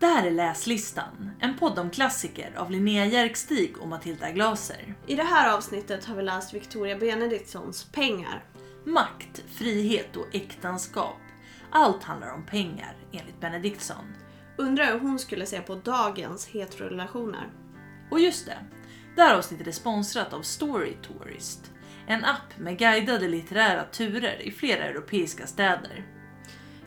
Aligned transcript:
Det 0.00 0.06
här 0.06 0.26
är 0.26 0.30
Läslistan, 0.30 1.30
en 1.40 1.58
podd 1.58 1.78
om 1.78 1.90
klassiker 1.90 2.52
av 2.56 2.70
Linnea 2.70 3.06
Järkstig 3.06 3.78
och 3.78 3.88
Matilda 3.88 4.30
Glaser. 4.30 4.94
I 5.06 5.14
det 5.14 5.22
här 5.22 5.56
avsnittet 5.56 6.04
har 6.04 6.16
vi 6.16 6.22
läst 6.22 6.54
Victoria 6.54 6.98
Benediktsons 6.98 7.84
Pengar. 7.84 8.44
Makt, 8.84 9.42
frihet 9.48 10.16
och 10.16 10.26
äktenskap. 10.32 11.16
Allt 11.70 12.02
handlar 12.02 12.34
om 12.34 12.46
pengar, 12.46 12.96
enligt 13.12 13.40
Benediktsson. 13.40 14.14
Undrar 14.58 14.92
hur 14.92 14.98
hon 15.00 15.18
skulle 15.18 15.46
se 15.46 15.60
på 15.60 15.74
dagens 15.74 16.46
heterorelationer. 16.46 17.52
Och 18.10 18.20
just 18.20 18.46
det, 18.46 18.58
det 19.16 19.22
här 19.22 19.38
avsnittet 19.38 19.66
är 19.66 19.72
sponsrat 19.72 20.32
av 20.32 20.42
Story 20.42 20.96
Tourist. 21.02 21.72
En 22.06 22.24
app 22.24 22.58
med 22.58 22.78
guidade 22.78 23.28
litterära 23.28 23.84
turer 23.84 24.42
i 24.42 24.50
flera 24.50 24.84
europeiska 24.84 25.46
städer. 25.46 26.17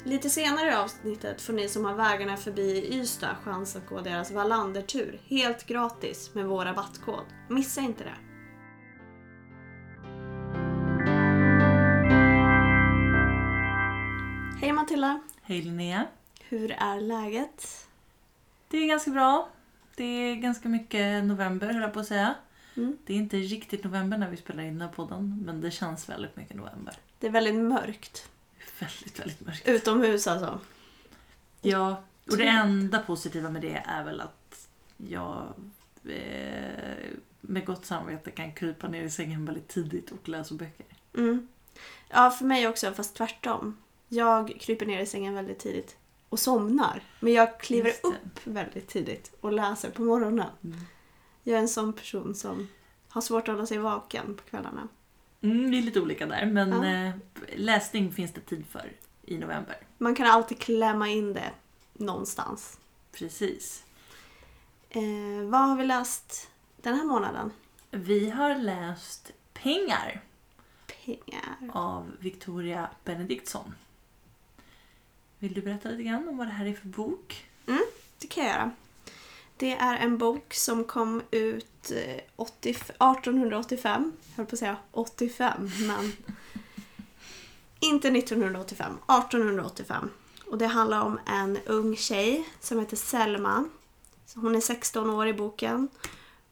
Lite 0.04 0.30
senare 0.30 0.72
i 0.72 0.74
avsnittet 0.74 1.42
får 1.42 1.54
ni 1.54 1.68
som 1.68 1.86
har 1.86 1.96
vägarna 1.96 2.38
förbi 2.38 2.94
Ystad 2.94 3.36
chans 3.44 3.76
att 3.76 3.88
gå 3.90 4.02
deras 4.02 4.32
Wallandertur 4.32 5.22
helt 5.26 5.66
gratis 5.66 6.34
med 6.34 6.46
vår 6.46 6.66
rabattkod. 6.66 7.26
Missa 7.50 7.82
inte 7.82 8.04
det! 8.04 8.16
Hej 14.62 14.74
Matilda! 14.74 15.22
Hej 15.42 15.62
Linnea. 15.62 16.08
Hur 16.50 16.72
är 16.72 17.02
läget? 17.02 17.88
Det 18.68 18.78
är 18.78 18.88
ganska 18.88 19.12
bra. 19.12 19.50
Det 19.96 20.04
är 20.04 20.36
ganska 20.36 20.70
mycket 20.70 21.24
november 21.24 21.74
höll 21.74 21.82
jag 21.82 21.94
på 21.94 22.00
att 22.00 22.08
säga. 22.08 22.36
Mm. 22.78 22.98
Det 23.06 23.14
är 23.14 23.18
inte 23.18 23.38
riktigt 23.38 23.84
november 23.84 24.18
när 24.18 24.30
vi 24.30 24.38
spelar 24.38 24.64
in 24.64 24.80
den 24.80 24.88
här 24.88 24.96
podden, 24.96 25.44
men 25.46 25.62
det 25.62 25.72
känns 25.72 26.10
väldigt 26.10 26.36
mycket 26.36 26.56
november. 26.56 26.96
Det 27.20 27.28
är 27.28 27.32
väldigt 27.32 27.56
mörkt. 27.56 28.32
Väldigt, 28.82 29.20
väldigt 29.20 29.42
mörkt. 29.42 29.68
Utomhus 29.68 30.28
alltså. 30.28 30.60
Ja, 31.62 32.04
och 32.32 32.38
det 32.38 32.48
enda 32.48 33.00
positiva 33.00 33.50
med 33.50 33.62
det 33.62 33.84
är 33.86 34.04
väl 34.04 34.22
att 34.22 34.68
jag 34.98 35.54
eh, 36.06 37.12
med 37.42 37.66
gott 37.66 37.86
samvete 37.86 38.32
kan 38.32 38.54
krypa 38.54 38.88
ner 38.88 39.04
i 39.04 39.10
sängen 39.10 39.46
väldigt 39.46 39.68
tidigt 39.68 40.12
och 40.12 40.30
läsa 40.30 40.56
böcker. 40.56 40.86
Mm. 41.18 41.48
Ja, 42.10 42.32
för 42.32 42.46
mig 42.46 42.68
också, 42.68 42.92
fast 42.94 43.16
tvärtom. 43.16 43.78
Jag 44.08 44.58
kryper 44.60 44.86
ner 44.86 45.00
i 45.00 45.06
sängen 45.06 45.34
väldigt 45.34 45.60
tidigt 45.60 45.98
och 46.30 46.40
somnar. 46.40 47.04
Men 47.20 47.34
jag 47.34 47.60
kliver 47.60 47.94
upp 48.04 48.40
väldigt 48.44 48.88
tidigt 48.88 49.34
och 49.42 49.52
läser 49.52 49.90
på 49.90 50.02
morgonen. 50.02 50.50
Mm. 50.64 50.80
Jag 51.44 51.56
är 51.56 51.62
en 51.62 51.70
sån 51.70 51.94
person 51.94 52.36
som 52.36 52.68
har 53.10 53.22
svårt 53.22 53.48
att 53.48 53.56
hålla 53.56 53.66
sig 53.66 53.78
vaken 53.78 54.36
på 54.36 54.44
kvällarna. 54.44 54.88
Mm, 55.42 55.72
vi 55.72 55.78
är 55.78 55.82
lite 55.82 56.02
olika 56.02 56.26
där, 56.26 56.46
men 56.46 56.72
Ja. 56.84 56.86
eh, 56.86 57.12
läsning 57.56 58.12
finns 58.12 58.34
det 58.34 58.42
tid 58.42 58.66
för 58.70 58.92
i 59.26 59.38
november. 59.38 59.78
Man 59.98 60.16
kan 60.16 60.28
alltid 60.28 60.60
klämma 60.60 61.08
in 61.10 61.34
det 61.34 61.52
någonstans. 61.94 62.80
Precis. 63.12 63.84
Eh, 64.90 65.02
vad 65.50 65.62
har 65.62 65.76
vi 65.78 65.86
läst 65.86 66.50
den 66.82 66.96
här 66.96 67.04
månaden? 67.04 67.52
Vi 67.92 68.30
har 68.30 68.56
läst 68.56 69.32
Pengar 69.54 70.22
Pengar. 71.06 71.58
av 71.74 72.12
Victoria 72.20 72.90
Benediktsson. 73.04 73.76
Vill 75.40 75.54
du 75.54 75.62
berätta 75.62 75.90
lite 75.90 76.04
grann 76.04 76.28
om 76.30 76.38
vad 76.38 76.48
det 76.48 76.52
här 76.52 76.66
är 76.66 76.74
för 76.74 76.88
bok? 76.88 77.46
Det 78.20 78.28
kan 78.28 78.44
jag 78.44 78.54
göra. 78.54 78.72
Det 79.62 79.72
är 79.72 79.98
en 79.98 80.18
bok 80.18 80.54
som 80.54 80.84
kom 80.84 81.22
ut 81.32 81.92
eh, 81.92 82.22
80, 82.36 82.70
1885. 82.70 84.12
Jag 84.30 84.38
höll 84.38 84.46
på 84.46 84.56
att 84.56 84.60
säga 84.60 84.78
85, 84.92 85.70
men 85.88 86.12
inte 87.80 88.08
1985. 88.08 88.94
1885. 88.94 90.10
Och 90.46 90.58
det 90.58 90.68
handlar 90.68 91.02
om 91.02 91.20
en 91.26 91.58
ung 91.66 91.96
tjej 91.96 92.50
som 92.60 92.80
heter 92.80 92.98
Selma. 92.98 93.66
Hon 94.36 94.56
är 94.56 94.62
16 94.62 95.10
år 95.10 95.28
i 95.28 95.34
boken. 95.34 95.88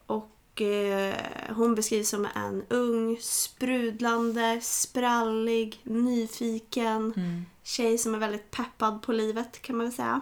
Och 0.06 0.60
eh, 0.60 1.14
hon 1.48 1.74
beskrivs 1.74 2.08
som 2.08 2.28
en 2.34 2.64
ung, 2.68 3.18
sprudlande, 3.20 4.60
sprallig, 4.62 5.80
nyfiken 5.82 7.14
tjej 7.62 7.98
som 7.98 8.14
är 8.14 8.18
väldigt 8.18 8.50
peppad 8.50 9.02
på 9.02 9.12
livet 9.12 9.62
kan 9.62 9.76
man 9.76 9.86
väl 9.86 9.94
säga. 9.94 10.20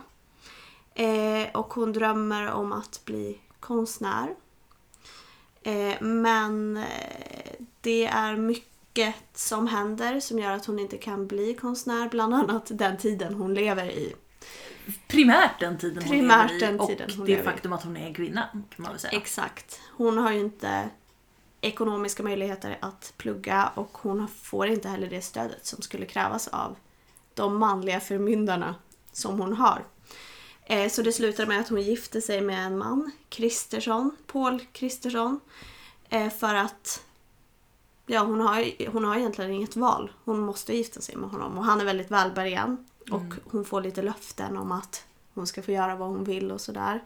Eh, 0.99 1.49
och 1.53 1.75
hon 1.75 1.93
drömmer 1.93 2.53
om 2.53 2.73
att 2.73 3.01
bli 3.05 3.41
konstnär. 3.61 4.35
Eh, 5.63 6.01
men 6.01 6.77
eh, 6.77 6.85
det 7.81 8.07
är 8.07 8.37
mycket 8.37 9.15
som 9.35 9.67
händer 9.67 10.21
som 10.21 10.39
gör 10.39 10.53
att 10.53 10.67
hon 10.67 10.79
inte 10.79 10.97
kan 10.97 11.27
bli 11.27 11.55
konstnär. 11.55 12.09
Bland 12.09 12.35
annat 12.35 12.67
den 12.71 12.97
tiden 12.97 13.35
hon 13.35 13.55
lever 13.55 13.91
i. 13.91 14.15
Primärt 15.09 15.61
den 15.61 15.79
tiden 15.79 16.03
Primärt 16.03 16.51
hon 16.51 16.59
lever 16.59 16.75
i 16.75 16.79
och 16.79 16.91
det 17.07 17.33
lever 17.33 17.45
faktum 17.45 17.73
att 17.73 17.85
hon 17.85 17.97
är 17.97 18.15
kvinna 18.15 18.49
kan 18.53 18.63
man 18.77 18.91
väl 18.91 19.01
säga. 19.01 19.19
Exakt. 19.19 19.81
Hon 19.97 20.19
har 20.19 20.33
ju 20.33 20.41
inte 20.41 20.91
ekonomiska 21.61 22.23
möjligheter 22.23 22.79
att 22.81 23.13
plugga 23.17 23.73
och 23.75 23.99
hon 23.99 24.29
får 24.29 24.67
inte 24.67 24.89
heller 24.89 25.11
det 25.11 25.23
stödet 25.23 25.67
som 25.67 25.83
skulle 25.83 26.07
krävas 26.07 26.49
av 26.49 26.77
de 27.35 27.59
manliga 27.59 28.01
förmyndarna 28.01 28.75
som 29.13 29.41
hon 29.41 29.53
har. 29.53 29.85
Eh, 30.71 30.91
Så 30.91 31.03
det 31.03 31.13
slutar 31.13 31.47
med 31.47 31.61
att 31.61 31.69
hon 31.69 31.83
gifter 31.83 32.21
sig 32.21 32.41
med 32.41 32.67
en 32.67 32.79
man, 32.79 33.11
Kristersson, 33.29 34.17
Paul 34.27 34.61
Kristersson. 34.73 35.41
eh, 36.09 36.31
För 36.31 36.55
att 36.55 37.03
ja, 38.07 38.21
hon, 38.25 38.41
har, 38.41 38.89
hon 38.93 39.05
har 39.05 39.17
egentligen 39.17 39.51
inget 39.51 39.77
val. 39.77 40.11
Hon 40.25 40.41
måste 40.41 40.77
gifta 40.77 41.01
sig 41.01 41.17
med 41.17 41.31
honom 41.31 41.59
och 41.59 41.65
han 41.65 41.81
är 41.81 41.85
väldigt 41.85 42.11
välbärgad. 42.11 42.77
Och 43.11 43.35
hon 43.51 43.65
får 43.65 43.81
lite 43.83 44.03
löften 44.03 44.57
om 44.57 44.73
att 44.73 45.05
hon 45.35 45.47
ska 45.47 45.63
få 45.63 45.73
göra 45.73 45.97
vad 45.97 46.09
hon 46.09 46.25
vill 46.25 46.53
och 46.53 46.61
sådär. 46.61 47.03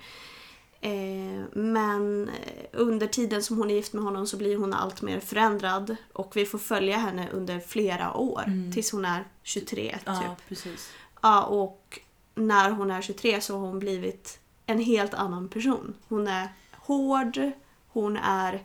Eh, 0.81 1.43
men 1.53 2.29
eh, 2.29 2.65
under 2.73 3.07
tiden 3.07 3.43
som 3.43 3.59
hon 3.59 3.71
är 3.71 3.75
gift 3.75 3.93
med 3.93 4.05
honom 4.05 4.27
så 4.27 4.37
blir 4.37 4.57
hon 4.57 4.75
allt 4.75 5.03
mer 5.03 5.21
förändrad 5.21 5.97
och 6.13 6.37
vi 6.37 6.47
får 6.47 6.59
följa 6.59 6.97
henne 6.97 7.29
under 7.33 7.61
flera 7.61 8.15
år 8.17 8.73
tills 8.73 8.93
hon 8.93 9.05
är 9.05 9.25
23 9.43 9.93
typ. 9.93 10.01
Ja, 10.07 10.37
precis. 10.49 10.91
Ja, 11.23 11.43
och 11.45 12.01
när 12.35 12.71
hon 12.71 12.91
är 12.91 13.03
23 13.03 13.41
så 13.41 13.59
har 13.59 13.67
hon 13.67 13.79
blivit 13.79 14.39
en 14.67 14.79
helt 14.79 15.15
annan 15.15 15.49
person. 15.49 15.95
Hon 16.09 16.29
är 16.29 16.49
hård, 16.73 17.51
hon 17.89 18.17
är 18.17 18.63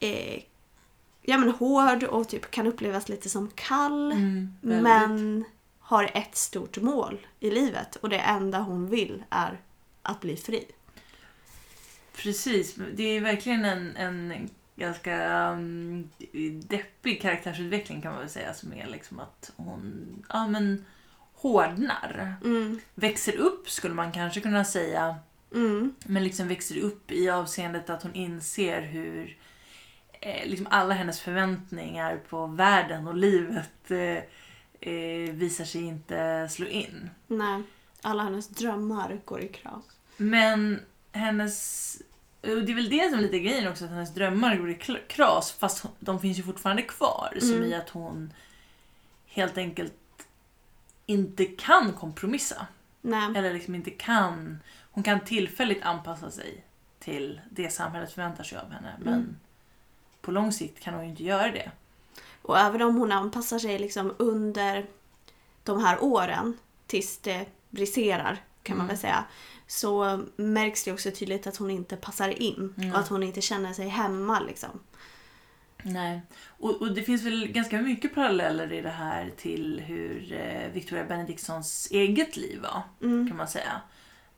eh, 0.00 0.42
ja, 1.22 1.38
men 1.38 1.50
hård 1.50 2.04
och 2.04 2.28
typ 2.28 2.50
kan 2.50 2.66
upplevas 2.66 3.08
lite 3.08 3.28
som 3.28 3.50
kall. 3.54 4.12
Mm, 4.12 4.54
men 4.60 5.44
har 5.78 6.10
ett 6.14 6.36
stort 6.36 6.76
mål 6.76 7.26
i 7.40 7.50
livet 7.50 7.96
och 7.96 8.08
det 8.08 8.18
enda 8.18 8.58
hon 8.58 8.88
vill 8.88 9.24
är 9.30 9.60
att 10.02 10.20
bli 10.20 10.36
fri. 10.36 10.66
Precis, 12.16 12.74
det 12.94 13.02
är 13.02 13.20
verkligen 13.20 13.64
en, 13.64 13.96
en 13.96 14.50
ganska 14.76 15.48
um, 15.52 16.10
deppig 16.68 17.22
karaktärsutveckling 17.22 18.02
kan 18.02 18.12
man 18.12 18.20
väl 18.20 18.30
säga 18.30 18.54
som 18.54 18.72
är 18.72 18.86
liksom 18.86 19.20
att 19.20 19.52
hon 19.56 20.24
ja, 20.28 20.46
men, 20.46 20.84
hårdnar. 21.42 22.34
Mm, 22.44 22.80
Växer 22.94 23.36
upp 23.36 23.70
skulle 23.70 23.94
man 23.94 24.12
kanske 24.12 24.40
kunna 24.40 24.64
säga, 24.64 25.16
mm, 25.54 25.94
men 26.04 26.24
liksom 26.24 26.48
växer 26.48 26.80
upp 26.80 27.10
i 27.12 27.30
avseendet 27.30 27.90
att 27.90 28.02
hon 28.02 28.14
inser 28.14 28.82
hur 28.82 29.36
eh, 30.20 30.46
liksom 30.48 30.66
alla 30.70 30.94
hennes 30.94 31.20
förväntningar 31.20 32.20
på 32.28 32.46
världen 32.46 33.06
och 33.06 33.14
livet 33.14 33.90
eh, 33.90 34.18
eh, 34.92 35.30
visar 35.32 35.64
sig 35.64 35.82
inte 35.82 36.48
slå 36.50 36.66
in. 36.66 37.10
nej. 37.26 37.62
Alla 38.04 38.22
hennes 38.22 38.48
drömmar 38.48 39.20
går 39.24 39.40
i 39.40 39.48
kras. 39.48 39.84
Men 40.16 40.80
hennes... 41.12 41.96
och 42.40 42.48
Det 42.64 42.72
är 42.72 42.74
väl 42.74 42.88
det 42.88 43.10
som 43.10 43.18
är 43.18 43.22
lite 43.22 43.38
grejen 43.38 43.68
också, 43.68 43.84
att 43.84 43.90
hennes 43.90 44.14
drömmar 44.14 44.56
går 44.56 44.70
i 44.70 44.74
kras 45.08 45.52
fast 45.52 45.84
de 46.00 46.20
finns 46.20 46.38
ju 46.38 46.42
fortfarande 46.42 46.82
kvar. 46.82 47.34
Som 47.40 47.50
Mm. 47.52 47.64
i 47.64 47.74
att 47.74 47.88
hon 47.90 48.32
helt 49.26 49.58
enkelt 49.58 49.92
inte 51.12 51.44
kan 51.44 51.92
kompromissa. 51.92 52.66
Nej. 53.00 53.32
Eller 53.36 53.52
liksom 53.54 53.74
inte 53.74 53.90
kan... 53.90 54.58
Hon 54.92 55.04
kan 55.04 55.20
tillfälligt 55.20 55.82
anpassa 55.82 56.30
sig 56.30 56.64
till 57.00 57.40
det 57.50 57.70
samhället 57.70 58.12
förväntar 58.12 58.44
sig 58.44 58.58
av 58.58 58.70
henne. 58.70 58.92
Men 58.98 59.14
Mm. 59.14 59.36
på 60.20 60.30
lång 60.30 60.52
sikt 60.52 60.80
kan 60.80 60.94
hon 60.94 61.04
ju 61.04 61.10
inte 61.10 61.24
göra 61.24 61.50
det. 61.52 61.70
Och 62.42 62.58
även 62.58 62.82
om 62.82 62.96
hon 62.96 63.12
anpassar 63.12 63.58
sig 63.58 63.78
liksom 63.78 64.14
under 64.18 64.86
de 65.64 65.84
här 65.84 66.02
åren 66.04 66.58
tills 66.86 67.18
det 67.18 67.46
briserar 67.70 68.42
kan 68.62 68.76
man 68.76 68.86
Mm. 68.86 68.88
väl 68.88 68.98
säga. 69.00 69.24
Så 69.66 70.22
märks 70.36 70.84
det 70.84 70.92
också 70.92 71.10
tydligt 71.10 71.46
att 71.46 71.56
hon 71.56 71.70
inte 71.70 71.96
passar 71.96 72.28
in 72.28 72.74
Mm. 72.78 72.92
och 72.92 72.98
att 72.98 73.08
hon 73.08 73.22
inte 73.22 73.40
känner 73.40 73.72
sig 73.72 73.88
hemma 73.88 74.40
liksom. 74.40 74.80
Nej. 75.82 76.20
Och, 76.46 76.82
och 76.82 76.94
det 76.94 77.02
finns 77.02 77.22
väl 77.22 77.48
ganska 77.48 77.82
mycket 77.82 78.14
paralleller 78.14 78.72
i 78.72 78.80
det 78.80 78.90
här 78.90 79.30
till 79.36 79.80
hur 79.80 80.32
eh, 80.32 80.68
Victoria 80.72 81.04
Benediktsons 81.04 81.88
eget 81.90 82.36
liv 82.36 82.60
var. 82.62 82.82
Mm. 83.02 83.28
kan 83.28 83.36
man 83.36 83.48
säga. 83.48 83.80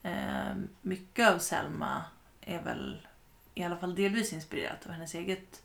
Eh, 0.03 0.55
mycket 0.83 1.31
av 1.31 1.39
Selma 1.39 2.05
är 2.41 2.63
väl 2.63 3.07
i 3.55 3.63
alla 3.65 3.77
fall 3.77 3.95
delvis 3.95 4.33
inspirerat 4.33 4.87
av 4.87 4.93
hennes 4.93 5.15
eget, 5.15 5.63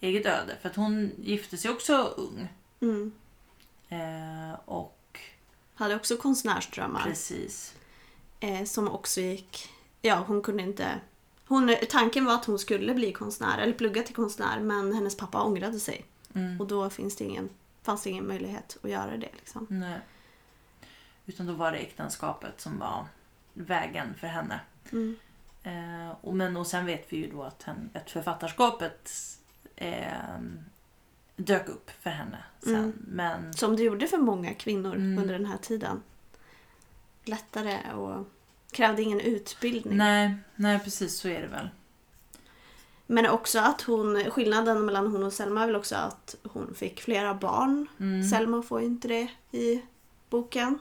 eget 0.00 0.26
öde. 0.26 0.56
För 0.62 0.68
att 0.68 0.76
hon 0.76 1.10
gifte 1.18 1.56
sig 1.56 1.70
också 1.70 2.14
ung. 2.16 2.48
Mm. 2.80 3.12
Eh, 3.88 4.58
och 4.64 5.20
Hade 5.74 5.96
också 5.96 6.16
konstnärsdrömmar. 6.16 7.02
precis. 7.02 7.74
Eh, 8.40 8.64
som 8.64 8.88
också 8.88 9.20
gick... 9.20 9.68
Ja, 10.02 10.24
hon 10.26 10.42
kunde 10.42 10.62
inte... 10.62 11.00
Hon, 11.48 11.74
tanken 11.90 12.24
var 12.24 12.34
att 12.34 12.44
hon 12.44 12.58
skulle 12.58 12.94
bli 12.94 13.12
konstnär, 13.12 13.58
eller 13.58 13.72
plugga 13.72 14.02
till 14.02 14.14
konstnär, 14.14 14.60
men 14.60 14.92
hennes 14.94 15.16
pappa 15.16 15.42
ångrade 15.42 15.80
sig. 15.80 16.04
Mm. 16.34 16.60
Och 16.60 16.66
då 16.66 16.90
finns 16.90 17.16
det 17.16 17.24
ingen, 17.24 17.48
fanns 17.82 18.02
det 18.02 18.10
ingen 18.10 18.28
möjlighet 18.28 18.78
att 18.82 18.90
göra 18.90 19.10
det. 19.16 19.28
Liksom. 19.36 19.66
Nej. 19.70 19.98
Utan 21.26 21.46
då 21.46 21.52
var 21.52 21.72
det 21.72 21.78
äktenskapet 21.78 22.60
som 22.60 22.78
var 22.78 23.06
vägen 23.54 24.14
för 24.14 24.26
henne. 24.26 24.60
Mm. 24.92 25.16
Eh, 25.62 26.14
och, 26.20 26.36
men, 26.36 26.56
och 26.56 26.66
sen 26.66 26.86
vet 26.86 27.12
vi 27.12 27.16
ju 27.16 27.30
då 27.30 27.42
att, 27.42 27.62
hen, 27.62 27.90
att 27.94 28.10
författarskapet 28.10 29.12
eh, 29.76 30.38
dök 31.36 31.68
upp 31.68 31.90
för 32.00 32.10
henne 32.10 32.38
sen. 32.62 32.74
Mm. 32.74 32.92
Men 33.06 33.54
Som 33.54 33.76
det 33.76 33.82
gjorde 33.82 34.06
för 34.06 34.18
många 34.18 34.54
kvinnor 34.54 34.94
Mm. 34.94 35.18
under 35.18 35.34
den 35.34 35.46
här 35.46 35.58
tiden. 35.58 36.02
Lättare 37.24 37.92
och 37.92 38.26
krävde 38.70 39.02
ingen 39.02 39.20
utbildning. 39.20 39.96
nej, 39.96 40.34
nej, 40.56 40.80
precis 40.84 41.18
så 41.18 41.28
är 41.28 41.40
det 41.40 41.46
väl. 41.46 41.68
Men 43.10 43.26
också 43.26 43.58
att 43.58 43.82
hon, 43.82 44.30
skillnaden 44.30 44.86
mellan 44.86 45.06
hon 45.06 45.22
och 45.22 45.32
Selma 45.32 45.62
är 45.62 45.66
väl 45.66 45.76
också 45.76 45.96
att 45.96 46.36
hon 46.42 46.74
fick 46.74 47.00
flera 47.00 47.34
barn. 47.34 47.86
Mm. 48.00 48.28
Selma 48.28 48.62
får 48.62 48.80
ju 48.80 48.86
inte 48.86 49.08
det 49.08 49.28
i 49.58 49.82
boken. 50.30 50.78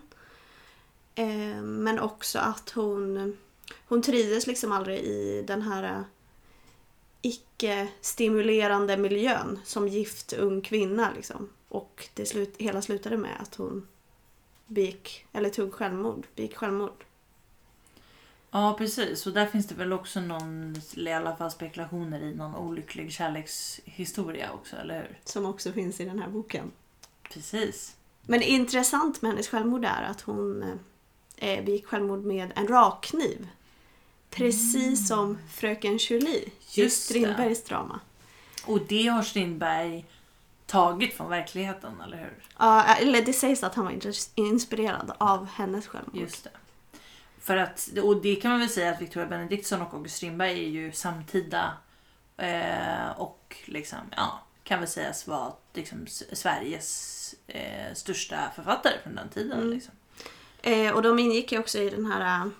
Eh, 1.15 1.61
men 1.61 1.99
också 1.99 2.39
att 2.39 2.69
hon, 2.69 3.37
hon 3.87 4.01
trivdes 4.01 4.47
liksom 4.47 4.71
aldrig 4.71 4.99
i 4.99 5.43
den 5.47 5.61
här 5.61 6.03
icke-stimulerande 7.21 8.97
miljön 8.97 9.59
som 9.65 9.87
gift 9.87 10.33
ung 10.33 10.61
kvinna. 10.61 11.11
Liksom. 11.15 11.49
Och 11.69 12.09
det 12.13 12.25
slut, 12.25 12.55
hela 12.57 12.81
slutade 12.81 13.17
med 13.17 13.41
att 13.41 13.55
hon 13.55 13.87
begick, 14.65 15.25
eller 15.33 15.49
tog 15.49 15.73
självmord, 15.73 16.27
begick 16.35 16.55
självmord. 16.55 17.03
Ja, 18.57 18.75
precis. 18.77 19.27
Och 19.27 19.33
där 19.33 19.45
finns 19.45 19.67
det 19.67 19.75
väl 19.75 19.93
också 19.93 20.19
någon, 20.19 20.75
i 20.95 21.11
alla 21.11 21.35
fall 21.35 21.51
spekulationer 21.51 22.19
i 22.21 22.35
någon 22.35 22.55
olycklig 22.55 23.11
kärlekshistoria 23.11 24.51
också, 24.51 24.75
eller 24.75 24.95
hur? 24.95 25.19
Som 25.23 25.45
också 25.45 25.71
finns 25.71 25.99
i 25.99 26.05
den 26.05 26.19
här 26.19 26.29
boken. 26.29 26.71
Precis. 27.33 27.95
Men 28.21 28.41
intressant 28.41 29.21
med 29.21 29.31
hennes 29.31 29.47
självmord 29.47 29.85
är 29.85 30.03
att 30.03 30.21
hon 30.21 30.79
eh, 31.35 31.65
begick 31.65 31.85
självmord 31.87 32.23
med 32.23 32.51
en 32.55 32.67
rakkniv. 32.67 33.47
Precis 34.29 35.07
som 35.07 35.37
Fröken 35.49 35.97
Julie 35.97 36.49
i. 36.75 36.89
Strindbergs 36.89 37.63
drama. 37.63 37.99
Och 38.65 38.79
det 38.87 39.07
har 39.07 39.21
Strindberg 39.21 40.05
tagit 40.65 41.13
från 41.13 41.29
verkligheten, 41.29 42.01
eller 42.01 42.17
hur? 42.17 42.43
Ja, 42.57 42.83
eller 42.83 43.21
det 43.21 43.33
sägs 43.33 43.63
att 43.63 43.75
han 43.75 43.85
var 43.85 43.99
inspirerad 44.35 45.11
av 45.17 45.45
hennes 45.45 45.87
självmord. 45.87 46.21
Just 46.21 46.43
det. 46.43 46.49
För 47.47 47.57
att, 47.57 47.89
och 48.03 48.21
det 48.21 48.35
kan 48.35 48.51
man 48.51 48.59
väl 48.59 48.69
säga 48.69 48.91
att 48.91 49.01
Victoria 49.01 49.27
Benediktsson 49.29 49.81
och 49.81 49.93
August 49.93 50.15
Strindberg 50.15 50.51
är 50.65 50.69
ju 50.69 50.91
samtida 50.91 51.73
eh, 52.37 53.09
och 53.17 53.55
liksom, 53.65 53.97
ja, 54.15 54.39
kan 54.63 54.79
väl 54.79 54.87
sägas 54.87 55.27
vara 55.27 55.53
liksom 55.73 56.07
Sveriges 56.33 57.35
eh, 57.47 57.93
största 57.93 58.51
författare 58.55 58.93
från 59.03 59.15
den 59.15 59.29
tiden. 59.29 59.57
Mm. 59.57 59.69
Liksom. 59.73 59.93
Eh, 60.61 60.91
och 60.93 61.01
de 61.01 61.19
ingick 61.19 61.51
ju 61.51 61.59
också 61.59 61.77
i 61.79 61.89
den 61.89 62.05
här... 62.05 62.45
eh, 62.45 62.51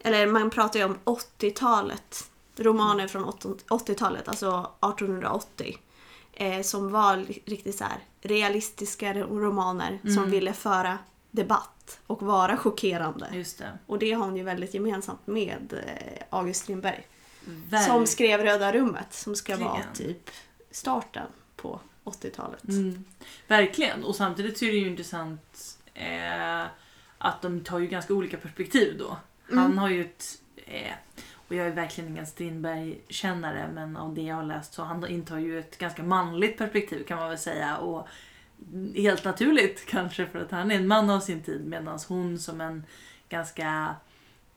Eller 0.00 0.26
man 0.26 0.50
pratar 0.50 0.78
ju 0.78 0.84
om 0.84 0.98
80-talet. 1.04 2.30
Romaner 2.56 3.08
från 3.08 3.24
80-talet, 3.24 4.28
alltså 4.28 4.70
1880. 4.80 5.78
Eh, 6.32 6.62
som 6.62 6.90
var 6.92 7.16
riktigt 7.44 7.78
så 7.78 7.84
här 7.84 7.98
realistiska 8.20 9.14
romaner 9.14 9.98
som 10.02 10.18
Mm. 10.18 10.30
ville 10.30 10.52
föra 10.52 10.98
debatt 11.30 11.75
och 12.06 12.22
vara 12.22 12.56
chockerande. 12.56 13.28
Just 13.32 13.58
det. 13.58 13.78
Och 13.86 13.98
det 13.98 14.12
har 14.12 14.24
hon 14.24 14.36
ju 14.36 14.42
väldigt 14.42 14.74
gemensamt 14.74 15.26
med 15.26 15.72
eh, 15.86 16.22
August 16.30 16.62
Strindberg. 16.62 17.06
Verk- 17.70 17.86
Som 17.86 18.06
skrev 18.06 18.40
Röda 18.40 18.72
rummet 18.72 19.12
som 19.12 19.36
ska 19.36 19.56
vara 19.56 19.72
Verkligen. 19.72 19.94
typ 19.94 20.30
starten 20.70 21.26
på 21.56 21.80
80-talet. 22.04 22.68
Mm. 22.68 23.04
Verkligen. 23.48 24.04
Och 24.04 24.16
samtidigt 24.16 24.58
så 24.58 24.64
är 24.64 24.72
det 24.72 24.78
ju 24.78 24.86
intressant 24.88 25.78
eh, 25.94 26.62
att 27.18 27.42
de 27.42 27.60
tar 27.64 27.78
ju 27.78 27.86
ganska 27.86 28.14
olika 28.14 28.36
perspektiv 28.36 28.98
då. 28.98 29.16
Han 29.50 29.58
Mm. 29.66 29.78
har 29.78 29.88
ju 29.88 30.00
ett... 30.00 30.24
Eh, 30.56 30.92
och 31.48 31.54
jag 31.54 31.66
är 31.66 31.70
verkligen 31.70 32.10
ingen 32.10 32.26
Strindberg-kännare 32.26 33.68
men 33.74 33.96
av 33.96 34.14
det 34.14 34.22
jag 34.22 34.36
har 34.36 34.42
läst 34.42 34.74
så 34.74 34.82
han 34.82 35.06
intar 35.08 35.38
ju 35.38 35.58
ett 35.58 35.78
ganska 35.78 36.02
manligt 36.02 36.58
perspektiv 36.58 37.04
kan 37.04 37.18
man 37.18 37.28
väl 37.28 37.38
säga. 37.38 37.76
Och 37.76 38.08
helt 38.94 39.24
naturligt 39.24 39.86
kanske 39.86 40.26
för 40.26 40.38
att 40.38 40.50
han 40.50 40.70
är 40.70 40.74
en 40.76 40.86
man 40.86 41.10
av 41.10 41.20
sin 41.20 41.42
tid 41.42 41.66
medan 41.66 41.98
hon 42.08 42.38
som 42.38 42.60
en 42.60 42.84
ganska 43.28 43.96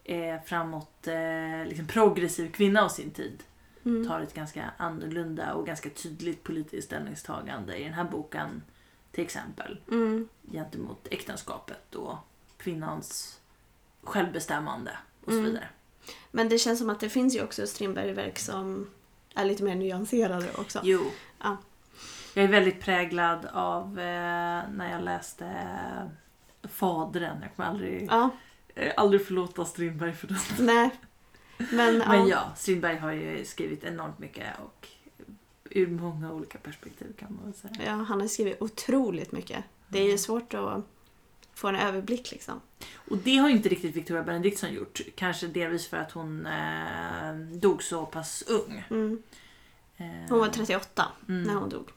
eh, 0.04 0.42
framåt 0.46 1.07
eh, 1.07 1.68
liksom 1.68 1.88
progressiv 1.88 2.51
kvinna 2.51 2.81
av 2.84 2.90
sin 2.90 3.12
tid 3.12 3.44
Mm. 3.86 4.07
tar 4.07 4.22
ett 4.22 4.34
ganska 4.34 4.72
annorlunda 4.78 5.54
och 5.54 5.66
ganska 5.66 5.90
tydligt 5.90 6.44
politiskt 6.44 6.88
ställningstagande 6.88 7.78
i 7.78 7.84
den 7.84 7.94
här 7.94 8.04
boken 8.04 8.62
till 9.12 9.24
exempel 9.24 9.80
Mm. 9.92 10.28
gentemot 10.52 11.07
äktenskapet 11.12 11.95
och 11.95 12.16
kvinnans 12.57 13.40
självbestämmande 14.04 14.92
och 15.25 15.31
så 15.31 15.38
Mm. 15.40 15.45
vidare. 15.45 15.68
Men 16.31 16.50
det 16.50 16.57
känns 16.57 16.80
som 16.80 16.90
att 16.90 17.00
det 17.00 17.10
finns 17.10 17.36
ju 17.36 17.44
också 17.44 17.68
Strindberg-verk 17.68 18.40
som 18.40 18.90
är 19.36 19.45
lite 19.45 19.63
mer 19.63 19.75
nyanserade 19.75 20.50
också. 20.57 20.80
Jo. 20.84 21.02
Ja. 21.44 21.57
Jag 22.39 22.44
är 22.45 22.51
väldigt 22.51 22.81
präglad 22.81 23.45
av 23.53 24.00
eh, 24.00 24.63
när 24.71 24.91
jag 24.91 25.03
läste 25.03 25.45
Fadern. 26.63 27.38
Jag 27.41 27.56
kommer 27.56 27.69
aldrig, 27.69 28.07
Ja, 28.12 28.30
eh, 28.75 28.94
aldrig 28.97 29.25
förlåta 29.25 29.65
Strindberg 29.65 30.13
för 30.13 30.27
det. 30.27 30.39
nej. 30.59 30.89
Men, 31.57 31.97
Men 32.07 32.27
ja. 32.27 32.53
Strindberg 32.57 32.97
har 32.97 33.12
ju 33.12 33.45
skrivit 33.45 33.83
enormt 33.83 34.19
mycket 34.19 34.59
och 34.59 34.88
ur 35.69 35.88
många 35.88 36.31
olika 36.33 36.57
perspektiv 36.57 37.13
kan 37.19 37.36
man 37.36 37.45
väl 37.45 37.53
säga. 37.53 37.86
ja, 37.86 37.91
han 37.91 38.21
har 38.21 38.27
skrivit 38.27 38.62
otroligt 38.62 39.31
mycket. 39.31 39.63
Det 39.88 40.00
är 40.00 40.12
ju 40.12 40.18
svårt 40.18 40.53
att 40.53 40.85
få 41.53 41.68
en 41.68 41.75
överblick 41.75 42.31
liksom. 42.31 42.62
Och 42.95 43.18
det 43.18 43.38
har 43.38 43.50
ju 43.50 43.56
inte 43.56 43.69
riktigt 43.69 43.95
Victoria 43.95 44.24
Benediktsson 44.24 44.74
gjort. 44.74 45.01
Kanske 45.15 45.47
delvis 45.47 45.88
för 45.88 45.97
att 45.97 46.12
hon 46.12 46.45
eh, 46.45 47.33
dog 47.53 47.83
så 47.83 48.06
pass 48.06 48.44
ung. 48.47 48.83
Mm. 48.89 49.24
Eh, 49.97 50.06
Hon 50.30 50.39
var 50.39 50.47
38 50.47 51.06
mm. 51.27 51.44
när 51.44 51.53
hon 51.53 51.69
dog. 51.69 51.89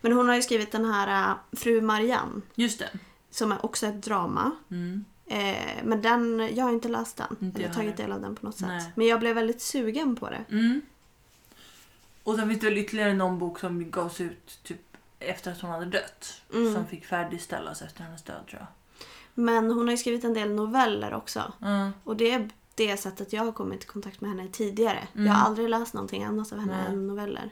Men 0.00 0.12
hon 0.12 0.28
har 0.28 0.36
ju 0.36 0.42
skrivit 0.42 0.72
den 0.72 0.84
här 0.84 1.30
äh, 1.30 1.36
Fru 1.52 1.80
Marianne 1.80 2.40
Just 2.54 2.78
det. 2.78 2.90
som 3.30 3.52
är 3.52 3.66
också 3.66 3.86
ett 3.86 4.02
drama. 4.02 4.50
Mm. 4.70 5.04
Eh, 5.26 5.84
men 5.84 6.02
den, 6.02 6.50
jag 6.54 6.64
har 6.64 6.72
inte 6.72 6.88
läst 6.88 7.16
den. 7.16 7.36
Inte 7.40 7.58
eller 7.58 7.68
jag 7.68 7.76
tagit 7.76 7.96
del 7.96 8.12
av 8.12 8.20
den 8.20 8.36
på 8.36 8.46
något 8.46 8.56
sätt. 8.56 8.68
Nej. 8.68 8.92
Men 8.94 9.06
jag 9.06 9.20
blev 9.20 9.34
väldigt 9.34 9.62
sugen 9.62 10.16
på 10.16 10.30
det. 10.30 10.44
Mm. 10.50 10.80
Och 12.22 12.34
sen 12.34 12.48
finns 12.48 12.60
det 12.60 12.66
väl 12.66 12.78
ytterligare 12.78 13.14
någon 13.14 13.38
bok 13.38 13.58
som 13.58 13.90
gavs 13.90 14.20
ut 14.20 14.60
typ 14.62 14.96
efter 15.18 15.52
att 15.52 15.60
hon 15.60 15.70
hade 15.70 15.86
dött. 15.86 16.42
Mm. 16.54 16.74
Som 16.74 16.86
fick 16.86 17.04
färdigställas 17.04 17.82
efter 17.82 18.02
hennes 18.02 18.22
död 18.22 18.46
tror 18.50 18.60
jag. 18.60 18.68
Men 19.34 19.70
hon 19.70 19.86
har 19.86 19.90
ju 19.90 19.96
skrivit 19.96 20.24
en 20.24 20.34
del 20.34 20.50
noveller 20.50 21.14
också. 21.14 21.52
Mm. 21.62 21.90
Och 22.04 22.16
det 22.16 22.30
är 22.30 22.48
det 22.74 22.96
sättet 22.96 23.32
jag 23.32 23.44
har 23.44 23.52
kommit 23.52 23.84
i 23.84 23.86
kontakt 23.86 24.20
med 24.20 24.30
henne 24.30 24.48
tidigare. 24.48 25.08
Mm. 25.14 25.26
Jag 25.26 25.34
har 25.34 25.46
aldrig 25.46 25.68
läst 25.68 25.94
någonting 25.94 26.24
annat 26.24 26.52
av 26.52 26.58
henne 26.58 26.76
Nej. 26.76 26.86
än 26.92 27.06
noveller. 27.06 27.50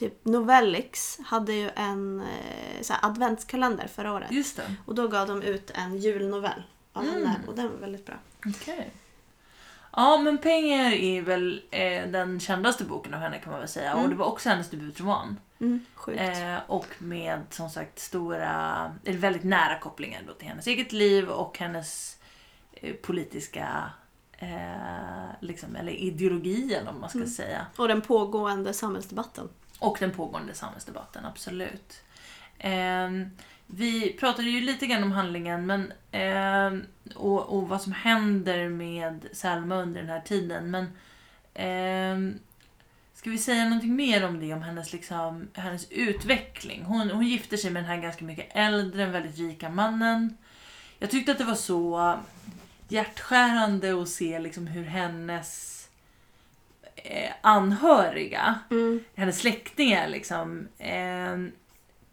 Typ 0.00 0.24
Novellix 0.24 1.18
hade 1.26 1.52
ju 1.52 1.70
en 1.76 2.20
eh, 2.20 2.82
så 2.82 2.92
här, 2.92 3.04
adventskalender 3.04 3.86
förra 3.86 4.12
året. 4.12 4.32
Just 4.32 4.56
det. 4.56 4.74
Och 4.86 4.94
då 4.94 5.08
gav 5.08 5.28
de 5.28 5.42
ut 5.42 5.70
en 5.74 5.96
julnovell 5.98 6.62
av 6.92 7.02
Mm. 7.04 7.14
henne 7.14 7.36
och 7.46 7.54
den 7.54 7.70
var 7.70 7.76
väldigt 7.78 8.06
bra. 8.06 8.14
Okej. 8.46 8.90
Ja, 9.96 10.18
men 10.18 10.38
Pengar 10.38 10.92
är 10.92 11.22
väl 11.22 11.62
eh, 11.70 12.06
den 12.10 12.40
kändaste 12.40 12.84
boken 12.84 13.14
av 13.14 13.20
henne 13.20 13.38
kan 13.38 13.50
man 13.50 13.60
väl 13.60 13.68
säga. 13.68 13.90
Mm. 13.92 14.04
Och 14.04 14.10
det 14.10 14.16
var 14.16 14.26
också 14.26 14.48
hennes 14.48 14.70
debutroman. 14.70 15.36
Mm, 15.60 15.84
sjukt. 15.94 16.20
Eh, 16.20 16.56
och 16.66 16.86
med 16.98 17.40
som 17.50 17.70
sagt 17.70 17.98
stora, 17.98 18.96
eller 19.04 19.18
väldigt 19.18 19.44
nära 19.44 19.78
kopplingar 19.78 20.22
då 20.26 20.32
till 20.34 20.48
hennes 20.48 20.66
eget 20.66 20.92
liv 20.92 21.28
och 21.28 21.58
hennes 21.58 22.18
eh, 22.72 22.94
politiska 22.94 23.90
eh, 24.38 25.30
liksom, 25.40 25.76
eller 25.76 25.92
ideologi 25.92 26.74
eller 26.74 26.92
vad 26.92 27.00
man 27.00 27.08
ska 27.08 27.18
Mm. 27.18 27.30
säga. 27.30 27.66
Och 27.76 27.88
den 27.88 28.00
pågående 28.00 28.72
samhällsdebatten. 28.72 29.48
Och 29.80 29.96
den 30.00 30.12
pågående 30.12 30.54
samhällsdebatten, 30.54 31.24
absolut. 31.24 32.02
Eh, 32.58 33.10
vi 33.66 34.16
pratade 34.20 34.50
ju 34.50 34.60
lite 34.60 34.86
grann 34.86 35.02
om 35.02 35.12
handlingen 35.12 35.66
men, 35.66 35.92
eh, 36.12 36.84
och, 37.14 37.56
och 37.56 37.68
vad 37.68 37.82
som 37.82 37.92
händer 37.92 38.68
med 38.68 39.26
Selma 39.32 39.76
under 39.76 40.00
den 40.00 40.10
här 40.10 40.20
tiden. 40.20 40.70
Men 40.70 40.84
eh, 41.54 42.40
Ska 43.20 43.30
vi 43.30 43.38
säga 43.38 43.64
någonting 43.64 43.96
mer 43.96 44.24
om 44.26 44.40
det, 44.40 44.54
om 44.54 44.62
hennes, 44.62 44.92
liksom, 44.92 45.48
hennes 45.54 45.90
utveckling? 45.90 46.84
Hon, 46.84 47.10
hon 47.10 47.26
gifter 47.26 47.56
sig 47.56 47.70
med 47.70 47.82
den 47.82 47.90
här 47.90 47.96
ganska 47.96 48.24
mycket 48.24 48.48
äldre, 48.50 49.06
väldigt 49.06 49.38
rika 49.38 49.68
mannen. 49.68 50.36
Jag 50.98 51.10
tyckte 51.10 51.32
att 51.32 51.38
det 51.38 51.44
var 51.44 51.54
så 51.54 52.18
hjärtskärande 52.88 54.02
att 54.02 54.08
se 54.08 54.38
liksom 54.38 54.66
hur 54.66 54.84
hennes 54.84 55.79
eh, 57.04 57.32
anhöriga 57.40 58.58
Mm. 58.70 59.00
hennes 59.14 59.38
släktingar 59.38 60.08
liksom 60.08 60.68
eh, 60.78 61.36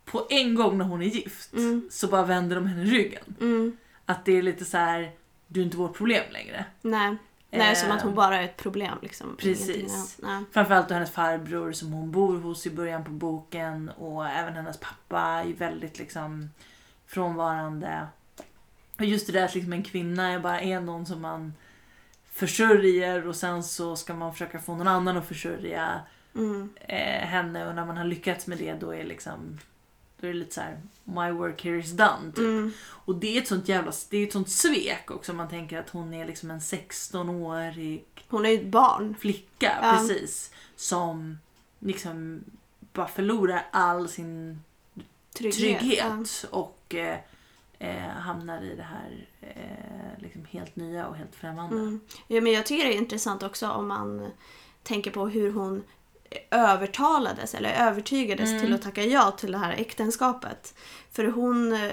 på 0.05 0.27
en 0.29 0.55
gång 0.55 0.77
när 0.77 0.85
hon 0.85 1.01
är 1.01 1.05
gift 1.05 1.53
Mm. 1.53 1.87
så 1.91 2.07
bara 2.07 2.23
vänder 2.25 2.55
de 2.55 2.67
henne 2.67 2.83
ryggen. 2.83 3.35
Mm. 3.41 3.77
Att 4.05 4.25
det 4.25 4.31
är 4.37 4.41
lite 4.41 4.65
så 4.65 4.77
här 4.77 5.11
du 5.47 5.59
är 5.59 5.65
inte 5.65 5.77
vårt 5.77 5.97
problem 5.97 6.23
längre. 6.31 6.65
Nej. 6.81 7.15
Nej, 7.49 7.75
som 7.75 7.91
att 7.91 8.01
hon 8.01 8.11
Eh, 8.11 8.15
bara 8.15 8.37
är 8.39 8.43
ett 8.43 8.57
problem 8.57 8.97
liksom. 9.01 9.35
Precis. 9.39 10.17
Nej. 10.23 10.43
Framförallt 10.51 10.89
hennes 10.91 11.11
farbror 11.11 11.71
som 11.71 11.93
hon 11.93 12.11
bor 12.11 12.39
hos 12.39 12.67
i 12.67 12.69
början 12.69 13.03
på 13.03 13.11
boken 13.11 13.89
och 13.97 14.27
även 14.27 14.53
hennes 14.53 14.77
pappa 14.79 15.21
är 15.21 15.53
väldigt 15.53 15.99
liksom 15.99 16.49
frånvarande. 17.07 18.07
Och 18.99 19.05
just 19.05 19.27
det 19.27 19.33
där 19.33 19.45
att 19.45 19.55
liksom 19.55 19.73
en 19.73 19.83
kvinna 19.83 20.39
bara 20.39 20.61
är 20.61 20.79
någon 20.79 21.05
som 21.05 21.21
man 21.21 21.53
försörjer 22.37 23.27
och 23.27 23.35
sen 23.35 23.63
så 23.63 23.95
ska 23.95 24.13
man 24.13 24.31
försöka 24.33 24.59
få 24.59 24.75
någon 24.75 24.87
annan 24.87 25.17
att 25.17 25.27
försörja 25.27 26.01
Mm. 26.35 26.69
eh, 26.81 27.27
henne 27.27 27.67
och 27.69 27.75
när 27.75 27.85
man 27.85 27.97
har 27.97 28.05
lyckats 28.05 28.47
med 28.47 28.57
det 28.57 28.73
då 28.73 28.91
är 28.95 29.03
liksom 29.03 29.59
då 30.19 30.27
är 30.27 30.31
det 30.33 30.37
lite 30.39 30.53
så 30.53 30.61
här: 30.61 30.81
my 31.03 31.31
work 31.31 31.63
here 31.63 31.77
is 31.79 31.91
done. 31.91 32.31
Typ. 32.35 32.37
Mm. 32.37 32.71
Och 32.87 33.15
det 33.15 33.37
är 33.37 33.41
ett 33.41 33.47
sånt 33.47 33.67
jävla 33.69 33.91
det 34.09 34.17
är 34.17 34.27
ett 34.27 34.33
sånt 34.33 34.49
svek 34.49 35.11
också 35.11 35.33
man 35.33 35.49
tänker 35.49 35.79
att 35.79 35.89
hon 35.89 36.13
är 36.13 36.25
liksom 36.25 36.51
en 36.51 36.59
16-årig 36.59 38.03
Hon 38.29 38.45
är 38.45 38.49
ju 38.49 38.55
ett 38.57 38.65
barn. 38.65 39.15
flicka 39.19 39.73
Ja. 39.81 39.91
precis 39.93 40.51
som 40.75 41.39
liksom 41.79 42.43
bara 42.93 43.07
förlorar 43.07 43.65
all 43.71 44.09
sin 44.09 44.63
Trygghet. 45.33 45.79
trygghet 45.79 46.45
och 46.51 46.95
eh, 46.95 47.17
eh, 47.79 47.97
hamnar 47.97 48.61
i 48.63 48.75
det 48.75 48.83
här 48.83 49.27
eh, 49.41 50.21
liksom 50.23 50.45
helt 50.45 50.75
nya 50.75 51.07
och 51.07 51.15
helt 51.15 51.35
främmande. 51.35 51.75
Mm. 51.75 51.99
Ja, 52.27 52.41
men 52.41 52.51
jag 52.53 52.65
tycker 52.65 52.85
det 52.87 52.93
är 52.93 52.97
intressant 52.97 53.43
också 53.43 53.69
om 53.69 53.87
man 53.87 54.31
tänker 54.83 55.11
på 55.11 55.27
hur 55.27 55.51
hon 55.51 55.83
övertalades 56.51 57.53
eller 57.55 57.69
övertygades 57.87 58.49
Mm. 58.49 58.61
till 58.61 58.73
att 58.73 58.81
tacka 58.81 59.03
ja 59.03 59.31
till 59.31 59.51
det 59.51 59.57
här 59.57 59.73
äktenskapet. 59.73 60.73
För 61.11 61.25
hon, 61.25 61.73
eh, 61.73 61.91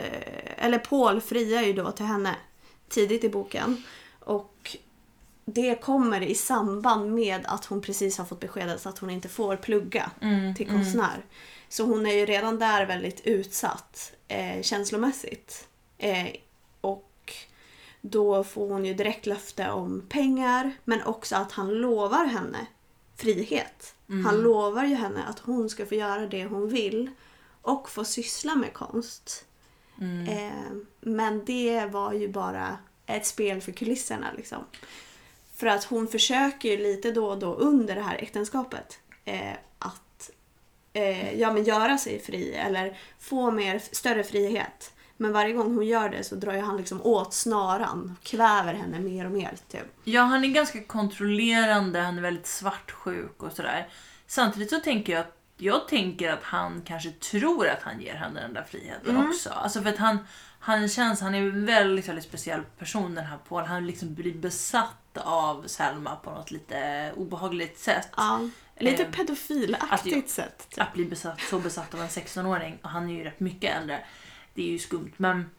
eller 0.64 0.78
Paul 0.78 1.20
friar 1.20 1.62
ju 1.62 1.72
då 1.72 1.90
till 1.90 2.06
henne 2.06 2.36
tidigt 2.88 3.24
i 3.24 3.28
boken. 3.28 3.82
Och 4.20 4.76
det 5.44 5.74
kommer 5.82 6.20
i 6.20 6.34
samband 6.34 7.14
med 7.14 7.40
att 7.46 7.64
hon 7.64 7.80
precis 7.80 8.18
har 8.18 8.24
fått 8.24 8.40
beskedet 8.40 8.86
att 8.86 8.98
hon 8.98 9.10
inte 9.10 9.28
får 9.28 9.56
plugga 9.56 10.10
Mm, 10.20 10.54
till 10.54 10.68
mm. 10.68 10.80
konstnär. 10.80 11.24
Så 11.68 11.84
hon 11.84 12.06
är 12.06 12.14
ju 12.14 12.26
redan 12.26 12.58
där 12.58 12.86
väldigt 12.86 13.20
utsatt 13.26 14.12
eh, 14.28 14.62
känslomässigt. 14.62 15.68
Eh, 15.98 16.28
och 16.80 17.32
då 18.00 18.44
får 18.44 18.68
hon 18.68 18.84
ju 18.84 18.94
direkt 18.94 19.26
löfte 19.26 19.70
om 19.70 20.06
pengar 20.08 20.72
men 20.84 21.02
också 21.02 21.36
att 21.36 21.52
han 21.52 21.74
lovar 21.74 22.24
henne 22.24 22.66
frihet. 23.16 23.94
Mm. 24.08 24.24
Han 24.24 24.40
lovar 24.40 24.84
ju 24.84 24.94
henne 24.94 25.24
att 25.24 25.38
hon 25.38 25.70
ska 25.70 25.86
få 25.86 25.94
göra 25.94 26.26
det 26.26 26.44
hon 26.44 26.68
vill 26.68 27.10
och 27.62 27.90
få 27.90 28.04
syssla 28.04 28.54
med 28.54 28.72
konst. 28.72 29.44
Mm. 30.00 30.28
Eh, 30.28 30.76
men 31.00 31.44
det 31.44 31.86
var 31.86 32.12
ju 32.12 32.28
bara 32.28 32.78
ett 33.06 33.26
spel 33.26 33.60
för 33.60 33.72
kulisserna 33.72 34.26
liksom. 34.36 34.64
För 35.54 35.66
att 35.66 35.84
hon 35.84 36.08
försöker 36.08 36.68
ju 36.68 36.76
lite 36.76 37.10
då 37.10 37.26
och 37.26 37.38
då 37.38 37.54
under 37.54 37.94
det 37.94 38.00
här 38.00 38.16
äktenskapet 38.16 38.98
eh, 39.24 39.52
att 39.78 40.30
eh, 40.92 41.40
ja, 41.40 41.52
men 41.52 41.64
göra 41.64 41.98
sig 41.98 42.20
fri 42.20 42.54
eller 42.54 42.98
få 43.18 43.50
mer, 43.50 43.78
större 43.92 44.24
frihet. 44.24 44.93
Men 45.16 45.32
varje 45.32 45.52
gång 45.52 45.74
hon 45.74 45.86
gör 45.86 46.08
det 46.08 46.24
så 46.24 46.34
drar 46.34 46.52
ju 46.52 46.60
han 46.60 46.76
liksom 46.76 47.02
åt 47.02 47.34
snaran 47.34 48.16
och 48.18 48.24
kväver 48.26 48.74
henne 48.74 48.98
mer 49.00 49.24
och 49.24 49.32
mer. 49.32 49.54
Typ. 49.68 49.82
Ja, 50.04 50.22
han 50.22 50.44
är 50.44 50.48
ganska 50.48 50.82
kontrollerande, 50.84 52.00
han 52.00 52.18
är 52.18 52.22
väldigt 52.22 52.46
svartsjuk 52.46 53.42
och 53.42 53.52
sådär. 53.52 53.88
Samtidigt 54.26 54.70
så 54.70 54.80
tänker 54.80 55.12
jag 55.12 55.20
att 55.20 55.36
jag 55.56 55.88
tänker 55.88 56.32
att 56.32 56.42
han 56.42 56.82
kanske 56.84 57.10
tror 57.10 57.68
att 57.68 57.82
han 57.82 58.00
ger 58.00 58.14
henne 58.14 58.40
den 58.40 58.52
där 58.54 58.64
friheten 58.70 59.16
Mm. 59.16 59.28
också. 59.28 59.50
Alltså 59.50 59.82
för 59.82 59.88
att 59.90 59.98
han, 59.98 60.18
han 60.58 60.88
känns, 60.88 61.20
han 61.20 61.34
är 61.34 61.38
en 61.38 61.66
väldigt, 61.66 62.08
väldigt 62.08 62.24
speciell 62.24 62.62
person 62.78 63.14
den 63.14 63.24
här 63.24 63.38
Paul. 63.48 63.64
Han 63.64 63.86
liksom 63.86 64.14
blir 64.14 64.34
besatt 64.34 65.16
av 65.16 65.64
Selma 65.66 66.16
på 66.16 66.30
något 66.30 66.50
lite 66.50 67.12
obehagligt 67.16 67.78
sätt. 67.78 68.08
Ja, 68.16 68.40
lite 68.78 69.02
Eh, 69.04 69.10
pedofilaktigt 69.10 70.30
sätt. 70.30 70.66
Typ. 70.70 70.80
Att 70.80 70.92
bli 70.92 71.04
besatt, 71.04 71.40
så 71.40 71.58
besatt 71.58 71.94
av 71.94 72.00
en 72.00 72.08
16-åring 72.08 72.78
och 72.82 72.88
han 72.90 73.08
är 73.10 73.14
ju 73.14 73.24
rätt 73.24 73.40
mycket 73.40 73.76
äldre. 73.76 74.04
Det 74.54 74.62
är 74.62 74.70
ju 74.72 74.78
skumt 74.78 75.12
men 75.16 75.50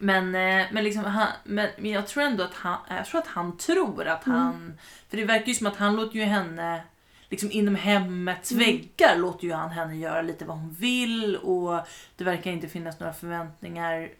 men, 0.00 0.34
eh, 0.34 0.66
men, 0.72 0.84
liksom, 0.84 1.04
han, 1.04 1.28
men, 1.44 1.68
men 1.78 1.90
jag 1.90 2.06
tror 2.06 2.22
ändå 2.22 2.44
att 2.44 2.54
han, 2.54 2.78
jag 2.88 3.06
tror 3.06 3.20
att 3.20 3.26
han 3.26 3.56
tror 3.56 4.06
att 4.06 4.26
Mm. 4.26 4.38
han... 4.38 4.72
För 5.08 5.16
det 5.16 5.24
verkar 5.24 5.46
ju 5.46 5.54
som 5.54 5.66
att 5.66 5.76
han 5.76 5.96
låter 5.96 6.16
ju 6.16 6.24
henne, 6.24 6.82
liksom 7.28 7.50
inom 7.52 7.74
hemmets 7.74 8.52
Mm. 8.52 8.64
väggar 8.64 9.16
låter 9.16 9.44
ju 9.46 9.52
han 9.52 9.70
henne 9.70 9.96
göra 9.96 10.22
lite 10.22 10.44
vad 10.44 10.56
hon 10.56 10.74
vill 10.74 11.36
och 11.36 11.80
det 12.16 12.24
verkar 12.24 12.50
inte 12.50 12.68
finnas 12.68 13.00
några 13.00 13.12
förväntningar 13.12 14.10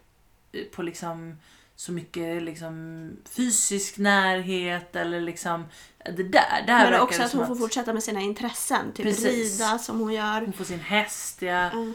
eh, 0.51 0.63
på 0.75 0.81
liksom 0.83 1.37
så 1.75 1.91
mycket 1.91 2.43
liksom 2.43 3.11
fysisk 3.29 3.97
närhet 3.97 4.95
eller 4.95 5.21
liksom 5.21 5.65
det 6.05 6.23
där. 6.23 6.63
där 6.67 6.91
Men 6.91 7.01
också 7.01 7.23
att 7.23 7.33
hon 7.33 7.47
får 7.47 7.55
fortsätta 7.55 7.93
med 7.93 8.03
sina 8.03 8.21
intressen. 8.21 8.91
Typ 8.93 9.05
Precis. 9.05 9.59
rida 9.59 9.77
som 9.77 9.99
hon 9.99 10.13
gör. 10.13 10.41
hon 10.41 10.53
får 10.53 10.65
sin 10.65 10.79
häst, 10.79 11.41
ja. 11.41 11.49
Ja. 11.73 11.93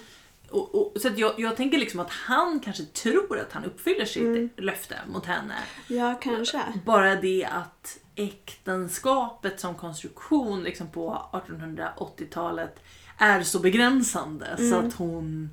Och, 0.54 0.74
och, 0.74 1.00
så 1.00 1.10
jag, 1.16 1.34
jag 1.38 1.56
tänker 1.56 1.78
liksom 1.78 2.00
att 2.00 2.10
han 2.10 2.60
kanske 2.60 2.84
tror 2.84 3.38
att 3.38 3.52
han 3.52 3.64
uppfyller 3.64 4.04
sitt 4.04 4.22
Mm. 4.22 4.50
löfte 4.56 4.98
mot 5.12 5.26
henne. 5.26 5.54
Ja, 5.88 6.14
kanske. 6.22 6.62
Bara 6.84 7.14
det 7.16 7.44
att 7.44 7.98
äktenskapet 8.16 9.60
som 9.60 9.74
konstruktion 9.74 10.62
liksom 10.62 10.88
på 10.88 11.28
1880-talet 11.32 12.82
är 13.18 13.42
så 13.42 13.58
begränsande 13.58 14.56
så 14.56 14.62
Mm. 14.76 14.88
att 14.88 14.94
hon 14.94 15.50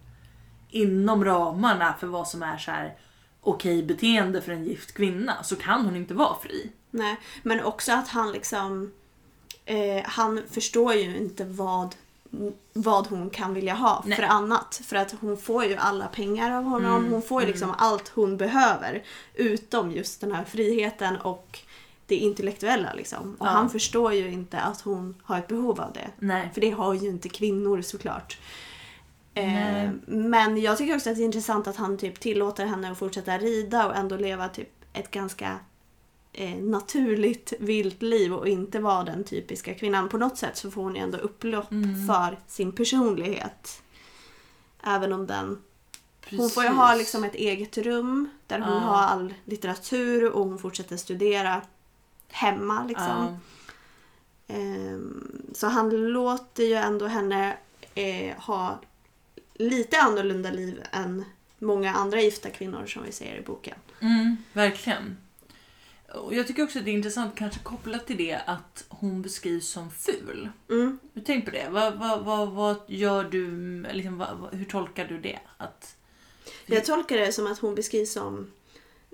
inom 0.69 1.25
ramarna 1.25 1.93
för 1.99 2.07
vad 2.07 2.27
som 2.27 2.43
är 2.43 2.57
så 2.57 2.71
här 2.71 2.97
okej 3.41 3.83
beteende 3.83 4.41
för 4.41 4.51
en 4.51 4.63
gift 4.65 4.93
kvinna 4.93 5.43
så 5.43 5.55
kan 5.55 5.85
hon 5.85 5.95
inte 5.95 6.13
vara 6.13 6.35
fri. 6.41 6.71
Nej, 6.91 7.17
men 7.43 7.63
också 7.63 7.91
att 7.91 8.07
han 8.07 8.31
liksom... 8.31 8.91
Eh, 9.65 10.03
han 10.05 10.41
förstår 10.49 10.93
ju 10.93 11.17
inte 11.17 11.45
vad, 11.45 11.95
vad 12.73 13.07
hon 13.07 13.29
kan 13.29 13.53
vilja 13.53 13.73
ha 13.73 14.03
Nej. 14.05 14.17
för 14.17 14.23
annat. 14.23 14.81
För 14.85 14.95
att 14.95 15.15
hon 15.21 15.37
får 15.37 15.65
ju 15.65 15.75
alla 15.75 16.07
pengar 16.07 16.51
av 16.57 16.63
honom. 16.63 16.95
Mm, 16.97 17.11
hon 17.11 17.21
får 17.21 17.41
ju 17.41 17.47
liksom 17.47 17.73
allt 17.77 18.07
hon 18.07 18.37
behöver. 18.37 19.03
Utom 19.33 19.91
just 19.91 20.21
den 20.21 20.31
här 20.31 20.43
friheten 20.43 21.17
och 21.17 21.59
det 22.05 22.15
intellektuella 22.15 22.93
liksom. 22.93 23.35
Och 23.39 23.47
Ja. 23.47 23.51
han 23.51 23.69
förstår 23.69 24.13
ju 24.13 24.31
inte 24.31 24.59
att 24.59 24.81
hon 24.81 25.15
har 25.23 25.37
ett 25.37 25.47
behov 25.47 25.81
av 25.81 25.93
det. 25.93 26.07
Nej. 26.19 26.49
För 26.53 26.61
det 26.61 26.69
har 26.71 26.93
ju 26.93 27.09
inte 27.09 27.29
kvinnor 27.29 27.81
såklart. 27.81 28.37
Eh, 29.33 29.89
men 30.05 30.61
jag 30.61 30.77
tycker 30.77 30.95
också 30.95 31.09
att 31.09 31.15
det 31.15 31.21
är 31.21 31.25
intressant 31.25 31.67
att 31.67 31.75
han 31.75 31.97
typ 31.97 32.19
tillåter 32.19 32.65
henne 32.65 32.91
att 32.91 32.97
fortsätta 32.97 33.37
rida 33.37 33.87
och 33.87 33.95
ändå 33.95 34.17
leva 34.17 34.49
typ 34.49 34.69
ett 34.93 35.11
ganska 35.11 35.59
eh, 36.33 36.55
naturligt 36.55 37.53
vilt 37.59 38.01
liv 38.01 38.33
och 38.33 38.47
inte 38.47 38.79
vara 38.79 39.03
den 39.03 39.23
typiska 39.23 39.73
kvinnan. 39.73 40.09
På 40.09 40.17
något 40.17 40.37
sätt 40.37 40.57
så 40.57 40.71
får 40.71 40.83
hon 40.83 40.95
ju 40.95 41.01
ändå 41.01 41.17
upplopp 41.17 41.71
Mm. 41.71 42.07
för 42.07 42.39
sin 42.47 42.71
personlighet. 42.71 43.81
Även 44.83 45.13
om 45.13 45.27
den... 45.27 45.61
Hon 46.29 46.49
får 46.49 46.63
ju 46.63 46.69
Precis. 46.69 46.81
ha 46.81 46.95
liksom 46.95 47.23
ett 47.23 47.35
eget 47.35 47.77
rum 47.77 48.29
där 48.47 48.59
hon 48.59 48.73
Ja. 48.73 48.79
har 48.79 49.01
all 49.03 49.33
litteratur 49.45 50.31
och 50.31 50.45
hon 50.45 50.59
fortsätter 50.59 50.97
studera 50.97 51.61
hemma 52.27 52.83
liksom. 52.87 53.07
Ja. 53.07 53.37
Ehm, 54.47 55.41
Så 55.53 55.67
han 55.67 55.89
låter 55.89 56.63
ju 56.63 56.73
ändå 56.73 57.07
henne 57.07 57.57
eh, 57.95 58.37
ha 58.37 58.79
lite 59.53 59.97
annorlunda 59.99 60.51
liv 60.51 60.81
än 60.91 61.25
många 61.59 61.93
andra 61.93 62.21
gifta 62.21 62.49
kvinnor 62.49 62.85
som 62.85 63.03
vi 63.03 63.11
ser 63.11 63.35
i 63.35 63.41
boken. 63.41 63.77
Mm, 63.99 64.37
verkligen. 64.53 65.17
Och 66.15 66.33
jag 66.35 66.47
tycker 66.47 66.63
också 66.63 66.79
att 66.79 66.85
det 66.85 66.91
är 66.91 66.93
intressant, 66.95 67.35
kanske 67.35 67.59
kopplat 67.59 68.07
till 68.07 68.17
det, 68.17 68.41
att 68.45 68.85
hon 68.89 69.21
beskrivs 69.21 69.67
som 69.67 69.91
ful. 69.91 70.49
Mm. 70.69 70.99
Tänk 71.25 71.45
på 71.45 71.51
det. 71.51 71.67
Vad, 71.69 71.99
vad, 71.99 72.19
vad, 72.25 72.49
vad 72.49 72.75
gör 72.87 73.23
du, 73.23 73.51
liksom, 73.93 74.17
vad, 74.17 74.49
hur 74.51 74.65
tolkar 74.65 75.07
du 75.07 75.19
det? 75.19 75.39
Att, 75.57 75.95
Jag 76.65 76.85
tolkar 76.85 77.17
det 77.17 77.31
som 77.31 77.47
att 77.51 77.59
hon 77.59 77.75
beskrivs 77.75 78.13
som 78.13 78.51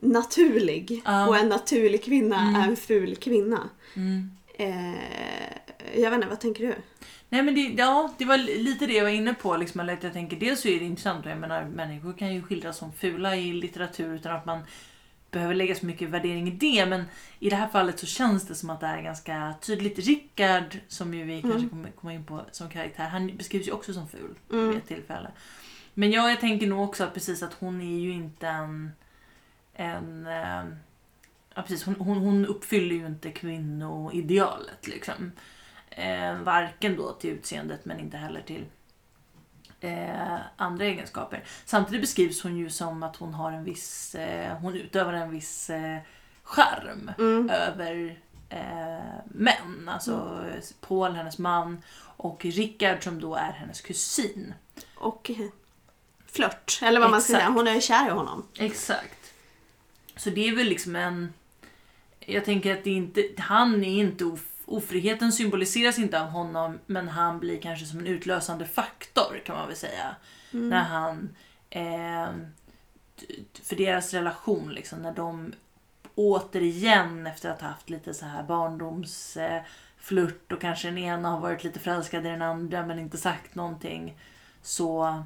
naturlig 0.02 1.02
Ja. 1.06 1.28
och 1.28 1.38
en 1.38 1.50
naturlig 1.50 2.04
kvinna 2.04 2.40
Mm. 2.42 2.56
är 2.62 2.68
en 2.68 2.76
ful 2.76 3.16
kvinna. 3.16 3.70
mm. 3.96 4.32
Eh, 4.60 4.94
jag 5.96 6.10
vet 6.12 6.14
inte, 6.14 6.28
vad 6.28 6.40
tänker 6.40 6.68
du? 6.68 6.76
Nej 7.30 7.44
men 7.44 7.56
det, 7.56 7.62
ja, 7.62 8.14
det 8.18 8.26
var 8.26 8.38
lite 8.38 8.86
det 8.86 8.94
jag 8.94 9.04
var 9.04 9.12
inne 9.12 9.34
på. 9.34 9.58
Liksom, 9.58 9.82
att 9.90 10.04
jag 10.04 10.14
tänker, 10.14 10.38
dels 10.38 10.62
så 10.62 10.68
är 10.68 10.80
det 10.80 10.86
intressant, 10.86 11.26
jag 11.26 11.38
menar 11.38 11.66
människor 11.66 12.14
kan 12.14 12.34
ju 12.34 12.42
skildras 12.44 12.78
som 12.78 12.94
fula 12.94 13.36
i 13.36 13.54
litteratur 13.54 14.16
utan 14.16 14.36
att 14.36 14.46
man 14.46 14.60
behöver 15.38 15.56
lägga 15.56 15.76
så 15.76 15.86
mycket 15.86 16.10
värdering 16.10 16.48
i 16.48 16.52
det. 16.52 16.86
Men 16.86 17.04
i 17.40 17.50
det 17.50 17.56
här 17.56 17.68
fallet 17.68 18.00
så 18.00 18.06
känns 18.06 18.48
det 18.48 18.56
som 18.56 18.70
att 18.70 18.80
det 18.80 18.88
är 18.88 19.02
ganska 19.02 19.54
tydligt. 19.62 20.00
Rickard, 20.00 20.78
som 20.88 21.14
ju 21.14 21.24
vi 21.24 21.42
kanske 21.42 21.70
kommer 21.70 21.92
komma 21.92 22.14
in 22.14 22.26
på 22.26 22.46
som 22.52 22.70
karaktär, 22.70 23.08
han 23.08 23.38
beskrivs 23.38 23.68
ju 23.68 23.72
också 23.72 23.94
som 23.94 24.08
ful 24.08 24.36
vid 24.50 24.60
Mm. 24.60 24.78
ett 24.78 24.88
tillfälle. 24.88 25.32
Men 25.94 26.12
ja, 26.12 26.30
jag 26.30 26.40
tänker 26.40 26.68
nog 26.68 26.84
också 26.84 27.04
att 27.04 27.14
precis 27.14 27.44
att 27.44 27.54
hon 27.54 27.82
är 27.82 28.00
ju 28.00 28.12
inte 28.12 28.48
en... 28.48 28.92
en 29.74 30.28
eh, 30.28 30.64
ja, 31.56 31.62
precis, 31.62 31.84
hon, 31.84 31.96
hon, 31.96 32.18
hon 32.18 32.46
uppfyller 32.46 32.96
ju 32.96 33.06
inte 33.06 33.32
kvinnoidealet 33.32 34.88
liksom. 34.88 35.32
Eh, 35.90 36.38
varken 36.42 36.96
då 36.96 37.12
till 37.14 37.30
utseendet 37.30 37.86
men 37.86 38.00
inte 38.00 38.18
heller 38.18 38.42
till 38.42 38.66
eh, 39.80 40.38
andra 40.56 40.86
egenskaper. 40.86 41.44
Samtidigt 41.66 42.02
beskrivs 42.02 42.44
hon 42.44 42.58
ju 42.58 42.70
som 42.70 43.04
att 43.04 43.16
hon 43.16 43.34
har 43.34 43.52
en 43.52 43.64
viss, 43.64 44.16
eh, 44.16 44.58
hon 44.58 44.76
utövar 44.76 45.14
en 45.14 45.32
viss 45.32 45.70
eh, 45.70 45.98
charm 46.44 47.12
Mm. 47.18 47.50
över 47.50 48.20
eh, 48.50 49.16
män. 49.26 49.90
Alltså 49.90 50.44
Paul, 50.82 51.12
hennes 51.12 51.38
man, 51.38 51.82
och 52.00 52.46
Rickard 52.46 53.04
som 53.04 53.20
då 53.22 53.36
är 53.36 53.52
hennes 53.52 53.82
kusin. 53.82 54.54
Och 54.96 55.32
flört, 56.32 56.80
eller 56.82 57.00
vad 57.00 57.12
man 57.12 57.22
ska 57.22 57.34
säga. 57.34 57.50
Hon 57.50 57.68
är 57.68 57.80
kär 57.80 58.08
i 58.08 58.12
honom. 58.12 58.48
Exakt. 58.60 59.34
Så 60.16 60.30
det 60.30 60.48
är 60.48 60.56
väl 60.56 60.68
liksom 60.68 60.96
en... 60.96 61.34
Jag 62.20 62.46
tänker 62.46 62.74
att 62.78 62.84
det 62.84 62.90
är 62.90 62.96
inte, 62.96 63.24
han 63.38 63.84
är 63.84 64.00
inte 64.00 64.26
of, 64.26 64.42
ofriheten 64.68 65.32
symboliseras 65.32 66.00
inte 66.00 66.22
av 66.22 66.28
honom 66.28 66.80
men 66.86 67.08
han 67.08 67.40
blir 67.40 67.62
kanske 67.62 67.86
som 67.86 68.00
en 68.00 68.08
utlösande 68.08 68.66
faktor 68.66 69.42
kan 69.46 69.58
man 69.58 69.68
väl 69.68 69.78
säga. 69.78 70.16
Mm. 70.54 70.70
När 70.70 70.84
han... 70.84 71.36
Eh, 71.70 72.30
för 73.64 73.76
deras 73.76 74.14
relation 74.14 74.74
liksom, 74.74 75.02
när 75.02 75.12
de 75.14 75.54
återigen 76.16 77.28
efter 77.28 77.50
att 77.50 77.62
ha 77.62 77.68
haft 77.68 77.90
lite 77.90 78.14
så 78.14 78.26
här 78.26 78.44
barndoms 78.44 79.38
eh, 79.38 79.62
flört 79.98 80.52
och 80.52 80.62
kanske 80.62 80.88
den 80.88 80.98
ena 80.98 81.30
har 81.30 81.40
varit 81.40 81.64
lite 81.64 81.80
förälskad 81.80 82.26
i 82.26 82.30
den 82.30 82.42
andra 82.42 82.86
men 82.86 83.00
inte 83.00 83.18
sagt 83.18 83.56
någonting 83.56 84.18
så 84.62 85.24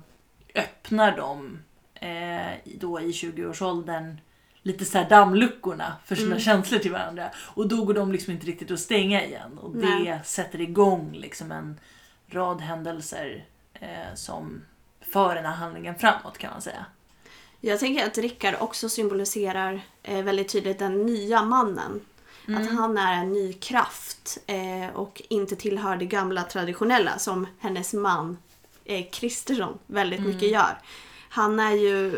öppnar 0.56 1.18
de 1.18 1.60
eh, 1.94 2.58
då 2.80 3.02
i 3.02 3.12
20-årsåldern 3.12 4.18
lite 4.64 4.86
så 4.86 4.98
här 4.98 5.10
dammluckorna 5.10 5.94
för 6.06 6.16
sina 6.16 6.28
Mm. 6.28 6.40
känslor 6.40 6.80
till 6.80 6.92
varandra. 6.92 7.30
Och 7.38 7.68
då 7.68 7.86
går 7.86 7.94
de 7.94 8.12
liksom 8.12 8.34
inte 8.34 8.46
riktigt 8.46 8.72
att 8.72 8.80
stänga 8.80 9.26
igen. 9.26 9.58
Och 9.58 9.76
det 9.76 9.90
Nej. 10.00 10.20
sätter 10.26 10.62
igång 10.62 11.12
liksom 11.14 11.52
en 11.52 11.80
rad 12.28 12.62
händelser 12.62 13.46
eh, 13.74 14.16
som 14.16 14.62
för 15.12 15.36
den 15.36 15.46
här 15.46 15.54
handlingen 15.56 15.96
framåt 15.96 16.38
kan 16.38 16.52
man 16.52 16.62
säga. 16.62 16.86
Jag 17.62 17.80
tänker 17.80 18.08
att 18.08 18.18
Rickard 18.18 18.56
också 18.60 18.90
symboliserar 18.90 19.82
eh, 20.04 20.24
väldigt 20.24 20.50
tydligt 20.52 20.80
den 20.80 21.06
nya 21.06 21.44
mannen. 21.44 22.02
Mm. 22.48 22.62
Att 22.62 22.72
han 22.74 22.98
är 22.98 23.14
en 23.22 23.34
ny 23.34 23.54
kraft 23.54 24.38
eh, 24.48 24.96
och 24.96 25.22
inte 25.30 25.56
tillhör 25.56 25.96
det 25.98 26.06
gamla 26.06 26.44
traditionella 26.44 27.18
som 27.20 27.48
hennes 27.60 27.94
man 27.94 28.38
eh, 28.86 29.06
Kristersson 29.12 29.78
väldigt 29.88 30.20
Mm. 30.20 30.32
mycket 30.32 30.50
gör. 30.52 30.78
Han 31.34 31.60
är 31.60 31.72
ju 31.72 32.12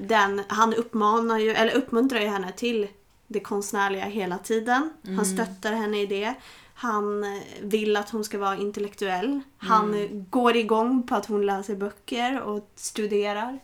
den, 0.00 0.42
han 0.48 0.74
uppmanar 0.74 1.38
ju, 1.38 1.50
eller 1.50 1.74
uppmuntrar 1.74 2.20
ju 2.20 2.26
henne 2.26 2.52
till 2.52 2.88
det 3.26 3.40
konstnärliga 3.40 4.04
hela 4.04 4.38
tiden. 4.38 4.90
Han 5.02 5.12
Mm. 5.12 5.24
stöttar 5.24 5.72
henne 5.72 6.02
i 6.02 6.06
det. 6.06 6.34
Han 6.74 7.24
vill 7.62 7.96
att 7.96 8.10
hon 8.10 8.24
ska 8.24 8.38
vara 8.38 8.56
intellektuell. 8.56 9.40
Han 9.58 9.94
Mm. 9.94 10.26
går 10.30 10.56
igång 10.56 11.06
på 11.06 11.14
att 11.14 11.26
hon 11.26 11.46
läser 11.46 11.76
böcker 11.76 12.40
och 12.40 12.70
studerar. 12.76 13.58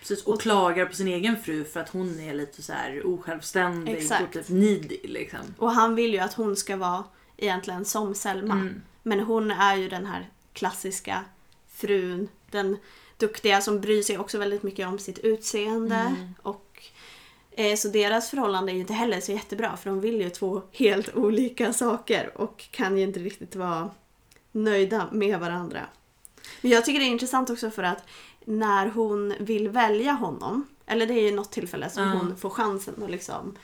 Precis, 0.00 0.24
och 0.24 0.40
klagar 0.40 0.86
på 0.86 0.94
sin 0.94 1.08
egen 1.08 1.36
fru 1.42 1.64
för 1.64 1.80
att 1.80 1.88
hon 1.88 2.20
är 2.20 2.34
lite 2.34 2.62
så 2.62 2.72
här 2.72 3.06
osjälvständig 3.06 3.92
Exakt. 3.94 4.36
och 4.36 4.50
needy 4.50 4.98
liksom. 5.04 5.40
Och 5.58 5.70
han 5.72 5.94
vill 5.94 6.12
ju 6.14 6.18
att 6.18 6.34
hon 6.34 6.56
ska 6.56 6.76
vara 6.76 7.04
egentligen 7.36 7.84
som 7.84 8.14
Selma. 8.14 8.54
Mm. 8.54 8.82
Men 9.02 9.20
hon 9.20 9.50
är 9.50 9.76
ju 9.76 9.88
den 9.88 10.06
här 10.06 10.28
klassiska 10.52 11.24
frun. 11.74 12.28
Den 12.50 12.76
duktiga 13.16 13.60
som 13.60 13.80
bryr 13.80 14.02
sig 14.02 14.18
också 14.18 14.38
väldigt 14.38 14.62
mycket 14.62 14.88
om 14.88 14.98
sitt 14.98 15.18
utseende. 15.18 15.94
Mm. 15.94 16.34
Och, 16.42 16.82
eh, 17.50 17.76
så 17.76 17.88
deras 17.88 18.30
förhållande 18.30 18.72
är 18.72 18.74
ju 18.74 18.80
inte 18.80 18.92
heller 18.92 19.20
så 19.20 19.32
jättebra 19.32 19.76
för 19.76 19.90
de 19.90 20.00
vill 20.00 20.20
ju 20.20 20.30
två 20.30 20.62
helt 20.72 21.14
olika 21.16 21.72
saker 21.72 22.32
och 22.34 22.64
kan 22.70 22.98
ju 22.98 23.04
inte 23.04 23.20
riktigt 23.20 23.56
vara 23.56 23.90
nöjda 24.52 25.08
med 25.12 25.40
varandra. 25.40 25.80
Men 26.60 26.70
jag 26.70 26.84
tycker 26.84 27.00
det 27.00 27.06
är 27.06 27.10
intressant 27.10 27.50
också 27.50 27.70
för 27.70 27.82
att 27.82 28.02
när 28.44 28.86
hon 28.86 29.34
vill 29.40 29.68
välja 29.68 30.12
honom, 30.12 30.66
eller 30.86 31.06
det 31.06 31.14
är 31.14 31.22
ju 31.22 31.34
något 31.34 31.52
tillfälle 31.52 31.90
som 31.90 32.02
Ja. 32.02 32.08
hon 32.08 32.36
får 32.36 32.50
chansen 32.50 33.02
att 33.04 33.10
liksom 33.10 33.56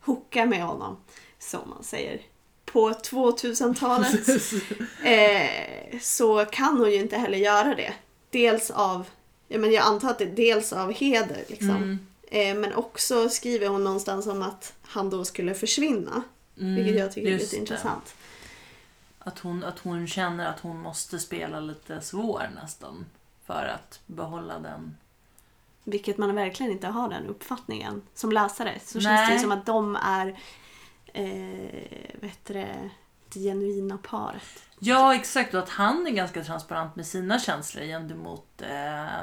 hooka 0.00 0.46
med 0.46 0.62
honom, 0.62 0.96
som 1.38 1.60
man 1.70 1.82
säger 1.84 2.20
på 2.64 2.90
2000-talet 2.90 4.28
eh, 5.04 5.98
så 6.00 6.44
kan 6.44 6.78
hon 6.78 6.90
ju 6.90 6.96
inte 6.96 7.16
heller 7.16 7.38
göra 7.38 7.74
det. 7.74 7.92
Dels 8.34 8.70
av, 8.70 9.06
ja, 9.48 9.58
men 9.58 9.72
jag 9.72 9.84
antar 9.86 10.10
att 10.10 10.18
det 10.18 10.24
är 10.24 10.36
dels 10.36 10.72
av 10.72 10.92
heder 10.92 11.44
liksom. 11.48 11.70
Mm. 11.70 11.98
Eh, 12.22 12.54
men 12.54 12.74
också 12.74 13.28
skriver 13.28 13.68
hon 13.68 13.84
någonstans 13.84 14.26
om 14.26 14.42
att 14.42 14.74
han 14.82 15.10
då 15.10 15.24
skulle 15.24 15.54
försvinna. 15.54 16.22
Mm, 16.60 16.74
Vilket 16.74 16.96
jag 16.96 17.12
tycker 17.12 17.28
är 17.28 17.38
lite 17.38 17.56
det. 17.56 17.60
intressant. 17.60 18.14
Att 19.18 19.38
hon, 19.38 19.64
att 19.64 19.78
hon 19.78 20.06
känner 20.06 20.46
att 20.46 20.60
hon 20.60 20.80
måste 20.80 21.18
spela 21.18 21.60
lite 21.60 22.00
svår 22.00 22.50
nästan. 22.62 23.06
För 23.46 23.64
att 23.74 24.00
behålla 24.06 24.58
den. 24.58 24.96
Vilket 25.84 26.18
man 26.18 26.34
verkligen 26.34 26.72
inte 26.72 26.86
har 26.86 27.08
den 27.08 27.26
uppfattningen 27.26 28.02
som 28.14 28.32
läsare. 28.32 28.80
Så 28.84 28.92
känns 28.92 29.04
Nej. 29.04 29.28
det 29.28 29.34
ju 29.34 29.40
som 29.40 29.52
att 29.52 29.66
de 29.66 29.96
är 29.96 30.26
eh, 31.06 32.20
det, 32.20 32.32
det 32.44 33.40
genuina 33.40 33.98
paret. 33.98 34.63
Ja 34.78 35.14
exakt 35.14 35.54
och 35.54 35.60
att 35.62 35.68
han 35.68 36.06
är 36.06 36.10
ganska 36.10 36.44
transparent 36.44 36.96
med 36.96 37.06
sina 37.06 37.38
känslor 37.38 37.82
gentemot 37.84 38.62
eh, 38.62 39.20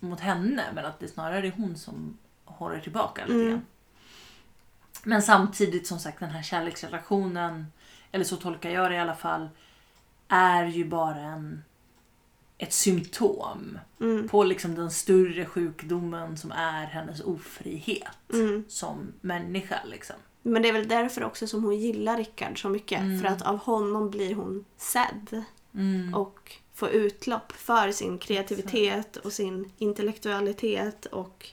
mot 0.00 0.20
henne. 0.20 0.64
Men 0.74 0.84
att 0.86 1.00
det 1.00 1.08
snarare 1.08 1.46
är 1.46 1.52
hon 1.56 1.76
som 1.76 2.18
håller 2.44 2.80
tillbaka 2.80 3.22
lite 3.26 3.34
Mm. 3.38 3.48
grann. 3.50 3.66
Men 5.02 5.22
samtidigt 5.22 5.86
som 5.86 5.98
sagt 5.98 6.20
den 6.20 6.30
här 6.30 6.42
kärleksrelationen, 6.42 7.66
eller 8.12 8.24
så 8.24 8.36
tolkar 8.36 8.70
jag 8.70 8.90
det 8.90 8.94
i 8.94 9.00
alla 9.00 9.14
fall, 9.14 9.48
är 10.28 10.64
ju 10.64 10.84
bara 10.84 11.18
en, 11.20 11.64
ett 12.58 12.72
symptom 12.72 13.78
Mm. 14.00 14.28
på 14.28 14.44
liksom 14.44 14.74
den 14.74 14.90
större 14.90 15.46
sjukdomen 15.46 16.36
som 16.36 16.52
är 16.52 16.86
hennes 16.86 17.20
ofrihet 17.20 18.32
Mm. 18.32 18.64
som 18.68 19.12
människa. 19.20 19.80
Liksom. 19.84 20.16
Men 20.42 20.62
det 20.62 20.68
är 20.68 20.72
väl 20.72 20.88
därför 20.88 21.24
också 21.24 21.46
som 21.46 21.64
hon 21.64 21.76
gillar 21.78 22.16
Rickard 22.16 22.62
så 22.62 22.68
mycket. 22.68 23.00
Mm. 23.00 23.20
För 23.20 23.28
att 23.28 23.42
av 23.42 23.58
honom 23.58 24.10
blir 24.10 24.34
hon 24.34 24.64
sedd. 24.76 25.42
Mm. 25.74 26.14
och 26.14 26.52
få 26.74 26.88
utlopp 26.88 27.52
för 27.52 27.90
sin 27.92 28.18
kreativitet 28.18 29.16
och 29.16 29.32
sin 29.32 29.72
intellektualitet 29.78 31.06
och, 31.06 31.46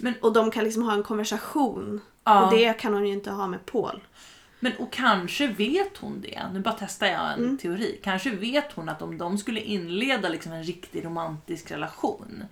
Men- 0.00 0.14
och 0.20 0.32
de 0.32 0.50
kan 0.50 0.64
liksom 0.64 0.82
ha 0.82 0.92
en 0.92 1.02
konversation. 1.02 2.00
Ja. 2.24 2.44
Och 2.46 2.52
det 2.56 2.72
kan 2.80 2.94
hon 2.94 3.06
ju 3.06 3.12
inte 3.12 3.30
ha 3.30 3.46
med 3.46 3.66
Paul. 3.66 4.00
Men 4.60 4.72
och 4.78 4.92
kanske 4.92 5.46
vet 5.46 5.96
hon 5.96 6.20
det. 6.20 6.42
Nu 6.52 6.60
bara 6.60 6.76
testar 6.78 7.06
jag 7.06 7.32
en 7.32 7.38
Mm. 7.44 7.58
teori. 7.58 8.00
Kanske 8.02 8.30
vet 8.30 8.72
hon 8.72 8.88
att 8.88 9.02
om 9.02 9.18
de 9.18 9.38
skulle 9.38 9.60
inleda 9.60 10.28
liksom 10.28 10.52
en 10.52 10.62
riktig 10.64 11.04
romantisk 11.04 11.70
relation 11.70 12.44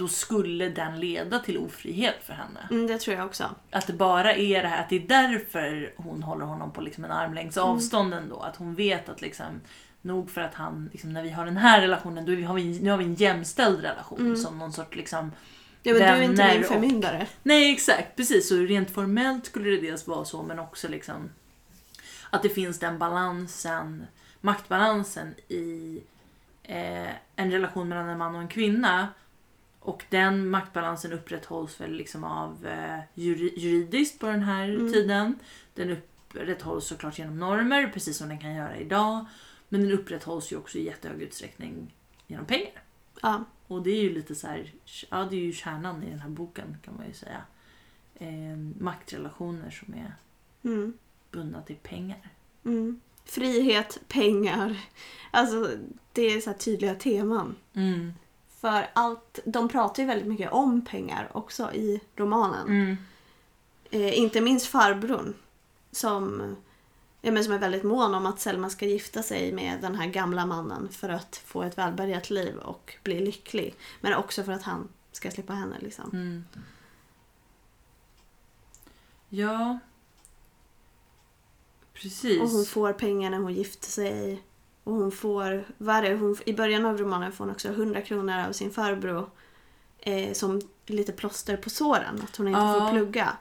då 0.00 0.08
skulle 0.08 0.68
den 0.68 1.00
leda 1.00 1.38
till 1.38 1.58
ofrihet 1.58 2.16
för 2.24 2.32
henne. 2.32 2.60
Mm, 2.70 2.86
det 2.86 2.98
tror 2.98 3.16
jag 3.16 3.26
också. 3.26 3.44
Att 3.70 3.86
det 3.86 3.92
bara 3.92 4.34
är 4.34 4.62
det 4.62 4.68
här, 4.68 4.80
att 4.82 4.88
det 4.88 4.96
är 4.96 5.08
därför 5.08 5.92
hon 5.96 6.22
håller 6.22 6.44
honom 6.44 6.72
på 6.72 6.80
liksom 6.80 7.04
en 7.04 7.10
armlängds 7.10 7.56
Mm. 7.56 7.68
avstånd 7.68 8.14
ändå. 8.14 8.40
Att 8.40 8.56
hon 8.56 8.74
vet 8.74 9.08
att 9.08 9.20
liksom, 9.22 9.60
nog 10.02 10.30
för 10.30 10.40
att 10.40 10.54
han, 10.54 10.88
liksom, 10.92 11.12
när 11.12 11.22
vi 11.22 11.30
har 11.30 11.44
den 11.44 11.56
här 11.56 11.80
relationen, 11.80 12.24
då 12.26 12.46
har 12.46 12.54
vi, 12.54 12.80
nu 12.80 12.90
har 12.90 12.98
vi 12.98 13.04
en 13.04 13.14
jämställd 13.14 13.80
relation. 13.80 14.18
Mm. 14.20 14.36
Som 14.36 14.58
någon 14.58 14.72
sorts 14.72 14.96
liksom, 14.96 15.32
Ja, 15.82 15.92
men 15.92 16.00
du 16.02 16.06
är 16.08 16.22
inte 16.22 16.48
min 16.52 16.60
och- 16.60 16.66
förmyndare. 16.66 17.26
Nej 17.42 17.72
exakt, 17.72 18.16
precis. 18.16 18.48
Så 18.48 18.56
rent 18.56 18.90
formellt 18.90 19.46
skulle 19.46 19.70
det 19.70 19.80
dels 19.80 20.06
vara 20.06 20.24
så 20.24 20.42
men 20.42 20.58
också 20.58 20.88
liksom 20.88 21.30
att 22.30 22.42
det 22.42 22.48
finns 22.48 22.78
den 22.78 22.98
balansen, 22.98 24.06
maktbalansen 24.40 25.34
i 25.48 26.00
eh, 26.62 27.08
en 27.36 27.50
relation 27.52 27.88
mellan 27.88 28.08
en 28.08 28.18
man 28.18 28.34
och 28.34 28.40
en 28.40 28.48
kvinna. 28.48 29.08
Och 29.80 30.04
den 30.08 30.48
maktbalansen 30.50 31.12
upprätthålls 31.12 31.80
väl 31.80 31.92
liksom 31.92 32.24
av 32.24 32.66
eh, 32.66 32.98
juri- 33.14 33.52
juridiskt 33.58 34.18
på 34.20 34.26
den 34.26 34.42
här 34.42 34.68
Mm. 34.68 34.92
tiden. 34.92 35.38
Den 35.74 35.90
upprätthålls 35.90 36.86
såklart 36.86 37.18
genom 37.18 37.38
normer, 37.38 37.86
precis 37.94 38.16
som 38.16 38.28
den 38.28 38.38
kan 38.38 38.54
göra 38.54 38.76
idag. 38.76 39.24
Men 39.68 39.80
den 39.82 39.92
upprätthålls 39.92 40.52
ju 40.52 40.56
också 40.56 40.78
i 40.78 40.84
jättehög 40.86 41.22
utsträckning 41.22 41.94
genom 42.26 42.46
pengar. 42.46 42.82
Ja. 43.22 43.44
Och 43.66 43.82
det 43.82 43.90
är 43.90 44.02
ju 44.02 44.14
lite 44.14 44.34
så 44.34 44.46
här, 44.46 44.72
ja 45.10 45.24
det 45.30 45.36
är 45.36 45.40
ju 45.40 45.52
kärnan 45.52 46.02
i 46.02 46.10
den 46.10 46.20
här 46.20 46.28
boken 46.28 46.76
kan 46.84 46.96
man 46.96 47.06
ju 47.06 47.12
säga. 47.12 47.42
Eh, 48.14 48.56
maktrelationer 48.78 49.70
som 49.70 49.94
är 49.94 50.14
Mm. 50.64 50.92
bundna 51.30 51.62
till 51.62 51.76
pengar. 51.76 52.28
Mm. 52.64 53.00
Frihet, 53.24 54.00
pengar. 54.08 54.80
Alltså 55.30 55.68
det 56.12 56.22
är 56.22 56.40
så 56.40 56.52
tydliga 56.52 56.94
teman. 56.94 57.56
Mm. 57.74 58.12
För 58.60 58.90
allt, 58.92 59.38
de 59.44 59.68
pratar 59.68 60.02
ju 60.02 60.06
väldigt 60.06 60.28
mycket 60.28 60.52
om 60.52 60.84
pengar 60.84 61.30
också 61.32 61.72
i 61.72 62.00
romanen. 62.16 62.68
Mm. 62.68 62.96
Eh, 63.90 64.18
inte 64.18 64.40
minst 64.40 64.66
farbrorn. 64.66 65.34
Som, 65.92 66.56
ja, 67.20 67.32
men 67.32 67.44
som 67.44 67.52
är 67.52 67.58
väldigt 67.58 67.82
mån 67.82 68.14
om 68.14 68.26
att 68.26 68.40
Selma 68.40 68.70
ska 68.70 68.86
gifta 68.86 69.22
sig 69.22 69.52
med 69.52 69.80
den 69.80 69.94
här 69.94 70.06
gamla 70.06 70.46
mannen 70.46 70.88
för 70.88 71.08
att 71.08 71.36
få 71.36 71.62
ett 71.62 71.78
välbärgat 71.78 72.30
liv 72.30 72.56
och 72.56 72.96
bli 73.02 73.20
lycklig. 73.20 73.74
Men 74.00 74.14
också 74.14 74.44
för 74.44 74.52
att 74.52 74.62
han 74.62 74.88
ska 75.12 75.30
slippa 75.30 75.52
henne. 75.52 75.76
Liksom. 75.80 76.10
Mm. 76.12 76.44
Ja. 79.28 79.78
Precis. 81.92 82.40
Och 82.40 82.48
hon 82.48 82.64
får 82.64 82.92
pengar 82.92 83.30
när 83.30 83.38
hon 83.38 83.54
gifter 83.54 83.90
sig. 83.90 84.42
Och 84.90 84.96
hon 84.96 85.12
får, 85.12 85.64
vad 85.78 85.96
är 85.96 86.02
det, 86.02 86.14
hon, 86.14 86.36
i 86.46 86.52
början 86.52 86.86
av 86.86 86.98
romanen 86.98 87.32
får 87.32 87.44
hon 87.44 87.54
också 87.54 87.68
100 87.68 88.00
kronor 88.02 88.44
av 88.48 88.52
sin 88.52 88.70
farbror. 88.70 89.30
Eh, 89.98 90.32
som 90.32 90.60
lite 90.86 91.12
plåster 91.12 91.56
på 91.56 91.70
såren, 91.70 92.20
att 92.24 92.36
hon 92.36 92.48
inte 92.48 92.60
Ja. 92.60 92.80
får 92.80 92.90
plugga. 92.92 93.36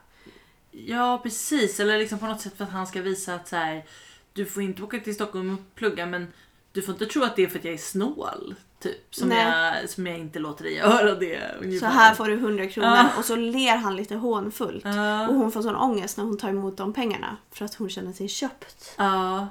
Ja, 0.72 1.20
precis. 1.24 1.80
Eller 1.80 1.98
liksom 2.00 2.20
på 2.20 2.26
något 2.26 2.42
sätt 2.42 2.58
för 2.58 2.64
att 2.64 2.72
han 2.72 2.88
ska 2.88 3.02
visa 3.02 3.36
att 3.36 3.48
så 3.48 3.56
här, 3.56 3.86
du 4.34 4.46
får 4.46 4.64
inte 4.64 4.84
åka 4.84 5.00
till 5.00 5.16
Stockholm 5.16 5.54
och 5.54 5.76
plugga 5.76 6.06
men 6.06 6.28
du 6.72 6.82
får 6.82 6.94
inte 6.94 7.06
tro 7.06 7.24
att 7.24 7.36
det 7.36 7.44
är 7.44 7.48
för 7.48 7.60
att 7.60 7.66
jag 7.66 7.74
är 7.74 7.78
snål. 7.78 8.56
Typ, 8.80 9.16
som, 9.16 9.30
Nej. 9.30 9.78
jag, 9.82 9.90
som 9.90 10.08
jag 10.08 10.18
inte 10.20 10.40
låter 10.40 10.64
dig 10.64 10.74
göra 10.76 11.16
det. 11.16 11.52
Så 11.60 11.64
ungefär. 11.66 11.88
här 11.90 12.16
får 12.16 12.26
du 12.26 12.34
100 12.34 12.68
kronor 12.68 12.90
Ja. 12.90 13.10
och 13.18 13.26
så 13.26 13.36
ler 13.36 13.76
han 13.78 13.96
lite 13.96 14.16
hånfullt. 14.16 14.86
Ja. 14.86 15.28
Och 15.28 15.36
hon 15.36 15.52
får 15.52 15.62
sån 15.62 15.76
ångest 15.76 16.18
när 16.18 16.24
hon 16.24 16.38
tar 16.38 16.50
emot 16.50 16.78
de 16.78 16.94
pengarna 16.94 17.38
för 17.52 17.66
att 17.66 17.74
hon 17.76 17.90
känner 17.90 18.14
sig 18.14 18.28
köpt. 18.28 18.94
Ja, 18.98 19.48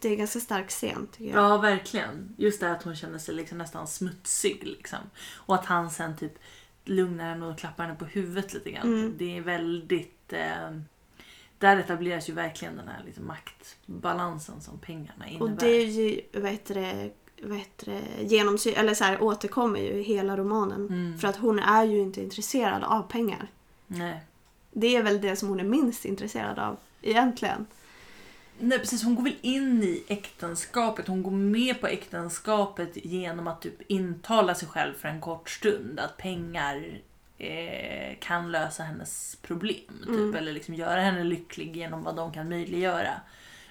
Det 0.00 0.08
är 0.08 0.12
en 0.12 0.18
ganska 0.18 0.40
stark 0.40 0.68
scen 0.68 1.08
tycker 1.12 1.30
jag. 1.34 1.42
ja, 1.44 1.58
verkligen. 1.58 2.34
Just 2.36 2.60
det 2.60 2.72
att 2.72 2.82
hon 2.82 2.96
känner 2.96 3.18
sig 3.18 3.34
liksom 3.34 3.58
nästan 3.58 3.86
smutsig. 3.86 4.58
Liksom. 4.62 4.98
Och 5.34 5.54
att 5.54 5.66
han 5.66 5.90
sen 5.90 6.16
typ 6.16 6.38
lugnar 6.84 7.28
henne 7.28 7.46
och 7.46 7.58
klappar 7.58 7.84
henne 7.84 7.96
på 7.96 8.04
huvudet 8.04 8.52
lite 8.54 8.70
grann. 8.70 8.86
Mm. 8.86 9.14
Det 9.18 9.36
är 9.36 9.40
väldigt... 9.40 10.32
Eh, 10.32 10.70
där 11.58 11.76
etableras 11.76 12.28
ju 12.28 12.32
verkligen 12.32 12.76
den 12.76 12.88
här 12.88 13.02
liksom 13.06 13.26
maktbalansen 13.26 14.60
som 14.60 14.78
pengarna 14.78 15.28
innebär. 15.28 15.44
Och 15.44 15.50
det 15.50 15.68
är 15.68 15.86
ju, 15.86 16.20
vad 16.32 16.50
heter 16.50 16.74
det, 16.74 17.10
vad 17.42 17.58
heter 17.58 17.86
det 17.86 18.24
genomsy- 18.24 18.74
eller 18.76 18.94
så 18.94 19.04
här, 19.04 19.22
återkommer 19.22 19.80
ju 19.80 19.90
i 19.92 20.02
hela 20.02 20.36
romanen. 20.36 20.86
Mm. 20.86 21.18
För 21.18 21.28
att 21.28 21.36
hon 21.36 21.58
är 21.58 21.84
ju 21.84 21.98
inte 21.98 22.22
intresserad 22.22 22.84
av 22.84 23.02
pengar. 23.02 23.48
Nej. 23.86 24.20
Det 24.72 24.96
är 24.96 25.02
väl 25.02 25.20
det 25.20 25.36
som 25.36 25.48
hon 25.48 25.60
är 25.60 25.64
minst 25.64 26.04
intresserad 26.04 26.58
av 26.58 26.76
egentligen. 27.02 27.66
Nej 28.60 28.78
precis, 28.78 29.04
hon 29.04 29.14
går 29.14 29.22
väl 29.22 29.36
in 29.40 29.82
i 29.82 30.04
äktenskapet. 30.08 31.08
Hon 31.08 31.22
går 31.22 31.30
med 31.30 31.80
på 31.80 31.86
äktenskapet 31.86 32.90
genom 33.04 33.46
att 33.46 33.60
typ 33.60 33.82
intala 33.90 34.54
sig 34.54 34.68
själv 34.68 34.94
för 34.94 35.08
en 35.08 35.20
kort 35.20 35.50
stund 35.50 36.00
att 36.00 36.16
pengar 36.16 37.00
eh, 37.38 38.18
kan 38.20 38.52
lösa 38.52 38.82
hennes 38.82 39.36
problem. 39.42 39.98
Typ, 40.00 40.08
Mm. 40.08 40.34
Eller 40.34 40.52
liksom 40.52 40.74
göra 40.74 41.00
henne 41.00 41.24
lycklig 41.24 41.76
genom 41.76 42.02
vad 42.02 42.16
de 42.16 42.32
kan 42.32 42.48
möjliggöra. 42.48 43.20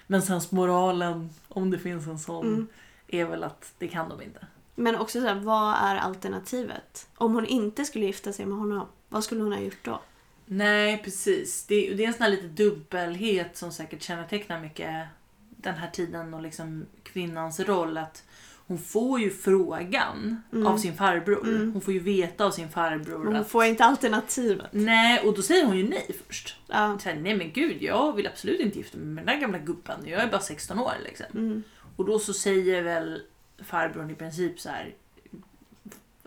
Men 0.06 0.22
sen 0.22 0.40
moralen, 0.50 1.30
om 1.48 1.70
det 1.70 1.78
finns 1.78 2.06
en 2.06 2.18
sån, 2.18 2.46
Mm. 2.46 2.66
är 3.08 3.24
väl 3.24 3.44
att 3.44 3.72
det 3.78 3.88
kan 3.88 4.08
de 4.08 4.22
inte. 4.22 4.46
Men 4.74 4.96
också 4.96 5.20
så 5.20 5.26
här, 5.26 5.34
vad 5.34 5.74
är 5.76 5.96
alternativet? 5.96 7.08
Om 7.16 7.34
hon 7.34 7.46
inte 7.46 7.84
skulle 7.84 8.06
gifta 8.06 8.32
sig 8.32 8.46
med 8.46 8.58
honom, 8.58 8.86
vad 9.08 9.24
skulle 9.24 9.42
hon 9.42 9.52
ha 9.52 9.60
gjort 9.60 9.84
då? 9.84 10.00
Nej 10.50 11.00
precis. 11.04 11.64
Det, 11.66 11.94
det 11.94 12.02
är 12.04 12.06
en 12.08 12.12
sån 12.14 12.22
här 12.22 12.30
lite 12.30 12.46
dubbelhet 12.46 13.56
som 13.56 13.72
säkert 13.72 14.02
kännetecknar 14.02 14.60
mycket 14.60 15.06
den 15.48 15.74
här 15.74 15.90
tiden 15.90 16.34
och 16.34 16.42
liksom 16.42 16.86
kvinnans 17.02 17.60
roll. 17.60 17.98
att 17.98 18.24
Hon 18.66 18.78
får 18.78 19.20
ju 19.20 19.30
frågan 19.30 20.42
Mm. 20.52 20.66
av 20.66 20.78
sin 20.78 20.94
farbror. 20.96 21.48
Mm. 21.48 21.72
Hon 21.72 21.80
får 21.82 21.94
ju 21.94 22.00
veta 22.00 22.44
av 22.44 22.50
sin 22.50 22.68
farbror 22.68 23.18
Men 23.18 23.26
hon 23.26 23.36
att... 23.36 23.48
får 23.48 23.64
inte 23.64 23.84
alternativet. 23.84 24.66
Nej, 24.70 25.20
och 25.20 25.34
då 25.34 25.42
säger 25.42 25.64
hon 25.66 25.76
ju 25.76 25.88
nej 25.88 26.10
först. 26.26 26.56
Ja. 26.66 26.98
Här, 27.04 27.14
nej 27.14 27.36
men 27.36 27.52
gud, 27.52 27.82
jag 27.82 28.12
vill 28.16 28.26
absolut 28.26 28.60
inte 28.60 28.78
gifta 28.78 28.98
mig 28.98 29.06
med 29.06 29.26
den 29.26 29.34
där 29.34 29.40
gamla 29.40 29.58
gubben. 29.58 30.00
Jag 30.06 30.22
är 30.22 30.28
bara 30.30 30.40
16 30.40 30.78
år 30.78 30.92
liksom. 31.04 31.26
Mm. 31.34 31.62
Och 31.96 32.04
då 32.04 32.18
så 32.18 32.32
säger 32.32 32.82
väl 32.82 33.22
farbrorn 33.64 34.10
i 34.10 34.14
princip 34.14 34.60
så 34.60 34.68
här. 34.68 34.94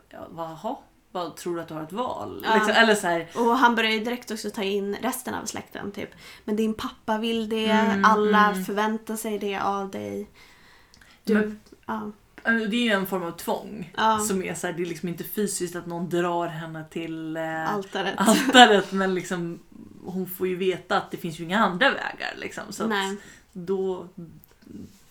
Ja, 0.09 0.27
Jaha, 0.35 0.75
vad 1.11 1.35
tror 1.35 1.55
du 1.55 1.61
att 1.61 1.67
du 1.67 1.73
har 1.73 1.83
ett 1.83 1.91
val? 1.91 2.41
Ja. 2.45 2.53
Liksom, 2.55 2.73
eller 2.73 2.95
så 2.95 3.07
här, 3.07 3.27
Och 3.35 3.57
han 3.57 3.75
börjar 3.75 3.91
ju 3.91 3.99
direkt 3.99 4.31
också 4.31 4.49
ta 4.49 4.63
in 4.63 4.95
resten 5.01 5.33
av 5.33 5.45
släkten. 5.45 5.91
Typ. 5.91 6.09
Men 6.45 6.55
din 6.55 6.73
pappa 6.73 7.17
vill 7.17 7.49
det, 7.49 7.65
Mm, 7.65 8.05
alla 8.05 8.49
mm. 8.51 8.65
förväntar 8.65 9.15
sig 9.15 9.39
det 9.39 9.57
av 9.59 9.91
dig. 9.91 10.29
Du, 11.23 11.33
Men- 11.33 11.59
ja. 11.85 12.11
det 12.43 12.75
är 12.77 12.83
ju 12.83 12.91
en 12.91 13.07
form 13.07 13.23
av 13.23 13.31
tvång. 13.31 13.93
Ja. 13.97 14.19
Som 14.19 14.43
är 14.43 14.53
så 14.53 14.67
här, 14.67 14.73
det 14.73 14.83
är 14.83 14.85
liksom 14.85 15.09
inte 15.09 15.23
fysiskt 15.23 15.75
att 15.75 15.85
någon 15.85 16.09
drar 16.09 16.47
henne 16.47 16.85
till 16.91 17.37
eh, 17.37 17.73
Altaret. 17.73 18.15
altaret 18.17 18.91
men 18.91 19.15
liksom 19.15 19.59
hon 20.05 20.27
får 20.27 20.47
ju 20.47 20.55
veta 20.55 20.97
att 20.97 21.11
det 21.11 21.17
finns 21.17 21.39
ju 21.39 21.43
inga 21.43 21.59
andra 21.59 21.89
vägar 21.89 22.33
liksom. 22.37 22.63
Så 22.69 22.91
då, 23.53 24.07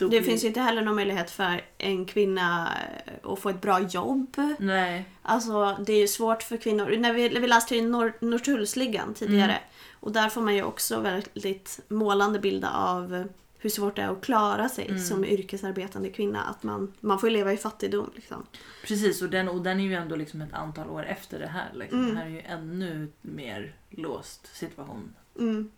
då 0.00 0.08
Det 0.08 0.22
finns 0.22 0.44
ju 0.44 0.48
inte 0.48 0.60
heller 0.60 0.82
någon 0.82 0.94
möjlighet 0.94 1.30
för 1.30 1.60
en 1.78 2.06
kvinna 2.06 2.68
eh, 3.06 3.30
att 3.32 3.38
få 3.38 3.48
ett 3.48 3.60
bra 3.60 3.80
jobb. 3.80 4.36
Nej. 4.58 5.08
Alltså 5.22 5.76
det 5.86 5.92
är 5.92 6.00
ju 6.00 6.08
svårt 6.08 6.42
för 6.42 6.56
kvinnor. 6.56 6.96
När 6.98 7.12
vi, 7.12 7.28
vi 7.28 7.46
läste 7.46 7.76
ju 7.76 7.80
Nor- 7.82 8.12
Norrtullsligan 8.20 9.14
tidigare. 9.14 9.52
Mm. 9.52 9.62
Och 10.00 10.12
där 10.12 10.28
får 10.28 10.40
man 10.40 10.54
ju 10.54 10.62
också 10.62 11.00
väldigt 11.00 11.80
målande 11.88 12.38
bilder 12.38 12.70
av 12.74 13.28
hur 13.58 13.70
svårt 13.70 13.96
det 13.96 14.02
är 14.02 14.08
att 14.08 14.20
klara 14.20 14.68
sig 14.68 14.86
Mm. 14.88 15.00
som 15.00 15.24
yrkesarbetande 15.24 16.08
kvinna. 16.10 16.42
Att 16.42 16.62
man, 16.62 16.92
man 17.00 17.18
får 17.18 17.30
leva 17.30 17.52
i 17.52 17.56
fattigdom. 17.56 18.10
Liksom. 18.14 18.46
Precis, 18.86 19.22
och 19.22 19.30
den, 19.30 19.48
och 19.48 19.60
den 19.62 19.80
är 19.80 19.84
ju 19.84 19.94
ändå 19.94 20.16
liksom 20.16 20.42
ett 20.42 20.52
antal 20.52 20.90
år 20.90 21.04
efter 21.06 21.38
det 21.38 21.46
här. 21.46 21.68
Liksom. 21.74 21.98
Mm. 21.98 22.14
Det 22.14 22.20
här 22.20 22.26
är 22.26 22.30
ju 22.30 22.40
ännu 22.40 23.08
mer 23.20 23.74
låst 23.90 24.56
situation. 24.56 25.14
Mm. 25.38 25.70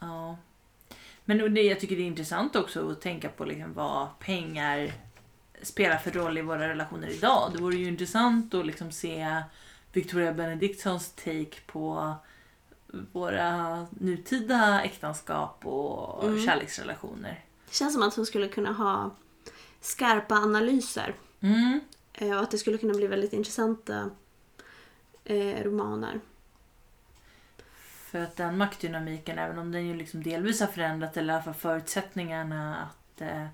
Ja. 0.00 0.36
Men 1.28 1.54
det, 1.54 1.62
jag 1.62 1.80
tycker 1.80 1.96
det 1.96 2.02
är 2.02 2.06
intressant 2.06 2.56
också 2.56 2.90
att 2.90 3.00
tänka 3.00 3.28
på 3.28 3.44
liksom 3.44 3.74
vad 3.74 4.18
pengar 4.18 4.92
spelar 5.62 5.96
för 5.98 6.10
roll 6.10 6.38
i 6.38 6.42
våra 6.42 6.68
relationer 6.68 7.08
idag. 7.08 7.50
Det 7.54 7.58
vore 7.62 7.76
ju 7.76 7.88
intressant 7.88 8.54
att 8.54 8.66
liksom 8.66 8.92
se 8.92 9.42
Victoria 9.92 10.32
Benedictsons 10.32 11.12
take 11.12 11.60
på 11.66 12.14
våra 13.12 13.86
nutida 13.90 14.82
äktenskap 14.82 15.66
och 15.66 16.24
Mm. 16.24 16.46
kärleksrelationer. 16.46 17.44
Det 17.68 17.74
känns 17.74 17.94
som 17.94 18.02
att 18.02 18.14
hon 18.14 18.26
skulle 18.26 18.48
kunna 18.48 18.72
ha 18.72 19.10
skarpa 19.80 20.34
analyser. 20.34 21.14
Mm. 21.40 21.80
Eh, 22.12 22.32
Och 22.36 22.42
att 22.42 22.50
det 22.50 22.58
skulle 22.58 22.78
kunna 22.78 22.94
bli 22.94 23.06
väldigt 23.06 23.32
intressanta 23.32 24.10
eh, 25.24 25.62
romaner. 25.64 26.20
För 28.10 28.20
att 28.20 28.36
den 28.36 28.56
maktdynamiken, 28.58 29.38
även 29.38 29.58
om 29.58 29.72
den 29.72 29.86
ju 29.86 29.94
liksom 29.94 30.22
delvis 30.22 30.60
har 30.60 30.66
förändrat 30.66 31.16
eller 31.16 31.32
i 31.32 31.36
alla 31.36 31.42
fall 31.44 31.54
förutsättningarna 31.54 32.76
att 32.76 33.20
eh, 33.20 33.46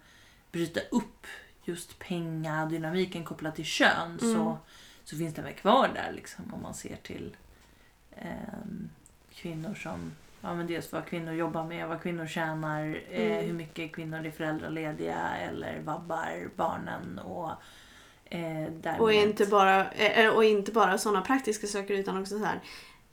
bryta 0.53 0.81
upp 0.81 1.27
just 1.64 1.99
pengadynamiken 1.99 3.25
kopplat 3.25 3.57
till 3.57 3.64
kön 3.64 4.19
Mm. 4.23 4.35
så, 4.35 4.59
så 5.05 5.17
finns 5.17 5.35
den 5.35 5.45
väl 5.45 5.55
kvar 5.55 5.90
där 5.95 6.12
liksom 6.12 6.55
om 6.55 6.62
man 6.62 6.75
ser 6.75 6.97
till 6.97 7.37
ehm, 8.17 8.88
kvinnor 9.35 9.75
som 9.75 10.12
Ja, 10.40 10.55
men 10.55 10.67
dels 10.67 10.93
vad 10.93 11.07
kvinnor 11.07 11.33
jobbar 11.35 11.64
med, 11.64 11.88
vad 11.88 12.03
kvinnor 12.03 12.27
tjänar, 12.27 13.01
eh, 13.11 13.27
Mm. 13.33 13.45
hur 13.47 13.53
mycket 13.53 13.93
kvinnor 13.95 14.27
är 14.27 14.31
föräldralediga 14.31 15.37
eller 15.37 15.81
vabbar 15.81 16.49
barnen 16.57 17.19
och 17.19 17.51
eh. 18.25 18.99
Och 18.99 19.12
inte 19.12 19.47
bara, 19.47 19.90
eh, 19.93 20.29
och 20.31 20.45
inte 20.45 20.73
bara 20.73 20.99
sådana 20.99 21.21
praktiska 21.23 21.67
saker 21.67 21.95
utan 21.95 22.21
också 22.21 22.38
så 22.38 22.45
här 22.45 22.61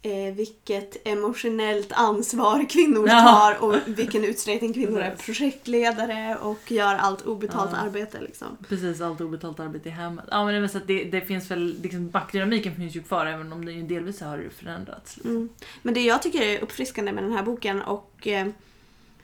eh, 0.01 0.33
vilket 0.33 1.07
emotionellt 1.07 1.91
ansvar 1.91 2.69
kvinnor 2.69 3.07
tar 3.07 3.63
och 3.63 3.75
vilken 3.85 4.23
utsträckning 4.31 4.73
kvinnor 4.73 4.99
är 4.99 5.15
projektledare 5.15 6.37
och 6.41 6.71
gör 6.71 6.95
allt 6.95 7.21
obetalt 7.21 7.71
Ja. 7.73 7.77
arbete. 7.77 8.21
Liksom. 8.21 8.47
Precis, 8.69 9.01
allt 9.01 9.21
obetalt 9.21 9.59
arbete 9.59 9.89
i 9.89 9.91
hemmet. 9.91 10.25
Ja, 10.31 10.45
men 10.45 10.61
det, 10.61 10.69
så 10.69 10.77
att 10.77 10.87
det, 10.87 11.03
det 11.03 11.21
finns 11.21 11.51
väl, 11.51 11.75
liksom, 11.81 12.09
maktdynamiken 12.13 12.75
finns 12.75 12.95
ju 12.95 13.03
kvar 13.03 13.25
även 13.25 13.53
om 13.53 13.65
den 13.65 13.75
ju 13.75 13.83
delvis 13.83 14.21
har 14.21 14.49
förändrats. 14.57 15.15
Liksom. 15.17 15.35
Mm. 15.35 15.49
Men 15.81 15.93
det 15.93 16.01
jag 16.01 16.21
tycker 16.21 16.41
är 16.41 16.59
uppfriskande 16.63 17.11
med 17.11 17.23
den 17.23 17.33
här 17.33 17.43
boken 17.43 17.81
och 17.81 18.27
eh, 18.27 18.47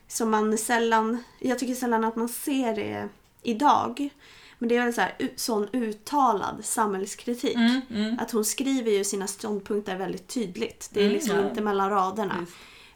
som 0.07 0.31
man 0.31 0.57
sällan, 0.57 1.23
jag 1.39 1.59
tycker 1.59 1.73
sällan 1.75 2.03
att 2.03 2.15
man 2.15 2.29
ser 2.29 2.75
det 2.75 3.09
idag. 3.43 4.09
Men 4.59 4.69
det 4.69 4.77
är 4.77 4.81
en 4.81 4.93
så 4.93 5.01
här, 5.01 5.15
sån 5.35 5.67
uttalad 5.73 6.65
samhällskritik. 6.65 7.55
Mm, 7.55 7.81
mm. 7.89 8.19
Att 8.19 8.31
hon 8.31 8.45
skriver 8.45 8.91
ju 8.91 9.03
sina 9.03 9.27
ståndpunkter 9.27 9.95
väldigt 9.97 10.27
tydligt. 10.27 10.89
Det 10.93 10.99
är 10.99 11.03
Mm, 11.05 11.13
liksom 11.15 11.35
ja. 11.37 11.49
inte 11.49 11.61
mellan 11.61 11.89
raderna. 11.89 12.45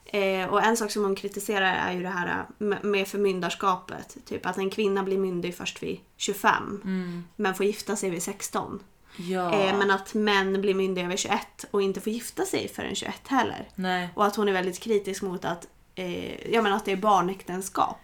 Eh, 0.04 0.46
och 0.48 0.62
en 0.62 0.76
sak 0.76 0.90
som 0.90 1.02
hon 1.04 1.14
kritiserar 1.16 1.74
är 1.74 1.92
ju 1.92 2.02
det 2.02 2.08
här 2.08 2.44
eh, 2.60 2.66
med- 2.82 3.08
förmyndarskapet. 3.08 4.16
Typ 4.26 4.46
att 4.46 4.58
en 4.58 4.70
kvinna 4.70 5.02
blir 5.02 5.18
myndig 5.18 5.56
först 5.56 5.82
vid 5.82 6.00
25 6.16 6.80
Mm. 6.84 7.24
men 7.36 7.54
får 7.54 7.66
gifta 7.66 7.96
sig 7.96 8.10
vid 8.10 8.22
16. 8.22 8.80
Ja. 9.16 9.52
Eh, 9.54 9.78
men 9.78 9.90
att 9.90 10.14
män 10.14 10.60
blir 10.60 10.74
myndiga 10.74 11.08
vid 11.08 11.18
21 11.18 11.64
och 11.70 11.82
inte 11.82 12.00
får 12.00 12.12
gifta 12.12 12.44
sig 12.44 12.68
förrän 12.68 12.94
21 12.94 13.28
heller. 13.28 13.68
Nej. 13.74 14.08
Och 14.14 14.26
att 14.26 14.36
hon 14.36 14.48
är 14.48 14.52
väldigt 14.52 14.80
kritisk 14.80 15.22
mot 15.22 15.44
att, 15.44 15.66
eh, 15.94 16.52
jag 16.52 16.62
menar 16.62 16.76
att 16.76 16.84
det 16.84 16.92
är 16.92 16.96
barnäktenskap. 16.96 17.98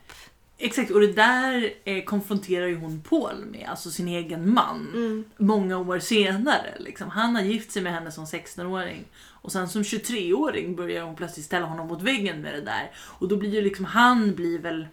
Exakt, 0.60 0.90
och 0.90 1.00
det 1.00 1.12
där 1.12 1.70
eh, 1.84 2.04
konfronterar 2.04 2.66
ju 2.66 2.76
hon 2.78 3.02
Paul 3.02 3.44
med, 3.50 3.66
alltså 3.68 3.90
sin 3.90 4.08
egen 4.08 4.54
man. 4.54 4.88
Mm. 4.94 5.24
Många 5.36 5.78
år 5.78 5.98
senare. 5.98 6.74
Liksom. 6.78 7.10
Han 7.10 7.34
har 7.34 7.42
gift 7.42 7.70
sig 7.70 7.82
med 7.82 7.92
henne 7.92 8.10
som 8.12 8.24
16-åring. 8.24 9.04
Och 9.40 9.52
sen 9.52 9.68
som 9.68 9.82
23-åring 9.82 10.76
börjar 10.76 11.02
hon 11.02 11.16
plötsligt 11.16 11.46
ställa 11.46 11.66
honom 11.66 11.88
mot 11.88 12.02
väggen 12.02 12.40
med 12.40 12.54
det 12.54 12.60
där. 12.60 12.90
Och 12.96 13.28
då 13.28 13.36
blir 13.36 13.50
ju 13.54 13.62
liksom, 13.62 13.84
han 13.84 14.34
blir 14.34 14.58
väl... 14.58 14.86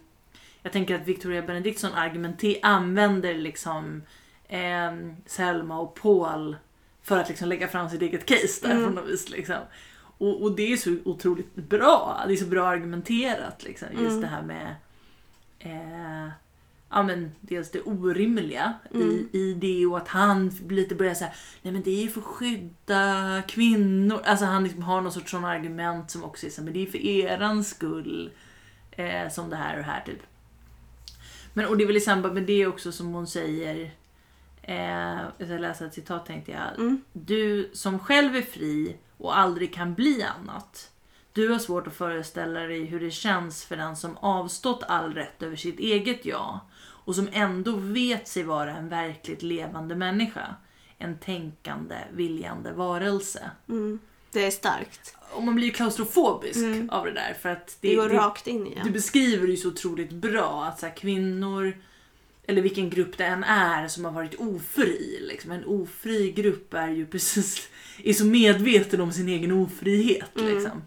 Jag 0.62 0.72
tänker 0.72 0.94
att 0.94 1.08
Victoria 1.08 1.42
Benedictsson 1.42 1.92
argumenter, 1.94 2.54
använder 2.62 3.34
liksom 3.34 4.02
eh, 4.48 4.92
Selma 5.26 5.80
och 5.80 5.94
Paul 5.94 6.56
för 7.02 7.18
att 7.18 7.28
liksom 7.28 7.48
lägga 7.48 7.68
fram 7.68 7.88
sitt 7.90 8.02
eget 8.02 8.26
case 8.26 8.66
där 8.66 8.70
Mm. 8.74 8.84
på 8.84 8.90
något 9.00 9.10
vis. 9.10 9.30
Liksom. 9.30 9.56
Och, 10.18 10.42
och 10.42 10.56
det 10.56 10.72
är 10.72 10.76
så 10.76 10.96
otroligt 11.04 11.54
bra. 11.54 12.24
Det 12.26 12.32
är 12.32 12.36
så 12.36 12.46
bra 12.46 12.66
argumenterat. 12.68 13.64
Liksom. 13.64 13.88
Just 13.92 14.00
Mm. 14.10 14.20
det 14.20 14.26
här 14.26 14.42
med 14.42 14.74
eh, 15.66 16.28
ja 16.90 17.02
men 17.02 17.32
dels 17.40 17.70
det 17.70 17.82
orimliga 17.82 18.74
Mm. 18.94 19.10
i, 19.10 19.28
i 19.38 19.54
det 19.54 19.86
och 19.86 19.96
att 19.98 20.08
han 20.08 20.48
lite 20.68 20.94
börjar 20.94 21.14
säga 21.14 21.30
nej 21.62 21.72
men 21.72 21.82
det 21.82 21.90
är 21.90 22.02
ju 22.02 22.08
för 22.08 22.20
att 22.20 22.26
skydda 22.26 23.42
kvinnor. 23.48 24.20
Alltså 24.24 24.44
han 24.44 24.64
liksom 24.64 24.82
har 24.82 25.00
någon 25.00 25.12
sorts 25.12 25.30
sån 25.30 25.44
argument 25.44 26.10
som 26.10 26.24
också 26.24 26.46
är 26.46 26.50
så 26.50 26.62
men 26.62 26.72
det 26.72 26.82
är 26.82 26.86
för 26.86 26.98
eran 26.98 27.64
skull 27.64 28.30
eh, 28.90 29.28
som 29.30 29.50
det 29.50 29.56
här 29.56 29.72
och 29.72 29.78
det 29.84 29.90
här 29.90 30.00
typ. 30.06 30.22
Men 31.52 31.66
och 31.66 31.76
det 31.76 31.84
är 31.84 31.86
väl 31.86 31.96
i 31.96 32.00
samband 32.00 32.34
med 32.34 32.42
det 32.42 32.66
också 32.66 32.92
som 32.92 33.12
hon 33.14 33.26
säger, 33.26 33.90
eh, 34.62 35.20
jag 35.38 35.48
ska 35.48 35.58
läsa 35.58 35.86
ett 35.86 35.94
citat 35.94 36.26
tänkte 36.26 36.52
jag. 36.52 36.78
Mm. 36.78 37.02
Du 37.12 37.70
som 37.72 37.98
själv 37.98 38.36
är 38.36 38.42
fri 38.42 38.96
och 39.16 39.38
aldrig 39.38 39.74
kan 39.74 39.94
bli 39.94 40.22
annat. 40.22 40.90
Du 41.36 41.48
har 41.48 41.58
svårt 41.58 41.86
att 41.86 41.96
föreställa 41.96 42.60
dig 42.60 42.84
hur 42.84 43.00
det 43.00 43.10
känns 43.10 43.64
för 43.64 43.76
den 43.76 43.96
som 43.96 44.16
avstått 44.16 44.82
all 44.88 45.14
rätt 45.14 45.42
över 45.42 45.56
sitt 45.56 45.78
eget 45.78 46.24
jag 46.24 46.58
och 46.78 47.14
som 47.14 47.28
ändå 47.32 47.72
vet 47.76 48.28
sig 48.28 48.42
vara 48.42 48.76
en 48.76 48.88
verkligt 48.88 49.42
levande 49.42 49.94
människa. 49.94 50.54
En 50.98 51.18
tänkande, 51.18 51.96
viljande 52.12 52.72
varelse. 52.72 53.50
Mm. 53.68 53.98
Det 54.32 54.44
är 54.44 54.50
starkt. 54.50 55.16
Och 55.32 55.42
man 55.42 55.54
blir 55.54 55.66
ju 55.66 55.72
klaustrofobisk 55.72 56.56
Mm. 56.56 56.90
av 56.90 57.04
det 57.04 57.12
där 57.12 57.36
för 57.42 57.48
att 57.48 57.78
Det, 57.80 57.88
det, 57.88 57.94
går 57.94 58.08
det, 58.08 58.16
rakt 58.16 58.46
in 58.46 58.66
i 58.66 58.80
du 58.84 58.90
beskriver 58.90 59.46
det 59.46 59.50
ju 59.50 59.56
så 59.56 59.68
otroligt 59.68 60.12
bra 60.12 60.64
att 60.64 60.80
så 60.80 60.86
här, 60.86 60.96
kvinnor 60.96 61.72
eller 62.46 62.62
vilken 62.62 62.90
grupp 62.90 63.18
det 63.18 63.24
än 63.24 63.44
är 63.44 63.88
som 63.88 64.04
har 64.04 64.12
varit 64.12 64.34
ofri. 64.34 65.18
Liksom. 65.28 65.50
En 65.50 65.64
ofri 65.64 66.32
grupp 66.32 66.74
är 66.74 66.88
ju 66.88 67.06
precis 67.06 67.68
är 68.04 68.12
så 68.12 68.24
medveten 68.24 69.00
om 69.00 69.12
sin 69.12 69.28
egen 69.28 69.52
ofrihet. 69.52 70.36
Mm. 70.36 70.54
Liksom. 70.54 70.82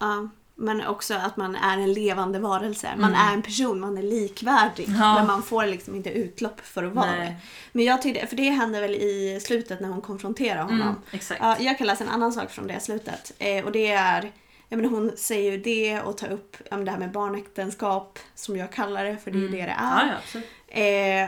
Ja. 0.00 0.28
Men 0.58 0.86
också 0.86 1.14
att 1.14 1.36
man 1.36 1.56
är 1.56 1.78
en 1.78 1.92
levande 1.92 2.38
varelse. 2.38 2.88
Man 2.98 3.14
Mm. 3.14 3.28
är 3.28 3.34
en 3.34 3.42
person, 3.42 3.80
man 3.80 3.98
är 3.98 4.02
likvärdig. 4.02 4.86
Ja. 4.88 5.14
Men 5.14 5.26
man 5.26 5.42
får 5.42 5.66
liksom 5.66 5.94
inte 5.94 6.10
utlopp 6.10 6.60
för 6.60 6.84
att 6.84 6.92
vara 6.92 7.16
det. 7.16 7.36
Men 7.72 7.84
jag 7.84 8.02
tyckte, 8.02 8.26
för 8.26 8.36
det 8.36 8.50
hände 8.50 8.80
väl 8.80 8.94
i 8.94 9.40
slutet 9.42 9.80
när 9.80 9.88
hon 9.88 10.00
konfronterar 10.00 10.62
honom. 10.62 10.80
Mm, 10.80 10.94
exakt. 11.10 11.40
Ja, 11.42 11.56
jag 11.60 11.78
kan 11.78 11.86
läsa 11.86 12.04
en 12.04 12.10
annan 12.10 12.32
sak 12.32 12.50
från 12.50 12.66
det 12.66 12.80
slutet. 12.80 13.32
Eh, 13.38 13.64
och 13.64 13.72
det 13.72 13.86
är, 13.92 14.32
jag 14.68 14.76
menar, 14.76 14.90
hon 14.90 15.12
säger 15.16 15.50
ju 15.52 15.58
det 15.58 16.00
och 16.00 16.18
tar 16.18 16.28
upp 16.32 16.56
ja, 16.70 16.76
det 16.76 16.90
här 16.90 16.98
med 16.98 17.12
barnäktenskap 17.12 18.18
som 18.34 18.56
jag 18.56 18.72
kallar 18.72 19.04
det, 19.04 19.16
för 19.16 19.30
det 19.30 19.38
är 19.38 19.40
ju 19.40 19.46
Mm. 19.48 19.58
det 19.60 19.66
det 19.66 19.76
Ja, 19.78 20.00
är. 20.00 20.06
ja, 20.06 20.14
absolut. 20.18 20.46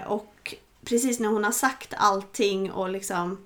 Eh, 0.05 0.13
och 0.13 0.55
precis 0.85 1.21
när 1.21 1.29
hon 1.29 1.45
har 1.45 1.53
sagt 1.53 1.95
allting 1.97 2.73
och 2.73 2.89
liksom 2.89 3.39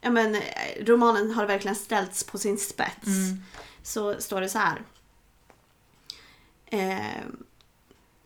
Ja 0.00 0.10
men 0.10 0.34
eh, 0.34 0.40
romanen 0.80 1.30
har 1.30 1.46
verkligen 1.46 1.74
ställts 1.74 2.24
på 2.24 2.38
sin 2.38 2.58
spets. 2.58 3.06
Mm. 3.06 3.42
Så 3.88 4.20
står 4.20 4.40
det 4.40 4.48
så 4.48 4.58
här. 4.58 4.82
Eh, 6.66 7.24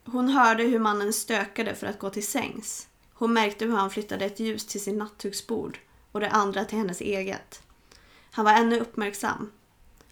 hon 0.04 0.28
hörde 0.28 0.62
hur 0.62 0.78
mannen 0.78 1.12
stökade 1.12 1.74
för 1.74 1.86
att 1.86 1.98
gå 1.98 2.10
till 2.10 2.26
sängs. 2.26 2.88
Hon 3.12 3.32
märkte 3.32 3.64
hur 3.64 3.76
han 3.76 3.90
flyttade 3.90 4.24
ett 4.24 4.40
ljus 4.40 4.66
till 4.66 4.80
sin 4.80 4.98
nattduksbord 4.98 5.78
och 6.12 6.20
det 6.20 6.30
andra 6.30 6.64
till 6.64 6.78
hennes 6.78 7.00
eget. 7.00 7.62
Han 8.30 8.44
var 8.44 8.52
ännu 8.52 8.80
uppmärksam. 8.80 9.52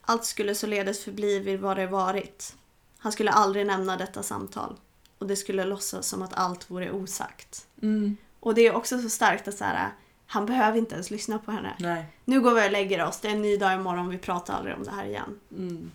Allt 0.01 0.25
skulle 0.25 0.55
således 0.55 1.05
förbli 1.05 1.39
vid 1.39 1.61
vad 1.61 1.77
det 1.77 1.87
varit. 1.87 2.55
Han 2.99 3.13
skulle 3.13 3.31
aldrig 3.31 3.67
nämna 3.67 3.97
detta 3.97 4.23
samtal. 4.23 4.77
Och 5.19 5.27
det 5.27 5.37
skulle 5.37 5.65
låtsas 5.65 6.09
som 6.09 6.23
att 6.23 6.35
allt 6.35 6.71
vore 6.71 6.91
osagt. 6.91 7.67
Mm. 7.83 8.17
Och 8.41 8.55
det 8.55 8.67
är 8.67 8.75
också 8.75 9.03
så 9.03 9.11
starkt 9.11 9.49
att 9.49 9.59
så 9.59 9.65
här, 9.65 9.93
han 10.33 10.47
behöver 10.47 10.79
inte 10.79 10.95
ens 10.95 11.11
lyssna 11.11 11.39
på 11.39 11.51
henne. 11.51 11.77
Nej. 11.79 12.05
Nu 12.25 12.41
går 12.41 12.55
vi 12.55 12.67
och 12.67 12.73
lägger 12.73 13.05
oss, 13.07 13.21
det 13.21 13.29
är 13.29 13.33
en 13.33 13.43
ny 13.43 13.57
dag 13.57 13.75
imorgon, 13.75 14.09
vi 14.09 14.19
pratar 14.19 14.55
aldrig 14.55 14.77
om 14.77 14.85
det 14.85 14.91
här 14.91 15.05
igen. 15.05 15.41
Mm. 15.51 15.91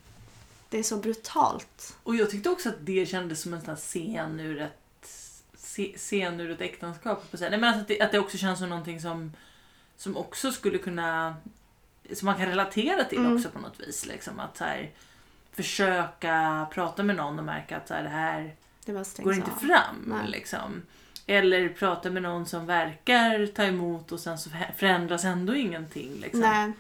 Det 0.69 0.79
är 0.79 0.83
så 0.83 0.97
brutalt. 0.97 1.97
Och 2.03 2.15
jag 2.15 2.29
tyckte 2.29 2.49
också 2.49 2.69
att 2.69 2.75
det 2.79 3.05
kändes 3.05 3.41
som 3.41 3.53
en 3.53 3.61
sån 3.61 3.69
här 3.69 3.75
scen 3.75 4.39
ur 4.39 4.61
ett, 4.61 5.09
scen 5.97 6.39
ur 6.39 6.51
ett 6.51 6.61
äktenskap. 6.61 7.23
Nej, 7.31 7.49
men 7.51 7.63
alltså 7.63 7.81
att, 7.81 7.87
det, 7.87 8.01
att 8.01 8.11
det 8.11 8.19
också 8.19 8.37
känns 8.37 8.59
som 8.59 8.69
någonting 8.69 9.01
som, 9.01 9.33
som 9.97 10.17
också 10.17 10.51
skulle 10.51 10.77
kunna... 10.77 11.35
Som 12.13 12.25
man 12.25 12.35
kan 12.35 12.45
relatera 12.45 13.03
till 13.03 13.17
Mm. 13.17 13.35
också 13.35 13.49
på 13.49 13.59
något 13.59 13.79
vis. 13.79 14.05
Liksom. 14.05 14.39
Att 14.39 14.59
här, 14.59 14.91
försöka 15.51 16.67
prata 16.71 17.03
med 17.03 17.15
någon 17.15 17.39
och 17.39 17.45
märka 17.45 17.77
att 17.77 17.87
så 17.87 17.93
här, 17.93 18.03
det 18.03 18.09
här 18.09 18.55
Det 18.85 19.23
går 19.23 19.33
inte 19.33 19.51
fram. 19.51 20.13
Liksom. 20.27 20.81
Eller 21.27 21.69
prata 21.69 22.09
med 22.09 22.23
någon 22.23 22.45
som 22.45 22.65
verkar 22.65 23.45
ta 23.45 23.63
emot 23.63 24.11
och 24.11 24.19
sen 24.19 24.37
så 24.37 24.49
förändras 24.77 25.23
ändå 25.25 25.55
ingenting. 25.55 26.11
Liksom. 26.21 26.39
Nej, 26.41 26.71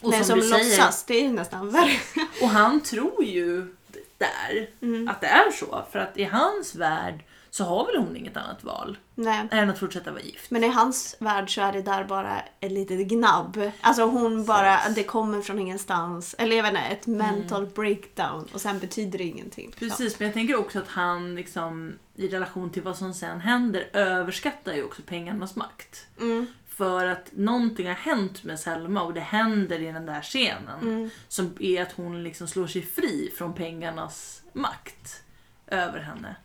och 0.00 0.10
Nej 0.10 0.24
som, 0.24 0.38
du 0.38 0.48
säger, 0.48 0.64
låtsas, 0.64 1.04
det 1.04 1.24
är 1.24 1.28
nästan 1.28 1.70
värre. 1.70 1.96
och 2.42 2.48
han 2.48 2.80
tror 2.80 3.24
ju 3.24 3.74
där 4.18 4.68
Mm. 4.82 5.08
att 5.08 5.20
det 5.20 5.26
är 5.26 5.50
så. 5.50 5.84
För 5.92 5.98
att 5.98 6.18
i 6.18 6.24
hans 6.24 6.74
värld 6.74 7.20
så 7.52 7.64
har 7.64 7.86
väl 7.86 7.96
hon 7.96 8.16
inget 8.16 8.36
annat 8.36 8.64
val 8.64 8.98
Nej. 9.14 9.48
än 9.50 9.70
att 9.70 9.78
fortsätta 9.78 10.10
vara 10.10 10.22
gift. 10.22 10.50
Men 10.50 10.64
i 10.64 10.68
hans 10.68 11.16
värld 11.18 11.54
så 11.54 11.60
är 11.60 11.72
det 11.72 11.82
där 11.82 12.04
bara 12.04 12.42
ett 12.60 12.72
litet 12.72 13.08
gnabb. 13.08 13.70
Alltså 13.80 14.02
hon 14.02 14.44
bara, 14.44 14.76
Precis. 14.76 14.94
det 14.94 15.04
kommer 15.04 15.42
från 15.42 15.58
ingenstans. 15.58 16.34
Eller 16.38 16.56
jag 16.56 16.62
vet 16.62 16.72
inte, 16.72 16.86
ett 16.88 17.06
mental 17.06 17.66
breakdown. 17.66 18.48
Och 18.52 18.60
sen 18.60 18.78
betyder 18.78 19.18
det 19.18 19.24
ingenting. 19.24 19.64
Mm. 19.64 19.78
Precis, 19.78 20.18
men 20.18 20.26
jag 20.26 20.34
tänker 20.34 20.56
också 20.56 20.78
att 20.78 20.88
han 20.88 21.34
liksom, 21.34 21.98
i 22.14 22.28
relation 22.28 22.70
till 22.70 22.82
vad 22.82 22.96
som 22.96 23.14
sen 23.14 23.40
händer 23.40 23.90
överskattar 23.92 24.74
ju 24.74 24.84
också 24.84 25.02
pengarnas 25.06 25.56
makt. 25.56 26.06
Mm. 26.20 26.46
För 26.68 27.06
att 27.06 27.30
någonting 27.32 27.86
har 27.86 27.94
hänt 27.94 28.44
med 28.44 28.60
Selma 28.60 29.02
och 29.02 29.14
det 29.14 29.20
händer 29.20 29.80
i 29.80 29.92
den 29.92 30.06
där 30.06 30.22
scenen. 30.22 30.80
Mm. 30.82 31.10
Som 31.28 31.56
är 31.60 31.82
att 31.82 31.92
hon 31.92 32.22
liksom 32.22 32.48
slår 32.48 32.66
sig 32.66 32.82
fri 32.82 33.32
från 33.38 33.54
pengarnas 33.54 34.42
makt 34.52 35.22
över 35.66 36.00
henne. 36.00 36.36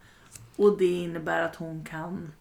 Och 0.58 0.78
det 0.78 0.86
innebär 0.86 1.44
att 1.44 1.56
hon 1.56 1.86
kan... 1.86 2.34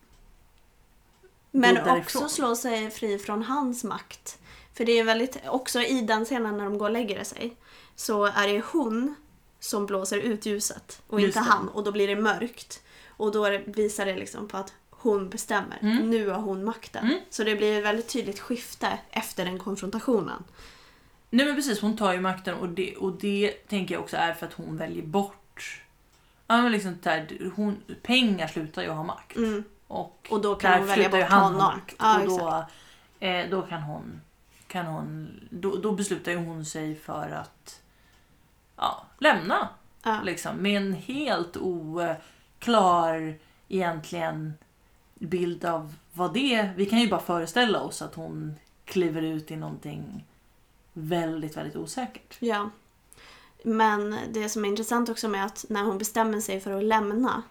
Men 1.50 1.98
också 2.00 2.28
slå 2.28 2.56
sig 2.56 2.90
fri 2.90 3.18
från 3.18 3.42
hans 3.42 3.84
makt. 3.84 4.38
För 4.74 4.84
det 4.84 4.92
är 4.98 5.04
väldigt, 5.04 5.36
också 5.46 5.80
i 5.80 6.00
den 6.02 6.24
scenen 6.24 6.56
när 6.58 6.64
de 6.64 6.78
går 6.78 6.86
och 6.86 6.92
lägger 6.92 7.24
sig. 7.24 7.56
Så 7.94 8.24
är 8.24 8.48
det 8.48 8.62
hon 8.72 9.14
som 9.60 9.86
blåser 9.86 10.18
ut 10.18 10.46
ljuset 10.46 11.02
och 11.06 11.20
Just 11.20 11.36
inte 11.36 11.48
det. 11.48 11.52
han. 11.52 11.68
Och 11.68 11.84
då 11.84 11.92
blir 11.92 12.08
det 12.08 12.16
mörkt. 12.16 12.82
Och 13.08 13.32
då 13.32 13.48
det- 13.48 13.62
visar 13.66 14.06
det 14.06 14.16
liksom 14.16 14.48
på 14.48 14.56
att 14.56 14.72
hon 14.90 15.28
bestämmer. 15.28 15.78
Mm. 15.82 16.10
Nu 16.10 16.28
har 16.28 16.38
hon 16.40 16.64
makten. 16.64 17.04
Mm. 17.06 17.18
Så 17.30 17.44
det 17.44 17.56
blir 17.56 17.78
ett 17.78 17.84
väldigt 17.84 18.08
tydligt 18.08 18.40
skifte 18.40 18.98
efter 19.10 19.44
den 19.44 19.58
konfrontationen. 19.58 20.44
Nej 21.30 21.46
men 21.46 21.54
precis, 21.54 21.80
hon 21.80 21.96
tar 21.96 22.12
ju 22.12 22.20
makten 22.20 22.54
och 22.54 22.68
det, 22.68 22.96
och 22.96 23.12
det 23.12 23.50
tänker 23.68 23.94
jag 23.94 24.02
också 24.02 24.16
är 24.16 24.32
för 24.34 24.46
att 24.46 24.52
hon 24.52 24.76
väljer 24.76 25.02
bort... 25.02 25.36
Ja, 26.46 26.62
men 26.62 26.72
liksom 26.72 26.98
där, 27.02 27.50
hon, 27.56 27.82
pengar 28.02 28.46
slutar 28.46 28.82
ju 28.82 28.88
ha 28.88 29.02
makt. 29.02 29.36
Mm. 29.36 29.64
Och, 29.86 30.26
Och 30.30 30.40
då 30.40 30.54
kan 30.54 30.78
hon 30.78 30.86
välja 30.88 31.08
bort 31.08 31.20
han 31.22 31.38
ha 31.38 31.44
honom. 31.46 31.58
makt. 31.58 31.94
Ja, 31.98 32.20
och 32.20 32.26
då, 32.26 32.66
eh, 33.26 33.50
då 33.50 33.62
kan 33.62 33.82
hon... 33.82 34.20
Kan 34.66 34.86
hon 34.86 35.40
då, 35.50 35.76
då 35.76 35.92
beslutar 35.92 36.32
ju 36.32 36.38
hon 36.38 36.64
sig 36.64 36.94
för 36.94 37.30
att 37.30 37.80
ja, 38.76 39.06
lämna. 39.18 39.68
Ja. 40.02 40.20
Liksom, 40.24 40.56
med 40.56 40.76
en 40.76 40.92
helt 40.92 41.56
oklar 41.56 43.34
egentligen 43.68 44.54
bild 45.14 45.64
av 45.64 45.94
vad 46.12 46.34
det 46.34 46.54
är. 46.54 46.74
Vi 46.76 46.86
kan 46.86 46.98
ju 46.98 47.08
bara 47.08 47.20
föreställa 47.20 47.80
oss 47.80 48.02
att 48.02 48.14
hon 48.14 48.54
kliver 48.84 49.22
ut 49.22 49.50
i 49.50 49.56
någonting 49.56 50.24
väldigt, 50.92 51.56
väldigt 51.56 51.76
osäkert. 51.76 52.36
Ja. 52.38 52.70
Men 53.66 54.16
det 54.30 54.48
som 54.48 54.64
är 54.64 54.68
intressant 54.68 55.08
också 55.08 55.28
med 55.28 55.44
att 55.44 55.64
när 55.68 55.82
hon 55.84 55.98
bestämmer 55.98 56.40
sig 56.40 56.60
för 56.60 56.72
att 56.72 56.84
lämna. 56.84 57.42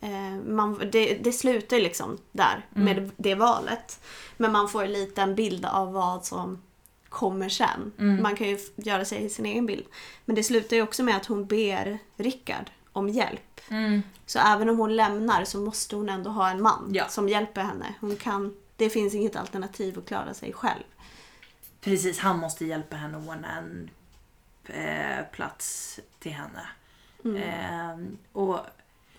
Eh, 0.00 0.36
man, 0.46 0.78
det, 0.92 1.14
det 1.14 1.32
slutar 1.32 1.76
liksom 1.80 2.18
där 2.32 2.66
Mm. 2.74 2.84
med 2.84 3.10
det 3.16 3.34
valet. 3.34 4.00
Men 4.36 4.52
man 4.52 4.68
får 4.68 4.84
en 4.84 4.92
liten 4.92 5.34
bild 5.34 5.64
av 5.64 5.92
vad 5.92 6.24
som 6.24 6.62
kommer 7.08 7.48
sen. 7.48 7.92
Mm. 7.98 8.22
Man 8.22 8.36
kan 8.36 8.48
ju 8.48 8.58
göra 8.76 9.04
sig 9.04 9.30
sin 9.30 9.46
egen 9.46 9.66
bild. 9.66 9.84
Men 10.24 10.36
det 10.36 10.42
slutar 10.42 10.76
ju 10.76 10.82
också 10.82 11.02
med 11.02 11.16
att 11.16 11.26
hon 11.26 11.46
ber 11.46 11.98
Rickard 12.16 12.70
om 12.92 13.08
hjälp. 13.08 13.60
Så 14.26 14.38
även 14.38 14.68
om 14.68 14.78
hon 14.78 14.96
lämnar 14.96 15.44
så 15.44 15.58
måste 15.60 15.96
hon 15.96 16.08
ändå 16.08 16.30
ha 16.30 16.50
en 16.50 16.62
man 16.62 16.90
Ja. 16.94 17.08
som 17.08 17.28
hjälper 17.28 17.62
henne. 17.62 17.94
Hon 18.00 18.16
kan, 18.16 18.56
det 18.76 18.90
finns 18.90 19.14
inget 19.14 19.36
alternativ 19.36 19.98
att 19.98 20.06
klara 20.06 20.34
sig 20.34 20.52
själv. 20.52 20.82
Precis, 21.80 22.18
han 22.18 22.38
måste 22.38 22.64
hjälpa 22.64 22.96
henne 22.96 23.18
att 23.18 23.28
ordna 23.28 23.58
en 23.58 23.90
eh, 24.70 25.24
plats 25.32 26.00
till 26.18 26.32
henne. 26.32 26.62
Mm. 27.24 27.36
Eh, 27.42 28.06
och, 28.32 28.60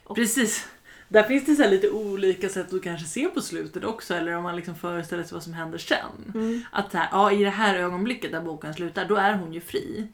Och- 0.03 0.15
precis, 0.15 0.67
där 1.07 1.23
finns 1.23 1.45
det 1.45 1.55
så 1.55 1.69
lite 1.69 1.89
olika 1.89 2.49
sätt 2.49 2.73
att 2.73 2.83
kanske 2.83 3.07
se 3.07 3.27
på 3.27 3.41
slutet 3.41 3.83
också. 3.83 4.13
Eller 4.13 4.35
om 4.35 4.43
man 4.43 4.55
liksom 4.55 4.75
föreställer 4.75 5.23
sig 5.23 5.33
vad 5.33 5.43
som 5.43 5.53
händer 5.53 5.77
sen. 5.77 6.31
Mm. 6.35 6.61
Att 6.71 6.91
så 6.91 6.97
här, 6.97 7.09
ja, 7.11 7.31
i 7.31 7.43
det 7.43 7.49
här 7.49 7.75
ögonblicket 7.75 8.31
där 8.31 8.41
boken 8.41 8.73
slutar, 8.73 9.05
då 9.05 9.15
är 9.15 9.33
hon 9.33 9.53
ju 9.53 9.61
fri. 9.61 10.07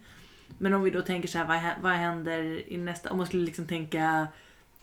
Men 0.57 0.73
om 0.73 0.83
vi 0.83 0.89
då 0.89 1.01
tänker 1.01 1.27
så 1.27 1.37
här, 1.37 1.45
vad, 1.45 1.83
vad 1.83 1.91
händer 1.99 2.69
i 2.73 2.77
nästa, 2.77 3.11
om 3.11 3.17
man 3.17 3.27
skulle 3.27 3.45
liksom 3.45 3.67
tänka 3.67 4.27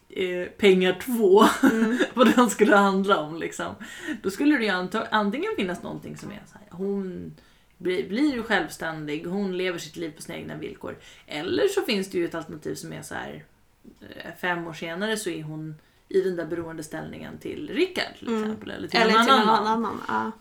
eh, 0.09 0.47
pengar 0.49 0.99
två, 1.03 1.45
Mm. 1.71 1.99
vad 2.15 2.35
den 2.37 2.51
skulle 2.51 2.77
handla 2.77 3.19
om 3.21 3.37
liksom. 3.37 3.75
Då 4.23 4.31
skulle 4.31 4.57
det 4.59 4.65
ju 4.65 4.89
antingen 5.11 5.53
finnas 5.57 5.83
någonting 5.83 6.17
som 6.17 6.31
är 6.31 6.43
så 6.53 6.59
här, 6.59 6.67
hon 6.71 7.35
blir, 7.81 8.09
blir 8.09 8.35
ju 8.35 8.43
självständig, 8.43 9.25
hon 9.27 9.57
lever 9.57 9.79
sitt 9.79 9.97
liv 9.97 10.11
på 10.17 10.23
sina 10.23 10.39
egna 10.39 10.57
villkor. 10.57 10.97
Eller 11.27 11.69
så 11.69 11.83
finns 11.83 12.11
det 12.11 12.19
ju 12.19 12.25
ett 12.25 12.35
alternativ 12.35 12.75
som 12.75 12.93
är 12.93 13.03
så 13.03 13.15
här, 13.15 13.45
eh, 14.01 14.31
fem 14.41 14.67
år 14.67 14.73
senare 14.73 15.17
så 15.17 15.31
är 15.31 15.43
hon 15.43 15.75
i 16.09 16.21
den 16.21 16.37
där 16.37 16.47
beroendeställningen 16.47 17.39
till 17.39 17.69
Rickard 17.75 18.15
till 18.19 18.29
Mm. 18.29 18.43
exempel. 18.43 18.71
Eller 18.71 18.89
till 18.89 19.01
Eller 19.01 19.13
någon 19.13 19.25
till 19.27 19.35
någon 19.35 19.49
annan. 19.49 19.67
annan. 19.67 20.01
Ja. 20.09 20.33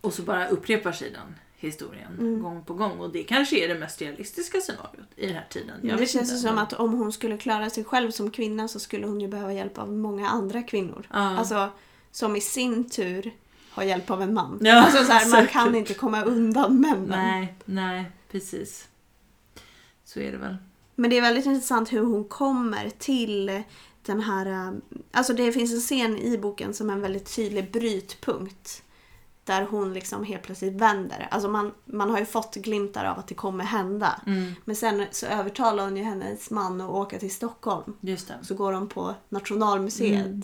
Och 0.00 0.14
så 0.14 0.22
bara 0.22 0.48
upprepar 0.48 0.92
sig 0.92 1.10
den 1.10 1.34
historien 1.56 2.12
Mm. 2.18 2.42
gång 2.42 2.64
på 2.64 2.74
gång. 2.74 3.00
Och 3.00 3.10
det 3.12 3.22
kanske 3.22 3.64
är 3.64 3.68
det 3.68 3.74
mest 3.74 4.02
realistiska 4.02 4.60
scenariot 4.60 5.06
i 5.16 5.26
den 5.26 5.34
här 5.34 5.46
tiden. 5.50 5.80
Jag 5.82 5.98
det 5.98 6.06
känns 6.06 6.30
inte, 6.30 6.36
som 6.42 6.54
men- 6.54 6.64
att 6.64 6.72
om 6.72 6.92
hon 6.92 7.12
skulle 7.12 7.38
klara 7.38 7.70
sig 7.70 7.84
själv 7.84 8.10
som 8.10 8.30
kvinna 8.30 8.68
så 8.68 8.78
skulle 8.80 9.06
hon 9.06 9.20
ju 9.20 9.28
behöva 9.28 9.52
hjälp 9.52 9.78
av 9.78 9.92
många 9.92 10.28
andra 10.28 10.62
kvinnor. 10.62 11.06
Ja. 11.12 11.16
Alltså, 11.38 11.70
som 12.12 12.36
i 12.36 12.40
sin 12.40 12.90
tur 12.90 13.30
har 13.76 13.82
hjälp 13.84 14.10
av 14.10 14.22
en 14.22 14.34
man. 14.34 14.58
Ja, 14.62 14.74
alltså 14.84 15.04
så 15.04 15.12
här, 15.12 15.30
man 15.30 15.46
kan 15.46 15.74
inte 15.74 15.94
komma 15.94 16.22
undan 16.22 16.80
männen. 16.80 17.08
Nej, 17.08 17.54
nej, 17.64 18.10
precis. 18.30 18.88
Så 20.04 20.20
är 20.20 20.32
det 20.32 20.38
väl. 20.38 20.56
Men 20.94 21.10
det 21.10 21.16
är 21.18 21.22
väldigt 21.22 21.46
intressant 21.46 21.92
hur 21.92 22.02
hon 22.04 22.24
kommer 22.24 22.90
till 22.98 23.62
den 24.02 24.20
här... 24.20 24.46
äh, 24.46 24.72
Alltså 25.12 25.32
det 25.32 25.52
finns 25.52 25.72
en 25.72 25.80
scen 25.80 26.18
i 26.18 26.38
boken 26.38 26.74
som 26.74 26.90
är 26.90 26.94
en 26.94 27.00
väldigt 27.00 27.36
tydlig 27.36 27.72
brytpunkt. 27.72 28.82
Där 29.44 29.62
hon 29.62 29.94
liksom 29.94 30.24
helt 30.24 30.42
plötsligt 30.42 30.74
vänder. 30.74 31.28
Alltså 31.30 31.48
man, 31.48 31.72
man 31.84 32.10
har 32.10 32.18
ju 32.18 32.24
fått 32.26 32.54
glimtar 32.54 33.04
av 33.04 33.18
att 33.18 33.28
det 33.28 33.34
kommer 33.34 33.64
hända. 33.64 34.20
Mm, 34.26 34.52
Men 34.64 34.76
sen 34.76 35.04
så 35.10 35.26
övertalar 35.26 35.84
hon 35.84 35.96
ju 35.96 36.02
hennes 36.02 36.50
man 36.50 36.80
att 36.80 36.90
åka 36.90 37.18
till 37.18 37.34
Stockholm. 37.34 37.92
just 38.00 38.28
det. 38.28 38.34
Så 38.42 38.54
går 38.54 38.72
de 38.72 38.88
på 38.88 39.14
Nationalmuseet. 39.28 40.26
Mm. 40.26 40.42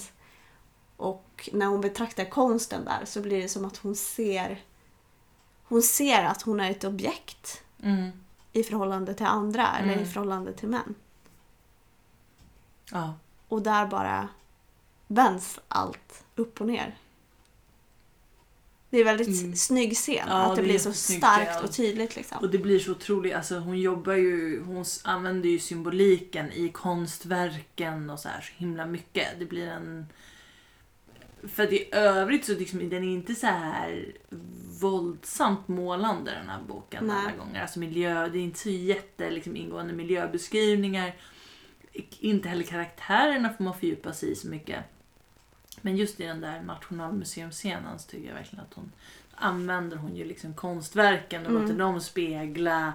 Och 1.03 1.49
när 1.53 1.67
hon 1.67 1.81
betraktar 1.81 2.25
konsten 2.25 2.85
där 2.85 3.05
så 3.05 3.21
blir 3.21 3.43
det 3.43 3.49
som 3.49 3.65
att 3.65 3.77
hon 3.77 3.97
ser... 3.97 4.62
Hon 5.65 5.83
ser 5.83 6.25
att 6.25 6.43
hon 6.43 6.61
är 6.61 6.71
ett 6.71 6.85
objekt 6.85 7.62
Mm, 7.83 8.11
i 8.53 8.62
förhållande 8.62 9.15
till 9.15 9.27
andra 9.27 9.69
eller 9.79 9.91
i 9.93 9.95
Mm. 9.95 10.07
förhållande 10.07 10.53
till 10.53 10.69
män. 10.69 10.95
ja. 12.91 13.15
Och 13.49 13.62
där 13.62 13.87
bara 13.87 14.29
vänds 15.07 15.59
allt 15.69 16.25
upp 16.37 16.61
och 16.61 16.67
ner. 16.67 16.97
Det 18.91 18.99
är 18.99 19.05
väldigt 19.05 19.29
Mm. 19.43 19.57
snygg 19.57 19.97
scen. 19.97 20.27
Ja, 20.29 20.35
att 20.35 20.57
det, 20.57 20.62
det 20.62 20.69
blir 20.69 20.79
så 20.79 20.93
starkt 20.93 21.51
ja. 21.55 21.61
och 21.62 21.73
tydligt 21.73 22.17
liksom. 22.17 22.38
Och 22.38 22.51
det 22.51 22.59
blir 22.59 22.79
så 22.79 22.91
otroligt, 22.91 23.35
alltså 23.35 23.59
hon 23.59 23.79
jobbar 23.81 24.12
ju, 24.12 24.62
hon 24.65 24.85
använder 25.05 25.49
ju 25.49 25.59
symboliken 25.59 26.53
i 26.53 26.69
konstverken 26.69 28.11
och 28.11 28.19
så 28.21 28.29
här 28.29 28.41
så 28.41 28.53
himla 28.57 28.87
mycket. 28.87 29.29
Det 29.38 29.45
blir 29.45 29.69
en... 29.69 30.07
För 31.48 31.62
att 31.62 31.72
i 31.72 31.88
övrigt 31.92 32.44
så 32.44 32.52
liksom, 32.52 32.88
den 32.88 33.05
är 33.05 33.12
inte 33.12 33.35
så 33.35 33.46
här 33.46 34.12
våldsamt 34.81 35.68
målande 35.68 36.31
den 36.31 36.48
här 36.48 36.61
boken 36.68 37.07
Nej. 37.07 37.16
alla 37.16 37.37
gånger. 37.37 37.62
Alltså 37.62 37.78
miljö, 37.78 38.28
det 38.28 38.38
är 38.38 38.42
inte 38.42 38.59
så 38.59 38.70
jätte 38.70 39.31
liksom, 39.31 39.57
ingående 39.57 39.92
miljöbeskrivningar. 39.92 41.14
Inte 42.20 42.48
heller 42.48 42.62
karaktärerna 42.64 43.50
får 43.50 43.64
man 43.64 43.74
fördjupa 43.74 44.12
sig 44.12 44.31
i 44.31 44.35
så 44.35 44.48
mycket. 44.48 44.85
Men 45.81 45.96
just 45.96 46.20
i 46.20 46.24
den 46.24 46.40
där 46.40 46.62
Nationalmuseumscenen 46.62 47.98
så 47.98 48.11
tycker 48.11 48.28
jag 48.28 48.35
verkligen 48.35 48.64
att 48.64 48.74
hon 48.74 48.92
använder 49.35 49.96
hon 49.96 50.16
ju 50.16 50.24
liksom 50.24 50.55
konstverken 50.55 51.42
och 51.46 51.50
Mm. 51.50 51.62
låter 51.62 51.78
dem 51.78 52.00
spegla 52.00 52.92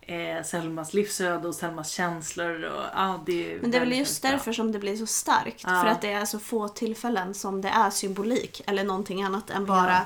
eh, 0.00 0.42
Selmas 0.44 0.94
livsöde 0.94 1.48
och 1.48 1.54
Selmas 1.54 1.90
känslor. 1.90 2.64
Och, 2.64 2.82
ja, 2.94 3.22
det 3.26 3.54
är 3.54 3.60
Men 3.60 3.70
det 3.70 3.76
är 3.76 3.80
väl 3.80 3.92
just 3.98 4.22
bra. 4.22 4.30
därför 4.30 4.52
som 4.52 4.72
det 4.72 4.78
blir 4.78 4.96
så 4.96 5.06
starkt. 5.06 5.62
Ja. 5.66 5.80
För 5.82 5.86
att 5.88 6.02
det 6.02 6.12
är 6.12 6.24
så 6.24 6.38
få 6.38 6.68
tillfällen 6.68 7.34
som 7.34 7.60
det 7.62 7.68
är 7.68 7.90
symbolik 7.90 8.62
eller 8.66 8.84
någonting 8.84 9.22
annat 9.22 9.50
än 9.50 9.66
bara 9.66 9.90
Ja. 9.92 10.04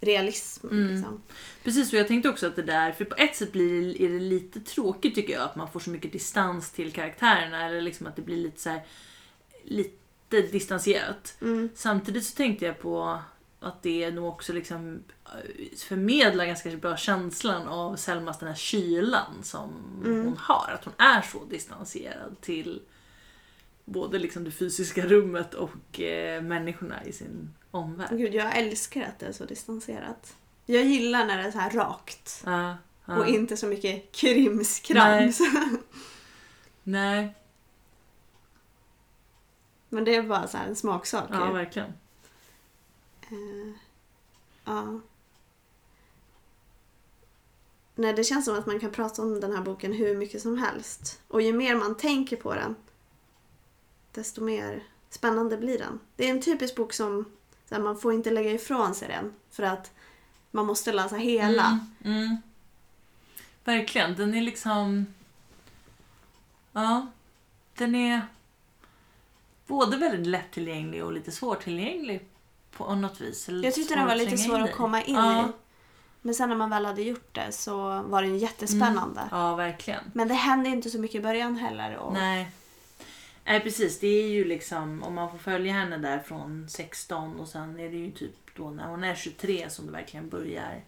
realism. 0.00 0.66
Mm. 0.68 0.94
Liksom. 0.94 1.22
Precis, 1.64 1.92
och 1.92 1.98
jag 1.98 2.08
tänkte 2.08 2.28
också 2.28 2.46
att 2.46 2.56
det 2.56 2.62
där, 2.62 2.92
för 2.92 3.04
på 3.04 3.14
ett 3.14 3.36
sätt 3.36 3.52
blir 3.52 4.02
är 4.02 4.08
det 4.08 4.18
lite 4.18 4.60
tråkigt 4.60 5.14
tycker 5.14 5.32
jag 5.32 5.42
att 5.42 5.56
man 5.56 5.70
får 5.70 5.80
så 5.80 5.90
mycket 5.90 6.12
distans 6.12 6.70
till 6.70 6.92
karaktärerna 6.92 7.66
eller 7.66 7.80
liksom 7.80 8.06
att 8.06 8.16
det 8.16 8.22
blir 8.22 8.36
lite 8.36 8.60
så 8.60 8.70
här, 8.70 8.82
lite 9.64 10.40
distanserat. 10.52 11.34
Mm. 11.40 11.68
Samtidigt 11.74 12.24
så 12.26 12.36
tänkte 12.36 12.64
jag 12.64 12.78
på 12.78 13.18
att 13.60 13.82
det 13.82 14.10
nog 14.10 14.28
också 14.28 14.52
liksom 14.52 15.02
eh, 15.24 15.76
förmedlar 15.78 16.46
ganska 16.46 16.70
bra 16.76 16.96
känslan 16.96 17.68
av 17.68 17.96
Selmas 17.96 18.38
den 18.38 18.48
här 18.48 18.56
kylan 18.56 19.42
som 19.42 19.70
Mm. 20.04 20.24
hon 20.24 20.36
har. 20.38 20.70
Att 20.74 20.84
hon 20.84 20.94
är 20.98 21.22
så 21.22 21.44
distanserad 21.44 22.40
till 22.40 22.82
både 23.84 24.18
liksom 24.18 24.44
det 24.44 24.50
fysiska 24.50 25.06
rummet 25.06 25.54
och 25.54 26.00
eh, 26.00 26.42
människorna 26.42 27.04
i 27.04 27.12
sin 27.12 27.54
omvärld. 27.70 28.18
Gud, 28.18 28.34
jag 28.34 28.56
älskar 28.58 29.02
att 29.02 29.18
det 29.18 29.26
är 29.26 29.32
så 29.32 29.44
distanserat. 29.44 30.36
Jag 30.66 30.84
gillar 30.84 31.26
när 31.26 31.38
det 31.38 31.44
är 31.44 31.50
så 31.50 31.58
här 31.58 31.70
rakt. 31.70 32.42
Ja, 32.46 32.76
ja. 33.04 33.18
Och 33.18 33.28
inte 33.28 33.56
så 33.56 33.66
mycket 33.66 34.12
krimskrams. 34.12 35.40
Nej, 36.82 37.34
Men 39.88 40.04
det 40.04 40.16
är 40.16 40.22
bara 40.22 40.48
så 40.48 40.56
här 40.56 40.66
en 40.66 40.76
smaksak. 40.76 41.28
ja 41.32 41.52
verkligen. 41.52 41.92
Eh, 43.30 43.74
ja. 44.64 45.00
Nej, 47.94 48.12
det 48.12 48.24
känns 48.24 48.44
som 48.44 48.58
att 48.58 48.66
man 48.66 48.80
kan 48.80 48.90
prata 48.90 49.22
om 49.22 49.40
den 49.40 49.52
här 49.52 49.62
boken 49.62 49.92
hur 49.92 50.16
mycket 50.16 50.42
som 50.42 50.58
helst. 50.58 51.20
Och 51.28 51.42
ju 51.42 51.52
mer 51.52 51.76
man 51.76 51.96
tänker 51.96 52.36
på 52.36 52.54
den, 52.54 52.76
desto 54.12 54.44
mer 54.44 54.84
spännande 55.10 55.56
blir 55.56 55.78
den. 55.78 56.00
Det 56.16 56.24
är 56.24 56.30
en 56.30 56.42
typisk 56.42 56.76
bok 56.76 56.92
som 56.92 57.24
så 57.68 57.74
här, 57.74 57.82
man 57.82 57.98
får 57.98 58.12
inte 58.12 58.30
lägga 58.30 58.52
ifrån 58.52 58.94
sig 58.94 59.08
den. 59.08 59.34
För 59.50 59.62
att 59.62 59.92
man 60.50 60.66
måste 60.66 60.92
läsa 60.92 61.16
hela. 61.16 61.86
Mm, 62.04 62.18
mm. 62.18 62.36
Verkligen, 63.64 64.14
den 64.14 64.34
är 64.34 64.42
liksom... 64.42 65.06
Ja, 66.72 67.06
den 67.74 67.94
är 67.94 68.26
både 69.66 69.96
väldigt 69.96 70.26
lättillgänglig 70.26 71.04
och 71.04 71.12
lite 71.12 71.32
svårtillgänglig 71.32 72.26
på 72.78 72.94
något 72.94 73.20
vis. 73.20 73.48
Jag 73.48 73.74
tyckte 73.74 73.94
den 73.94 74.06
var 74.06 74.14
lite 74.14 74.38
svår 74.38 74.60
att 74.60 74.72
komma 74.72 75.02
in 75.02 75.14
Ja. 75.14 75.48
i. 75.48 75.52
Men 76.22 76.34
sen 76.34 76.48
när 76.48 76.56
man 76.56 76.70
väl 76.70 76.84
hade 76.86 77.02
gjort 77.02 77.34
det 77.34 77.52
så 77.52 77.76
var 78.02 78.22
den 78.22 78.38
jättespännande. 78.38 79.20
Ja, 79.30 79.54
verkligen. 79.54 80.04
Men 80.14 80.28
det 80.28 80.34
hände 80.34 80.68
inte 80.68 80.90
så 80.90 80.98
mycket 80.98 81.14
i 81.14 81.20
början 81.20 81.56
heller. 81.56 81.96
Och... 81.96 82.12
Nej. 82.12 82.50
Nej, 83.44 83.60
precis. 83.60 84.00
Det 84.00 84.06
är 84.06 84.28
ju 84.28 84.44
liksom, 84.44 85.02
om 85.02 85.14
man 85.14 85.30
får 85.30 85.38
följa 85.38 85.72
henne 85.72 85.98
där 85.98 86.18
från 86.18 86.68
16 86.68 87.40
och 87.40 87.48
sen 87.48 87.80
är 87.80 87.88
det 87.90 87.96
ju 87.96 88.10
typ 88.10 88.34
då 88.56 88.70
när 88.70 88.88
hon 88.88 89.04
är 89.04 89.14
23 89.14 89.70
som 89.70 89.86
det 89.86 89.92
verkligen 89.92 90.28
börjar 90.28 90.84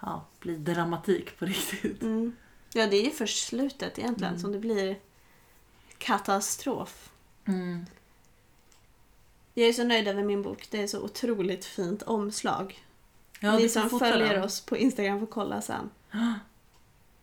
ja, 0.00 0.24
bli 0.40 0.56
dramatik 0.56 1.38
på 1.38 1.44
riktigt. 1.46 2.02
Mm. 2.02 2.36
Ja, 2.72 2.86
det 2.86 2.96
är 2.96 3.04
ju 3.04 3.10
först 3.10 3.46
slutet 3.46 3.98
egentligen 3.98 4.32
Mm. 4.32 4.40
som 4.42 4.52
det 4.52 4.58
blir 4.58 4.96
katastrof. 5.98 7.10
Mm. 7.44 7.86
Jag 9.58 9.68
är 9.68 9.72
så 9.72 9.84
nöjd 9.84 10.08
över 10.08 10.22
min 10.22 10.42
bok. 10.42 10.68
Det 10.70 10.82
är 10.82 10.86
så 10.86 11.00
otroligt 11.00 11.64
fint 11.64 12.02
omslag. 12.02 12.84
Ja, 13.40 13.56
Ni 13.56 13.68
som 13.68 13.90
följer 13.90 14.34
den. 14.34 14.44
oss 14.44 14.60
på 14.60 14.76
Instagram 14.76 15.20
får 15.20 15.26
kolla 15.26 15.60
sen. 15.60 15.90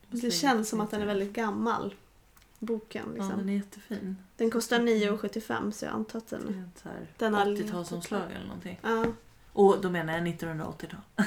Det 0.10 0.32
känns 0.32 0.70
som 0.70 0.82
att 0.82 0.92
den 0.92 1.02
är 1.02 1.06
väldigt 1.06 1.34
gammal. 1.34 1.96
Boken 2.60 3.04
Ja, 3.06 3.14
liksom. 3.14 3.38
den 3.40 3.50
är 3.50 3.54
jättefin. 3.54 4.18
Den 4.38 4.52
kostar 4.52 4.80
9,75 4.80 5.72
så 5.72 5.86
jag 5.86 5.94
antar 5.94 6.20
att 6.20 6.28
den... 6.28 6.70
är 6.84 7.08
Den 7.18 7.34
har 7.34 7.46
80-talsomslag 7.46 8.32
eller 8.36 8.46
någonting. 8.46 8.80
Ja, 8.82 9.06
Och 9.54 9.82
då 9.82 9.90
menar 9.90 10.14
jag 10.14 10.28
1980-tal. 10.28 11.00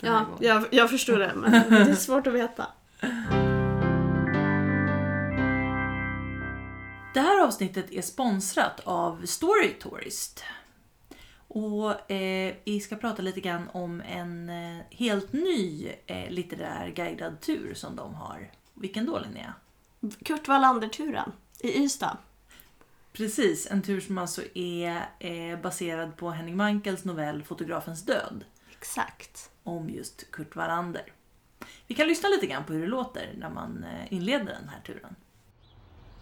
Den 0.00 0.12
här 0.12 0.26
ja 0.30 0.36
jag, 0.40 0.66
jag 0.70 0.90
förstår 0.90 1.18
det 1.18 1.32
men 1.36 1.50
det 1.70 1.90
är 1.90 1.94
svårt 1.94 2.26
att 2.26 2.34
veta. 2.34 2.66
Det 7.16 7.22
här 7.22 7.44
avsnittet 7.44 7.92
är 7.92 8.02
sponsrat 8.02 8.80
av 8.84 9.26
Story 9.26 9.72
Tourist. 9.80 10.44
Och 11.48 12.10
eh, 12.10 12.54
vi 12.64 12.80
ska 12.80 12.96
prata 12.96 13.22
lite 13.22 13.40
grann 13.40 13.68
om 13.72 14.00
en 14.00 14.48
eh, 14.48 14.84
helt 14.90 15.32
ny 15.32 15.92
eh, 16.06 16.30
litterär 16.30 16.88
guidad 16.88 17.40
tur 17.40 17.74
som 17.74 17.96
de 17.96 18.14
har. 18.14 18.50
Vilken 18.74 19.06
då 19.06 19.18
Linnea? 19.18 19.54
Kurt 20.24 20.48
Wallander-turen 20.48 21.32
i 21.60 21.84
Ystad. 21.84 22.18
Precis, 23.12 23.70
en 23.70 23.82
tur 23.82 24.00
som 24.00 24.18
alltså 24.18 24.42
är 24.54 25.08
eh, 25.18 25.60
baserad 25.60 26.16
på 26.16 26.30
Henning 26.30 26.56
Mankels 26.56 27.04
novell 27.04 27.42
Fotografens 27.42 28.02
död. 28.02 28.44
Exakt. 28.78 29.50
om 29.62 29.90
just 29.90 30.30
Kurt 30.30 30.56
Wallander. 30.56 31.12
Vi 31.86 31.94
kan 31.94 32.08
lyssna 32.08 32.28
lite 32.28 32.46
grann 32.46 32.64
på 32.64 32.72
hur 32.72 32.80
det 32.80 32.86
låter 32.86 33.34
när 33.38 33.50
man 33.50 33.84
eh, 33.84 34.12
inleder 34.12 34.44
den 34.44 34.68
här 34.68 34.80
turen. 34.80 35.16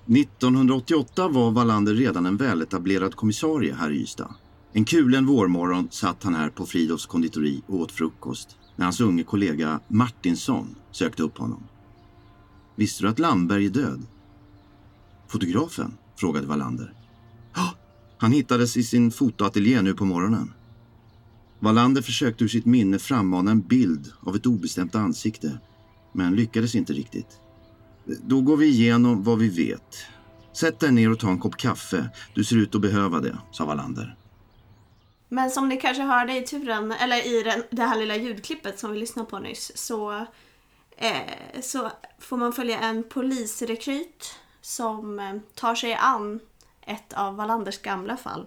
1988 0.06 1.28
var 1.28 1.50
Wallander 1.50 1.94
redan 1.94 2.26
en 2.26 2.36
väletablerad 2.36 3.14
kommissarie 3.14 3.74
här 3.74 3.90
i 3.90 4.00
Ystad. 4.02 4.34
En 4.72 4.84
kulen 4.84 5.26
vårmorgon 5.26 5.88
satt 5.90 6.22
han 6.22 6.34
här 6.34 6.50
på 6.50 6.66
Fridolfs 6.66 7.06
konditori 7.06 7.62
och 7.66 7.80
åt 7.80 7.92
frukost 7.92 8.56
när 8.76 8.84
hans 8.84 9.00
unge 9.00 9.22
kollega 9.22 9.80
Martinsson 9.88 10.74
sökte 10.90 11.22
upp 11.22 11.38
honom. 11.38 11.62
Visste 12.76 13.02
du 13.02 13.08
att 13.08 13.18
Landberg 13.18 13.66
är 13.66 13.70
död? 13.70 14.06
Fotografen? 15.28 15.94
frågade 16.16 16.46
Wallander. 16.46 16.94
Ja, 17.54 17.74
han 18.18 18.32
hittades 18.32 18.76
i 18.76 18.82
sin 18.82 19.10
fotoateljé 19.10 19.82
nu 19.82 19.94
på 19.94 20.04
morgonen. 20.04 20.52
Wallander 21.60 22.02
försökte 22.02 22.44
ur 22.44 22.48
sitt 22.48 22.66
minne 22.66 22.98
frammana 22.98 23.50
en 23.50 23.60
bild 23.60 24.12
av 24.20 24.36
ett 24.36 24.46
obestämt 24.46 24.94
ansikte, 24.94 25.58
men 26.12 26.36
lyckades 26.36 26.74
inte 26.74 26.92
riktigt. 26.92 27.40
Då 28.04 28.40
går 28.40 28.56
vi 28.56 28.66
igenom 28.66 29.24
vad 29.24 29.38
vi 29.38 29.48
vet. 29.48 30.06
Sätt 30.52 30.80
dig 30.80 30.92
ner 30.92 31.10
och 31.10 31.18
ta 31.18 31.28
en 31.28 31.38
kopp 31.38 31.56
kaffe. 31.56 32.08
Du 32.34 32.44
ser 32.44 32.56
ut 32.56 32.74
att 32.74 32.80
behöva 32.80 33.20
det, 33.20 33.38
sa 33.52 33.64
Wallander. 33.64 34.16
Men 35.28 35.50
som 35.50 35.68
ni 35.68 35.76
kanske 35.76 36.02
hörde 36.02 36.36
i 36.36 36.42
turen, 36.42 36.92
eller 36.92 37.26
i 37.26 37.42
den, 37.42 37.62
det 37.70 37.82
här 37.82 37.98
lilla 37.98 38.16
ljudklippet 38.16 38.78
som 38.78 38.92
vi 38.92 38.98
lyssnade 38.98 39.30
på 39.30 39.38
nyss, 39.38 39.72
så, 39.74 40.26
eh, 40.96 41.60
så 41.62 41.90
får 42.18 42.36
man 42.36 42.52
följa 42.52 42.80
en 42.80 43.02
polisrekryt 43.02 44.34
som 44.60 45.18
eh, 45.18 45.36
tar 45.54 45.74
sig 45.74 45.94
an 45.94 46.40
ett 46.86 47.12
av 47.12 47.36
Wallanders 47.36 47.82
gamla 47.82 48.16
fall. 48.16 48.46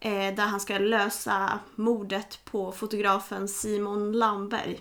Eh, 0.00 0.34
där 0.34 0.46
han 0.46 0.60
ska 0.60 0.78
lösa 0.78 1.58
mordet 1.74 2.40
på 2.44 2.72
fotografen 2.72 3.48
Simon 3.48 4.12
Lamberg. 4.12 4.80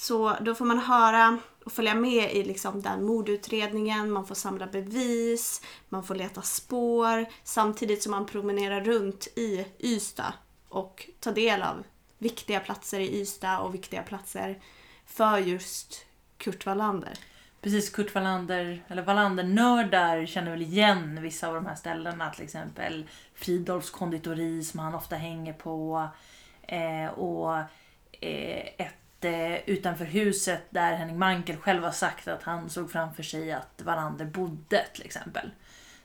Så 0.00 0.36
då 0.40 0.54
får 0.54 0.64
man 0.64 0.78
höra 0.78 1.38
och 1.64 1.72
följa 1.72 1.94
med 1.94 2.32
i 2.32 2.44
liksom 2.44 2.82
den 2.82 3.04
mordutredningen, 3.04 4.10
man 4.10 4.26
får 4.26 4.34
samla 4.34 4.66
bevis, 4.66 5.62
man 5.88 6.04
får 6.04 6.14
leta 6.14 6.42
spår 6.42 7.26
samtidigt 7.44 8.02
som 8.02 8.10
man 8.10 8.26
promenerar 8.26 8.80
runt 8.80 9.26
i 9.36 9.66
Ystad 9.78 10.32
och 10.68 11.10
tar 11.20 11.32
del 11.32 11.62
av 11.62 11.84
viktiga 12.18 12.60
platser 12.60 13.00
i 13.00 13.20
Ystad 13.20 13.58
och 13.58 13.74
viktiga 13.74 14.02
platser 14.02 14.58
för 15.06 15.38
just 15.38 16.06
Kurt 16.36 16.66
Wallander. 16.66 17.18
Precis, 17.60 17.90
Kurt 17.90 18.14
Wallander, 18.14 18.84
eller 18.88 19.02
Wallander-nördar 19.02 20.26
känner 20.26 20.50
väl 20.50 20.62
igen 20.62 21.22
vissa 21.22 21.48
av 21.48 21.54
de 21.54 21.66
här 21.66 21.74
ställena. 21.74 22.30
Till 22.30 22.44
exempel 22.44 23.06
Fridolfs 23.34 23.90
konditori 23.90 24.64
som 24.64 24.80
han 24.80 24.94
ofta 24.94 25.16
hänger 25.16 25.52
på. 25.52 26.08
Eh, 26.62 27.06
och 27.06 27.58
eh, 28.20 28.66
ett 28.78 28.94
eh, 29.24 29.68
utanför 29.68 30.04
huset 30.04 30.62
där 30.70 30.96
Henning 30.96 31.18
Mankel 31.18 31.56
själv 31.56 31.82
har 31.82 31.90
sagt 31.90 32.28
att 32.28 32.42
han 32.42 32.70
såg 32.70 32.90
framför 32.90 33.22
sig 33.22 33.52
att 33.52 33.82
Wallander 33.84 34.24
bodde 34.24 34.86
till 34.94 35.04
exempel. 35.04 35.50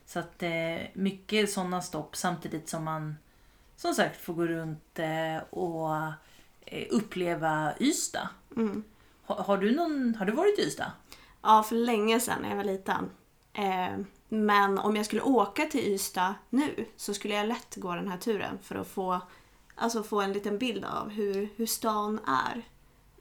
Så 0.06 0.18
att 0.18 0.42
eh, 0.42 0.76
mycket 0.92 1.50
sådana 1.50 1.82
stopp 1.82 2.16
samtidigt 2.16 2.68
som 2.68 2.84
man 2.84 3.16
som 3.76 3.94
sagt 3.94 4.20
får 4.20 4.34
gå 4.34 4.46
runt 4.46 4.98
eh, 4.98 5.36
och 5.50 5.96
eh, 6.60 6.86
uppleva 6.90 7.72
Ystad. 7.80 8.28
Mm. 8.56 8.84
Har, 9.24 9.36
har, 9.36 9.58
du 9.58 9.76
någon, 9.76 10.14
har 10.14 10.26
du 10.26 10.32
varit 10.32 10.58
i 10.58 10.62
Ystad? 10.62 10.92
Ja, 11.42 11.62
för 11.62 11.76
länge 11.76 12.20
sedan 12.20 12.42
när 12.42 12.48
jag 12.48 12.56
var 12.56 12.64
liten. 12.64 13.10
Eh, 13.52 13.98
men 14.28 14.78
om 14.78 14.96
jag 14.96 15.06
skulle 15.06 15.22
åka 15.22 15.64
till 15.64 15.80
Ystad 15.80 16.34
nu 16.50 16.86
så 16.96 17.14
skulle 17.14 17.34
jag 17.34 17.48
lätt 17.48 17.76
gå 17.76 17.94
den 17.94 18.08
här 18.08 18.18
turen 18.18 18.58
för 18.62 18.74
att 18.74 18.88
få, 18.88 19.20
alltså 19.74 20.02
få 20.02 20.20
en 20.20 20.32
liten 20.32 20.58
bild 20.58 20.84
av 20.84 21.10
hur, 21.10 21.48
hur 21.56 21.66
stan 21.66 22.20
är. 22.26 22.62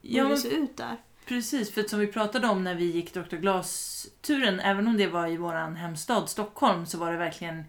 Hur 0.09 0.17
Ja, 0.17 0.23
det 0.23 0.37
ser 0.37 0.49
ut 0.49 0.77
där. 0.77 0.97
Precis, 1.25 1.73
för 1.73 1.83
som 1.83 1.99
vi 1.99 2.07
pratade 2.07 2.47
om 2.47 2.63
när 2.63 2.75
vi 2.75 2.85
gick 2.85 3.13
Dr. 3.13 3.35
Glas-turen, 3.35 4.59
även 4.59 4.87
om 4.87 4.97
det 4.97 5.07
var 5.07 5.27
i 5.27 5.37
våran 5.37 5.75
hemstad 5.75 6.29
Stockholm, 6.29 6.85
så 6.85 6.97
var 6.97 7.11
det 7.11 7.17
verkligen 7.17 7.63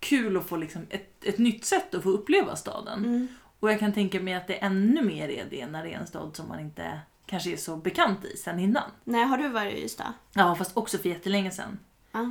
kul 0.00 0.36
att 0.36 0.46
få 0.46 0.56
liksom 0.56 0.86
ett, 0.90 1.24
ett 1.24 1.38
nytt 1.38 1.64
sätt 1.64 1.94
att 1.94 2.02
få 2.02 2.10
uppleva 2.10 2.56
staden. 2.56 3.04
Mm. 3.04 3.28
Och 3.60 3.72
jag 3.72 3.80
kan 3.80 3.92
tänka 3.92 4.20
mig 4.20 4.34
att 4.34 4.46
det 4.46 4.54
ännu 4.54 5.02
mer 5.02 5.28
är 5.28 5.46
det 5.50 5.66
när 5.66 5.82
det 5.84 5.92
är 5.92 5.98
en 5.98 6.06
stad 6.06 6.36
som 6.36 6.48
man 6.48 6.60
inte 6.60 7.00
kanske 7.26 7.52
är 7.52 7.56
så 7.56 7.76
bekant 7.76 8.24
i 8.24 8.36
sen 8.36 8.58
innan. 8.58 8.90
Nej, 9.04 9.24
har 9.24 9.38
du 9.38 9.48
varit 9.48 9.74
i 9.74 9.84
Ystad? 9.84 10.12
Ja, 10.32 10.54
fast 10.54 10.76
också 10.76 10.98
för 10.98 11.08
jättelänge 11.08 11.50
sedan. 11.50 11.78
Ja. 12.12 12.30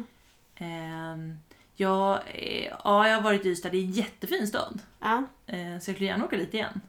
Ehm, 0.55 1.37
ja, 1.75 2.21
eh, 2.21 2.71
ja, 2.83 3.07
jag 3.07 3.15
har 3.15 3.21
varit 3.21 3.45
i 3.45 3.49
Ystad, 3.49 3.69
det 3.69 3.77
är 3.77 3.83
en 3.83 3.91
jättefin 3.91 4.47
stad. 4.47 4.79
ja. 4.99 5.23
Eh, 5.47 5.57
så 5.57 5.89
jag 5.89 5.95
skulle 5.95 6.05
gärna 6.05 6.25
åka 6.25 6.37
dit 6.37 6.53
igen. 6.53 6.81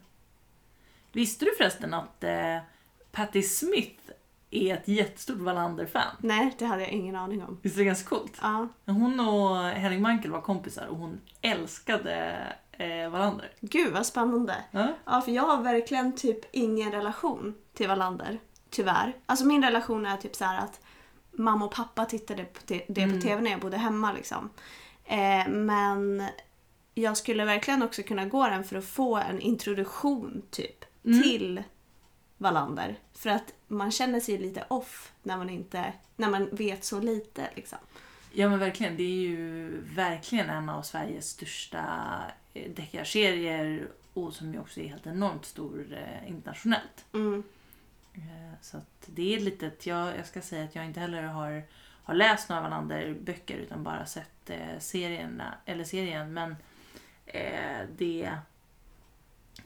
Visste 1.17 1.45
du 1.45 1.55
förresten 1.57 1.95
att 1.95 2.25
eh, 2.25 2.59
Patti 3.13 3.43
Smith 3.43 4.03
är 4.51 4.75
ett 4.75 4.89
jättestort 4.89 5.39
Wallander-fan? 5.39 6.17
Nej, 6.19 6.55
det 6.59 6.65
hade 6.65 6.83
jag 6.83 6.91
ingen 6.91 7.17
aning 7.17 7.43
om. 7.45 7.59
Visst 7.63 7.77
är 7.77 7.79
det 7.79 7.85
ganska 7.85 8.09
coolt? 8.09 8.39
Ja. 8.43 8.69
Hon 8.87 9.21
och 9.21 9.57
Henning 9.65 10.03
Mankel 10.03 10.31
var 10.31 10.41
kompisar 10.41 10.87
och 10.87 10.97
hon 10.97 11.21
älskade 11.41 12.37
eh, 12.73 13.11
Wallander. 13.11 13.53
Gud 13.61 13.93
vad 13.93 14.07
spännande. 14.07 14.57
Ja? 14.71 14.89
Ja, 15.05 15.21
för 15.21 15.33
jag 15.33 15.43
har 15.43 15.63
verkligen 15.63 16.17
typ 16.17 16.39
ingen 16.53 16.93
relation 16.93 17.55
till 17.75 17.89
Wallander. 17.89 18.39
Tyvärr. 18.71 19.17
Alltså 19.27 19.47
min 19.47 19.65
relation 19.65 20.07
är 20.07 20.17
typ 20.17 20.35
så 20.35 20.45
här 20.45 20.59
att 20.59 20.81
mamma 21.33 21.65
och 21.65 21.75
pappa 21.75 22.05
tittade 22.05 22.45
på 22.45 22.61
det 22.67 22.79
på 22.79 23.01
Mm. 23.01 23.21
TV 23.21 23.41
när 23.41 23.51
jag 23.51 23.61
bodde 23.61 23.77
hemma 23.77 24.13
liksom. 24.13 24.51
Eh, 25.05 25.49
men 25.49 26.25
jag 26.95 27.17
skulle 27.17 27.45
verkligen 27.45 27.83
också 27.83 28.03
kunna 28.03 28.25
gå 28.25 28.49
den 28.49 28.65
för 28.65 28.77
att 28.77 28.85
få 28.85 29.17
en 29.17 29.41
introduktion 29.41 30.43
typ 30.51 30.86
Mm. 31.07 31.23
till 31.23 31.63
Wallander. 32.39 32.99
För 33.13 33.31
att 33.31 33.53
man 33.67 33.91
känner 33.91 34.21
sig 34.21 34.39
lite 34.39 34.65
off 34.69 35.13
när 35.23 35.37
man 35.37 35.51
inte, 35.51 35.93
när 36.17 36.31
man 36.31 36.49
vet 36.53 36.85
så 36.85 37.01
lite 37.01 37.51
liksom. 37.55 37.79
ja 38.33 38.49
men 38.49 38.59
verkligen, 38.59 38.97
det 38.97 39.03
är 39.03 39.29
ju 39.29 39.71
verkligen 39.95 40.51
en 40.51 40.69
av 40.69 40.83
Sveriges 40.83 41.29
största 41.29 41.85
eh, 42.55 42.71
deckarserier 42.71 43.89
och 44.15 44.33
som 44.35 44.53
ju 44.53 44.61
också 44.61 44.81
är 44.81 44.89
helt 44.89 45.07
enormt 45.07 45.45
stor 45.45 45.87
eh, 45.93 46.29
internationellt. 46.31 47.05
Mm. 47.13 47.43
Eh, 48.15 48.53
Så 48.61 48.77
att 48.77 49.07
det 49.07 49.35
är 49.35 49.41
lite, 49.41 49.71
jag, 49.83 50.19
jag 50.19 50.27
ska 50.27 50.41
säga 50.43 50.65
att 50.65 50.75
jag 50.75 50.85
inte 50.85 51.01
heller 51.01 51.23
har, 51.23 51.63
har 52.03 52.15
läst 52.15 52.49
några 52.49 52.63
Wallander-böcker 52.63 53.57
utan 53.57 53.85
bara 53.85 54.07
sett 54.07 54.51
eh, 54.51 54.79
serierna, 54.79 55.55
eller 55.65 55.85
serien. 55.85 56.33
Men 56.35 56.57
eh, 57.27 57.81
det, 57.99 58.31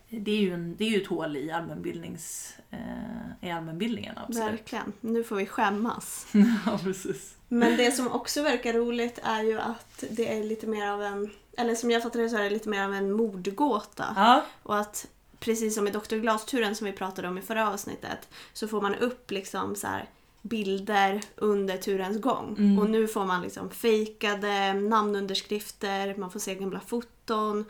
det, 0.08 0.30
är 0.30 0.40
ju 0.40 0.54
en, 0.54 0.76
det 0.76 0.84
är 0.84 0.88
ju 0.88 1.02
ett 1.02 1.08
hål 1.08 1.36
i, 1.36 1.50
allmänbildnings, 1.50 2.54
eh, 2.70 3.48
i 3.48 3.50
allmänbildningen. 3.50 4.18
Absolut. 4.18 4.52
Verkligen. 4.52 4.92
Nu 5.00 5.24
får 5.24 5.36
vi 5.36 5.46
skämmas. 5.46 6.26
ja, 6.66 6.78
precis. 6.82 7.36
Men 7.48 7.76
det 7.76 7.92
som 7.92 8.08
också 8.12 8.42
verkar 8.42 8.72
roligt 8.72 9.18
är 9.22 9.42
ju 9.42 9.60
att 9.60 10.04
det 10.10 10.38
är 10.38 10.44
lite 10.44 10.66
mer 10.66 10.86
av 10.86 11.02
en, 11.02 11.30
eller 11.56 11.74
som 11.74 11.90
jag 11.90 12.02
fattar 12.02 12.20
det 12.20 12.28
så 12.28 12.36
är 12.36 12.42
det 12.42 12.50
lite 12.50 12.68
mer 12.68 12.84
av 12.84 12.94
en 12.94 13.12
mordgåta. 13.12 14.12
Ja, 14.16 14.44
Och 14.62 14.78
att 14.78 15.06
precis 15.38 15.74
som 15.74 15.88
i 15.88 15.90
Dr. 15.90 16.16
Glas-turen 16.16 16.74
som 16.74 16.84
vi 16.84 16.92
pratade 16.92 17.28
om 17.28 17.38
i 17.38 17.42
förra 17.42 17.70
avsnittet 17.70 18.28
så 18.52 18.68
får 18.68 18.80
man 18.80 18.94
upp 18.94 19.30
liksom 19.30 19.76
så 19.76 19.86
här 19.86 20.08
bilder 20.42 21.20
under 21.36 21.76
turens 21.76 22.20
gång. 22.20 22.56
Mm. 22.58 22.78
Och 22.78 22.90
nu 22.90 23.08
får 23.08 23.24
man 23.24 23.42
liksom 23.42 23.70
fejkade 23.70 24.74
namnunderskrifter, 24.74 26.14
man 26.18 26.30
får 26.30 26.40
se 26.40 26.54
gamla 26.54 26.80
foton, 26.80 27.64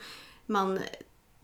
man 0.45 0.79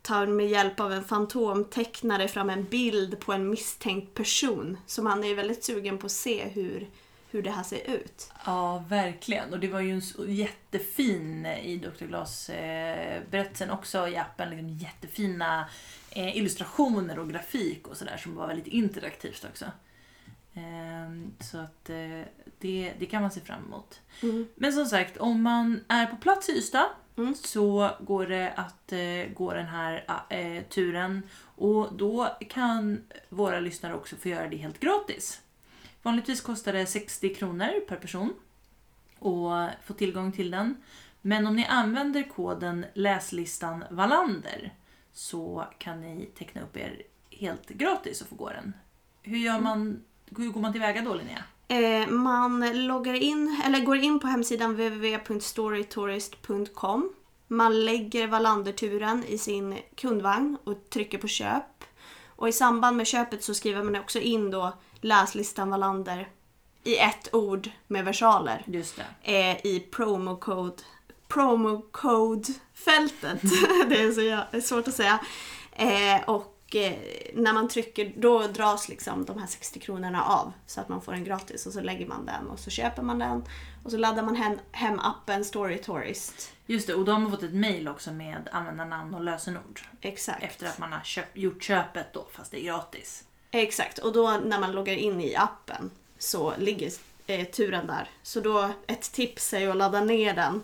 tar 0.07 0.27
med 0.27 0.47
hjälp 0.49 0.79
av 0.79 0.93
en 0.93 1.03
fantomtecknare 1.03 2.27
fram 2.27 2.49
en 2.49 2.63
bild 2.63 3.19
på 3.19 3.33
en 3.33 3.49
misstänkt 3.49 4.13
person. 4.13 4.77
Så 4.85 5.03
man 5.03 5.23
är 5.23 5.35
väldigt 5.35 5.63
sugen 5.63 5.97
på 5.97 6.05
att 6.05 6.11
se 6.11 6.47
hur, 6.47 6.87
hur 7.29 7.41
det 7.41 7.51
här 7.51 7.63
ser 7.63 7.89
ut. 7.89 8.31
ja, 8.45 8.85
verkligen. 8.89 9.53
Och 9.53 9.59
det 9.59 9.67
var 9.67 9.79
ju 9.79 9.91
en 9.91 10.01
jättefin 10.35 11.45
eh, 11.45 11.65
i 11.65 11.77
Dr. 11.77 12.05
Glas-berättelsen 12.05 13.71
också 13.71 14.07
i 14.07 14.17
appen. 14.17 14.49
Liksom 14.49 14.69
jättefina 14.69 15.69
eh, 16.11 16.37
illustrationer 16.37 17.19
och 17.19 17.29
grafik 17.29 17.87
och 17.87 17.97
sådär 17.97 18.17
som 18.17 18.35
var 18.35 18.47
väldigt 18.47 18.67
interaktivt 18.67 19.45
också. 19.49 19.65
Ehm, 20.53 21.33
Så 21.39 21.57
att 21.57 21.89
eh, 21.89 22.21
det, 22.59 22.93
det 22.99 23.05
kan 23.05 23.21
man 23.21 23.31
se 23.31 23.39
fram 23.41 23.65
emot. 23.65 24.01
Mm. 24.23 24.47
Men 24.55 24.73
som 24.73 24.85
sagt, 24.85 25.17
om 25.17 25.41
man 25.41 25.83
är 25.87 26.05
på 26.05 26.15
plats 26.15 26.49
i 26.49 26.51
Ystad 26.51 26.89
Mm. 27.17 27.35
så 27.35 27.91
går 27.99 28.27
det 28.27 28.53
att 28.55 28.91
eh, 28.91 29.33
gå 29.33 29.53
den 29.53 29.65
här 29.65 30.23
eh, 30.29 30.63
turen 30.63 31.23
och 31.55 31.93
då 31.93 32.37
kan 32.49 33.01
våra 33.29 33.59
lyssnare 33.59 33.93
också 33.93 34.15
få 34.15 34.29
göra 34.29 34.47
det 34.47 34.57
helt 34.57 34.79
gratis. 34.79 35.41
Vanligtvis 36.03 36.41
kostar 36.41 36.73
det 36.73 36.85
60 36.85 37.35
kronor 37.35 37.79
per 37.87 37.95
person 37.95 38.33
och 39.19 39.69
få 39.85 39.93
tillgång 39.93 40.31
till 40.31 40.51
den. 40.51 40.75
Men 41.21 41.47
om 41.47 41.55
ni 41.55 41.65
använder 41.65 42.23
koden 42.23 42.85
läslistan 42.93 43.83
Wallander 43.89 44.73
så 45.11 45.65
kan 45.77 46.01
ni 46.01 46.25
teckna 46.25 46.61
upp 46.61 46.77
er 46.77 47.01
helt 47.31 47.69
gratis 47.69 48.21
och 48.21 48.27
få 48.27 48.35
gå 48.35 48.49
den. 48.49 48.73
Hur, 49.21 49.37
gör 49.37 49.59
man, 49.59 50.03
hur 50.37 50.49
går 50.49 50.61
man 50.61 50.71
tillväga 50.71 51.01
då 51.01 51.13
Linnea? 51.13 51.43
Eh, 51.67 52.07
man 52.07 52.85
loggar 52.87 53.13
in, 53.13 53.61
eller 53.65 53.79
går 53.79 53.97
in 53.97 54.19
på 54.19 54.27
hemsidan 54.27 54.71
www.storytourist.com. 54.75 57.13
Man 57.47 57.85
lägger 57.85 58.27
Wallanderturen 58.27 59.23
i 59.23 59.37
sin 59.37 59.77
kundvagn 59.95 60.57
och 60.63 60.89
trycker 60.89 61.17
på 61.17 61.27
köp. 61.27 61.83
Och 62.27 62.49
i 62.49 62.51
samband 62.51 62.97
med 62.97 63.07
köpet 63.07 63.43
så 63.43 63.53
skriver 63.53 63.83
man 63.83 63.95
också 63.95 64.19
in 64.19 64.51
då 64.51 64.73
läslistan 65.01 65.69
Wallander 65.69 66.29
i 66.83 66.97
ett 66.97 67.35
ord 67.35 67.69
med 67.87 68.05
versaler 68.05 68.63
Just 68.67 68.95
det. 68.95 69.05
eh, 69.33 69.65
i 69.65 69.79
promocode 69.79 70.75
promocode-fältet. 71.27 73.41
det 73.89 74.01
är 74.01 74.11
så 74.11 74.43
svårt 74.61 74.87
att 74.87 74.93
säga. 74.93 75.19
Eh, 75.71 76.21
och 76.29 76.56
eh, 76.75 76.93
när 77.33 77.53
man 77.53 77.67
trycker 77.67 78.13
då 78.15 78.47
dras 78.47 78.89
liksom 78.89 79.25
de 79.25 79.39
här 79.39 79.47
60 79.47 79.79
kronorna 79.79 80.23
av 80.23 80.53
så 80.65 80.81
att 80.81 80.89
man 80.89 81.01
får 81.01 81.11
den 81.11 81.23
gratis 81.23 81.65
och 81.65 81.73
så 81.73 81.81
lägger 81.81 82.07
man 82.07 82.25
den 82.25 82.47
och 82.47 82.59
så 82.59 82.69
köper 82.69 83.01
man 83.01 83.19
den 83.19 83.43
och 83.83 83.91
så 83.91 83.97
laddar 83.97 84.23
man 84.23 84.35
hem, 84.35 84.59
hem 84.71 84.99
appen 84.99 85.45
Story 85.45 85.77
Tourist. 85.77 86.51
Just 86.65 86.87
det, 86.87 86.93
och 86.93 87.05
då 87.05 87.11
har 87.11 87.29
fått 87.29 87.43
ett 87.43 87.53
mail 87.53 87.87
också 87.87 88.11
med 88.11 88.49
användarnamn 88.51 89.13
och 89.13 89.21
lösenord. 89.21 89.81
Exakt. 90.01 90.43
Efter 90.43 90.67
att 90.67 90.79
man 90.79 90.93
har 90.93 91.01
köp, 91.03 91.37
gjort 91.37 91.63
köpet 91.63 92.13
då, 92.13 92.27
fast 92.31 92.51
det 92.51 92.63
är 92.63 92.65
gratis. 92.65 93.23
Exakt. 93.51 93.99
Och 93.99 94.13
då 94.13 94.39
när 94.45 94.59
man 94.59 94.71
loggar 94.71 94.93
in 94.93 95.21
i 95.21 95.35
appen 95.35 95.91
så 96.17 96.53
ligger 96.57 96.91
eh, 97.27 97.47
turen 97.47 97.87
där. 97.87 98.09
Så 98.23 98.39
då, 98.39 98.69
ett 98.87 99.11
tips 99.11 99.53
är 99.53 99.59
ju 99.59 99.71
att 99.71 99.77
ladda 99.77 100.01
ner 100.01 100.33
den 100.33 100.61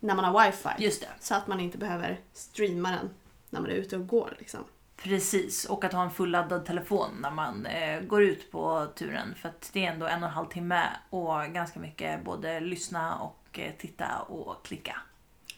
när 0.00 0.14
man 0.14 0.24
har 0.24 0.46
wifi. 0.46 0.68
Just 0.78 1.00
det. 1.00 1.08
Så 1.20 1.34
att 1.34 1.46
man 1.46 1.60
inte 1.60 1.78
behöver 1.78 2.20
streama 2.32 2.90
den 2.90 3.10
när 3.50 3.60
man 3.60 3.70
är 3.70 3.74
ute 3.74 3.96
och 3.96 4.06
går. 4.06 4.36
Liksom. 4.38 4.64
Precis, 5.04 5.64
och 5.64 5.84
att 5.84 5.92
ha 5.92 6.02
en 6.02 6.10
fulladdad 6.10 6.66
telefon 6.66 7.10
när 7.20 7.30
man 7.30 7.66
eh, 7.66 8.00
går 8.00 8.22
ut 8.22 8.50
på 8.50 8.86
turen. 8.94 9.34
För 9.34 9.48
att 9.48 9.70
det 9.72 9.86
är 9.86 9.92
ändå 9.92 10.06
en 10.06 10.22
och 10.22 10.28
en 10.28 10.34
halv 10.34 10.46
timme 10.46 10.82
och 11.10 11.52
ganska 11.52 11.80
mycket 11.80 12.24
både 12.24 12.60
lyssna 12.60 13.18
och 13.18 13.58
eh, 13.58 13.72
titta 13.78 14.20
och 14.20 14.66
klicka. 14.66 14.96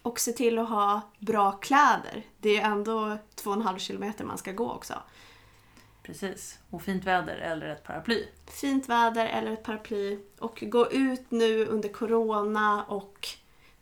Och 0.02 0.20
se 0.20 0.32
till 0.32 0.58
att 0.58 0.68
ha 0.68 1.00
bra 1.18 1.52
kläder. 1.52 2.22
Det 2.38 2.60
är 2.60 2.64
ändå 2.64 3.18
två 3.34 3.50
och 3.50 3.56
en 3.56 3.62
halv 3.62 3.78
kilometer 3.78 4.24
man 4.24 4.38
ska 4.38 4.52
gå 4.52 4.70
också. 4.70 4.94
Precis, 6.02 6.58
och 6.70 6.82
fint 6.82 7.04
väder 7.04 7.36
eller 7.36 7.66
ett 7.66 7.84
paraply. 7.84 8.26
Fint 8.46 8.88
väder 8.88 9.26
eller 9.26 9.50
ett 9.50 9.62
paraply. 9.62 10.18
Och 10.38 10.64
gå 10.66 10.90
ut 10.90 11.30
nu 11.30 11.66
under 11.66 11.88
corona 11.88 12.84
och 12.84 13.28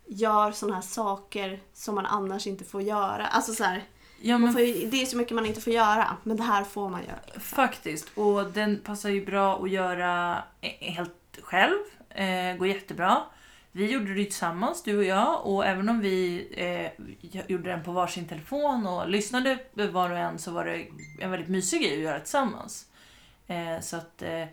gör 0.05 0.51
sådana 0.51 0.75
här 0.75 0.81
saker 0.81 1.59
som 1.73 1.95
man 1.95 2.05
annars 2.05 2.47
inte 2.47 2.63
får 2.63 2.81
göra. 2.81 3.27
Alltså 3.27 3.53
så 3.53 3.63
här, 3.63 3.83
Ja 4.21 4.37
men 4.37 4.57
ju, 4.57 4.89
det 4.89 5.01
är 5.01 5.05
så 5.05 5.17
mycket 5.17 5.35
man 5.35 5.45
inte 5.45 5.61
får 5.61 5.73
göra, 5.73 6.17
men 6.23 6.37
det 6.37 6.43
här 6.43 6.63
får 6.63 6.89
man 6.89 7.01
göra. 7.03 7.39
faktiskt, 7.39 8.17
och 8.17 8.45
den 8.45 8.79
passar 8.79 9.09
ju 9.09 9.25
bra 9.25 9.63
att 9.63 9.71
göra 9.71 10.43
eh, 10.61 10.93
helt 10.93 11.39
själv. 11.41 11.77
Eh, 12.09 12.57
går 12.57 12.67
jättebra. 12.67 13.23
Vi 13.71 13.91
gjorde 13.91 14.13
det 14.13 14.23
tillsammans, 14.23 14.83
du 14.83 14.97
och 14.97 15.03
jag, 15.03 15.45
och 15.45 15.65
även 15.65 15.89
om 15.89 15.99
vi 15.99 16.47
eh, 16.57 17.05
gjorde 17.47 17.69
den 17.69 17.83
på 17.83 17.91
varsin 17.91 18.27
telefon 18.27 18.87
och 18.87 19.09
lyssnade 19.09 19.57
var 19.73 20.09
och 20.09 20.17
en 20.17 20.39
så 20.39 20.51
var 20.51 20.65
det 20.65 20.85
en 21.19 21.31
väldigt 21.31 21.49
mysig 21.49 21.81
grej 21.81 21.93
att 21.93 21.99
göra 21.99 22.19
tillsammans. 22.19 22.85
Eh, 23.47 23.79
så 23.81 23.97
att 23.97 24.21
eh, 24.21 24.45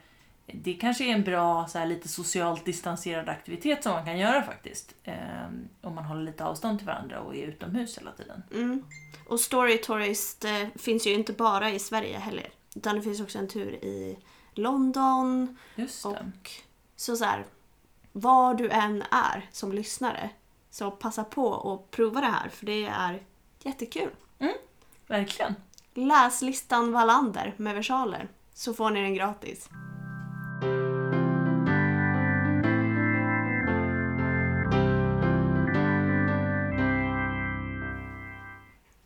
det 0.46 0.74
kanske 0.74 1.04
är 1.04 1.12
en 1.12 1.24
bra, 1.24 1.66
så 1.68 1.78
här, 1.78 1.86
lite 1.86 2.08
socialt 2.08 2.64
distanserad 2.64 3.28
aktivitet 3.28 3.82
som 3.82 3.92
man 3.92 4.04
kan 4.04 4.18
göra 4.18 4.42
faktiskt. 4.42 4.94
Eh, 5.04 5.46
om 5.80 5.94
man 5.94 6.04
håller 6.04 6.22
lite 6.22 6.44
avstånd 6.44 6.78
till 6.78 6.86
varandra 6.86 7.20
och 7.20 7.36
är 7.36 7.46
utomhus 7.46 7.98
hela 7.98 8.12
tiden. 8.12 8.42
Mm. 8.52 8.84
Och 9.28 9.40
Story 9.40 9.78
Tourist 9.78 10.44
eh, 10.44 10.68
finns 10.74 11.06
ju 11.06 11.12
inte 11.14 11.32
bara 11.32 11.70
i 11.70 11.78
Sverige 11.78 12.18
heller. 12.18 12.48
Utan 12.74 12.96
det 12.96 13.02
finns 13.02 13.20
också 13.20 13.38
en 13.38 13.48
tur 13.48 13.84
i 13.84 14.18
London. 14.54 15.58
Just 15.74 16.02
det. 16.02 16.08
Och 16.08 16.50
så, 16.96 17.16
så 17.16 17.24
här, 17.24 17.44
var 18.12 18.54
du 18.54 18.70
än 18.70 19.02
är 19.10 19.48
som 19.52 19.72
lyssnare, 19.72 20.30
så 20.70 20.90
passa 20.90 21.24
på 21.24 21.46
och 21.46 21.90
prova 21.90 22.20
det 22.20 22.26
här 22.26 22.48
för 22.48 22.66
det 22.66 22.84
är 22.84 23.22
jättekul. 23.62 24.10
Verkligen. 25.06 25.54
Läs 25.94 26.42
listan 26.42 26.92
Wallander 26.92 27.54
med 27.56 27.74
versaler 27.74 28.28
så 28.54 28.74
får 28.74 28.90
ni 28.90 29.02
den 29.02 29.14
gratis. 29.14 29.68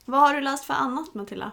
Vad 0.09 0.19
har 0.19 0.33
du 0.33 0.41
läst 0.41 0.63
för 0.65 0.73
annat 0.73 1.13
Matilda? 1.13 1.51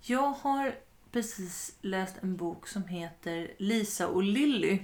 Jag 0.00 0.30
har 0.30 0.74
precis 1.12 1.76
läst 1.80 2.16
en 2.22 2.36
bok 2.36 2.68
som 2.68 2.84
heter 2.84 3.52
Lisa 3.58 4.08
och 4.08 4.22
Lilly. 4.22 4.78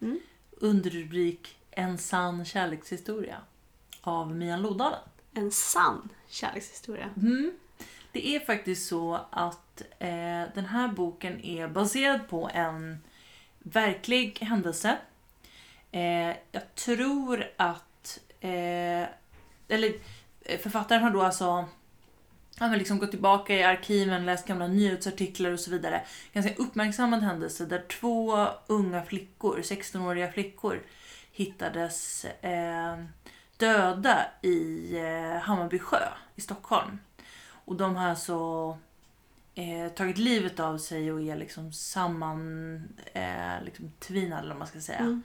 Mm. 0.00 0.20
Under 0.50 0.90
rubrik 0.90 1.56
En 1.70 1.98
sann 1.98 2.44
kärlekshistoria. 2.44 3.36
Av 4.00 4.36
Mia 4.36 4.56
Lodalen. 4.56 4.98
En 5.34 5.50
sann 5.50 6.08
kärlekshistoria. 6.28 7.10
Mm. 7.16 7.52
Det 8.12 8.36
är 8.36 8.40
faktiskt 8.40 8.88
så 8.88 9.20
att 9.30 9.82
eh, 9.98 10.42
den 10.54 10.66
här 10.66 10.88
boken 10.88 11.44
är 11.44 11.68
baserad 11.68 12.28
på 12.28 12.50
en 12.54 12.98
verklig 13.58 14.38
händelse. 14.40 14.98
Eh, 15.90 16.36
jag 16.52 16.74
tror 16.74 17.44
att... 17.56 18.20
Eh, 18.40 19.08
eller 19.68 19.94
eh, 20.40 20.58
författaren 20.58 21.02
har 21.02 21.10
då 21.10 21.22
alltså 21.22 21.68
han 22.58 22.70
har 22.70 22.76
liksom 22.76 22.98
gått 22.98 23.10
tillbaka 23.10 23.54
i 23.54 23.62
arkiven, 23.62 24.26
läst 24.26 24.46
gamla 24.46 24.66
nyhetsartiklar 24.66 25.50
och 25.52 25.60
så 25.60 25.70
vidare. 25.70 26.02
Ganska 26.32 26.54
uppmärksammad 26.54 27.22
händelse 27.22 27.64
där 27.66 27.84
två 27.88 28.46
unga 28.66 29.02
flickor, 29.02 29.58
16-åriga 29.62 30.32
flickor, 30.32 30.82
hittades 31.32 32.24
eh, 32.24 33.04
döda 33.56 34.26
i 34.42 34.90
eh, 34.98 35.40
Hammarby 35.42 35.78
sjö 35.78 36.08
i 36.34 36.40
Stockholm. 36.40 36.98
Och 37.46 37.76
de 37.76 37.96
har 37.96 38.08
alltså 38.08 38.78
eh, 39.54 39.88
tagit 39.94 40.18
livet 40.18 40.60
av 40.60 40.78
sig 40.78 41.12
och 41.12 41.20
är 41.22 41.36
liksom 41.36 41.72
samman 41.72 42.76
eh, 43.12 43.64
liksom 43.64 43.92
tvinade 43.98 44.40
eller 44.40 44.48
vad 44.50 44.58
man 44.58 44.68
ska 44.68 44.80
säga. 44.80 44.98
Mm. 44.98 45.22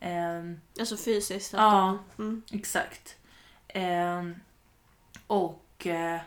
Eh, 0.00 0.58
Alltså 0.80 0.96
fysiskt. 0.96 1.52
Ja. 1.52 1.98
Mm. 2.18 2.42
Exakt. 2.52 3.16
Ehm, 3.68 4.34
och 5.26 5.86
eh, 5.86 6.20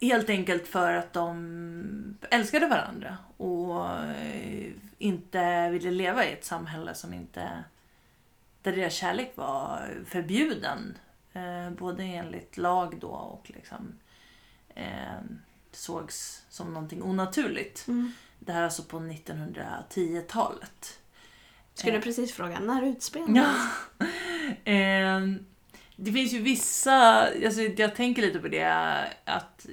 helt 0.00 0.30
enkelt 0.30 0.68
för 0.68 0.92
att 0.92 1.12
de 1.12 2.18
älskade 2.30 2.66
varandra 2.66 3.16
och 3.36 3.90
eh, 3.90 4.72
inte 4.98 5.70
ville 5.70 5.90
leva 5.90 6.24
i 6.24 6.32
ett 6.32 6.44
samhälle 6.44 6.94
som 6.94 7.14
inte 7.14 7.64
där 8.62 8.72
deras 8.72 8.94
kärlek 8.94 9.32
var 9.34 9.90
förbjuden. 10.06 10.98
Eh, 11.32 11.70
både 11.70 12.02
enligt 12.02 12.56
lag 12.56 12.98
då 13.00 13.08
och 13.08 13.50
liksom 13.54 13.98
eh, 14.74 15.20
sågs 15.72 16.44
som 16.48 16.74
någonting 16.74 17.02
onaturligt. 17.02 17.88
Mm. 17.88 18.12
Det 18.38 18.52
här 18.52 18.60
är 18.60 18.64
alltså 18.64 18.82
på 18.82 18.98
1910-talet. 18.98 20.98
Skulle 21.74 22.00
precis 22.00 22.32
fråga, 22.32 22.60
när 22.60 22.82
utspelar 22.82 23.36
Ja. 23.36 23.54
det 26.00 26.12
finns 26.12 26.32
ju 26.32 26.42
vissa, 26.42 26.94
alltså 27.44 27.60
jag 27.62 27.94
tänker 27.94 28.22
lite 28.22 28.38
på 28.38 28.48
det 28.48 28.64
att 29.24 29.66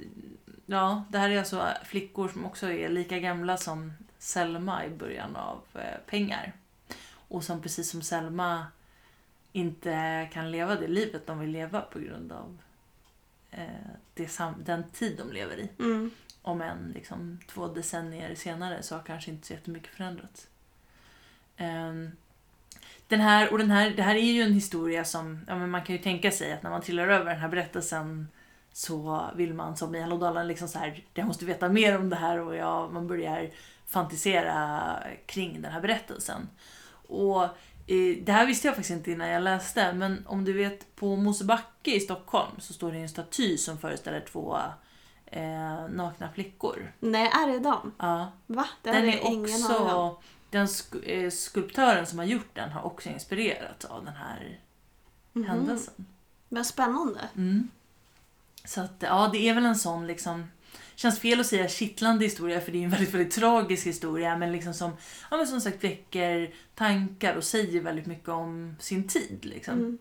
ja, 0.66 1.04
det 1.08 1.18
här 1.18 1.30
är 1.30 1.38
alltså 1.38 1.68
flickor 1.84 2.28
som 2.28 2.44
också 2.44 2.70
är 2.70 2.88
lika 2.88 3.18
gamla 3.18 3.56
som 3.56 3.92
Selma 4.18 4.84
i 4.86 4.90
början 4.90 5.36
av 5.36 5.62
eh, 5.74 5.98
Pengar. 6.06 6.52
Och 7.28 7.44
som 7.44 7.62
precis 7.62 7.90
som 7.90 8.02
Selma 8.02 8.66
inte 9.52 10.28
kan 10.32 10.50
leva 10.50 10.74
det 10.74 10.88
livet 10.88 11.26
de 11.26 11.38
vill 11.38 11.50
leva 11.50 11.80
på 11.80 11.98
grund 11.98 12.32
av 12.32 12.58
eh, 13.50 13.64
det 14.14 14.28
sam- 14.28 14.64
den 14.64 14.90
tid 14.90 15.16
de 15.18 15.32
lever 15.32 15.56
i. 15.56 15.68
Mm. 15.78 16.10
Om 16.42 16.62
än 16.62 16.92
liksom 16.94 17.38
två 17.48 17.68
decennier 17.68 18.34
senare 18.34 18.82
så 18.82 18.94
har 18.94 19.02
kanske 19.02 19.30
inte 19.30 19.46
så 19.46 19.52
jättemycket 19.52 19.90
förändrats. 19.94 20.48
Ehm, 21.56 22.10
den 23.08 23.20
här, 23.20 23.52
och 23.52 23.58
den 23.58 23.70
här, 23.70 23.90
det 23.90 24.02
här 24.02 24.14
är 24.14 24.32
ju 24.32 24.42
en 24.42 24.52
historia 24.52 25.04
som, 25.04 25.44
ja, 25.48 25.56
men 25.56 25.70
man 25.70 25.84
kan 25.84 25.96
ju 25.96 26.02
tänka 26.02 26.30
sig 26.30 26.52
att 26.52 26.62
när 26.62 26.70
man 26.70 26.82
trillar 26.82 27.08
över 27.08 27.30
den 27.30 27.40
här 27.40 27.48
berättelsen 27.48 28.28
så 28.72 29.24
vill 29.34 29.54
man 29.54 29.76
som 29.76 29.94
i 29.94 30.00
Hallådalen 30.00 30.48
liksom 30.48 30.68
så 30.68 30.78
här, 30.78 31.04
jag 31.14 31.26
måste 31.26 31.44
veta 31.44 31.68
mer 31.68 31.98
om 31.98 32.10
det 32.10 32.16
här 32.16 32.40
och 32.40 32.56
ja, 32.56 32.88
man 32.88 33.06
börjar 33.06 33.50
fantisera 33.86 34.82
kring 35.26 35.62
den 35.62 35.72
här 35.72 35.80
berättelsen. 35.80 36.48
Och 37.08 37.42
eh, 37.86 38.16
det 38.22 38.32
här 38.32 38.46
visste 38.46 38.68
jag 38.68 38.74
faktiskt 38.74 38.96
inte 38.96 39.10
innan 39.10 39.28
jag 39.28 39.42
läste, 39.42 39.92
men 39.92 40.26
om 40.26 40.44
du 40.44 40.52
vet 40.52 40.96
på 40.96 41.16
Mosebacke 41.16 41.96
i 41.96 42.00
Stockholm 42.00 42.52
så 42.58 42.72
står 42.72 42.92
det 42.92 42.98
en 42.98 43.08
staty 43.08 43.58
som 43.58 43.78
föreställer 43.78 44.20
två 44.20 44.58
eh, 45.26 45.88
nakna 45.88 46.28
flickor. 46.34 46.92
Nej, 47.00 47.30
är 47.34 47.52
det 47.52 47.58
dem? 47.58 47.92
Ja. 47.98 48.32
Va? 48.46 48.66
Det 48.82 48.90
Den 48.90 49.04
är 49.04 49.06
jag 49.06 49.32
ingen 49.32 49.64
också, 49.64 50.22
den 50.50 50.68
eh, 51.02 51.30
skulptören 51.30 52.06
som 52.06 52.18
har 52.18 52.26
gjort 52.26 52.54
den 52.54 52.70
har 52.70 52.82
också 52.82 53.08
inspirerats 53.08 53.84
av 53.84 54.04
den 54.04 54.14
här 54.14 54.60
Mhm. 55.32 55.44
händelsen. 55.44 56.06
Vad 56.48 56.66
spännande. 56.66 57.20
Mm. 57.36 57.68
Så 58.64 58.80
att, 58.80 58.94
ja, 58.98 59.30
det 59.32 59.48
är 59.48 59.54
väl 59.54 59.64
en 59.64 59.76
sån 59.76 60.06
liksom 60.06 60.50
Känns 60.94 61.20
fel 61.20 61.40
att 61.40 61.46
säga 61.46 61.68
kittlande 61.68 62.24
historia 62.24 62.60
för 62.60 62.72
det 62.72 62.78
är 62.78 62.84
en 62.84 62.90
väldigt, 62.90 63.14
väldigt 63.14 63.34
tragisk 63.34 63.86
historia 63.86 64.36
men 64.36 64.52
liksom 64.52 64.74
som, 64.74 64.92
ja 65.30 65.36
men 65.36 65.46
som 65.46 65.60
sagt 65.60 65.84
väcker 65.84 66.54
tankar 66.74 67.34
och 67.36 67.44
säger 67.44 67.80
väldigt 67.80 68.06
mycket 68.06 68.28
om 68.28 68.76
sin 68.80 69.08
tid 69.08 69.38
liksom. 69.42 69.74
Mm. 69.74 69.98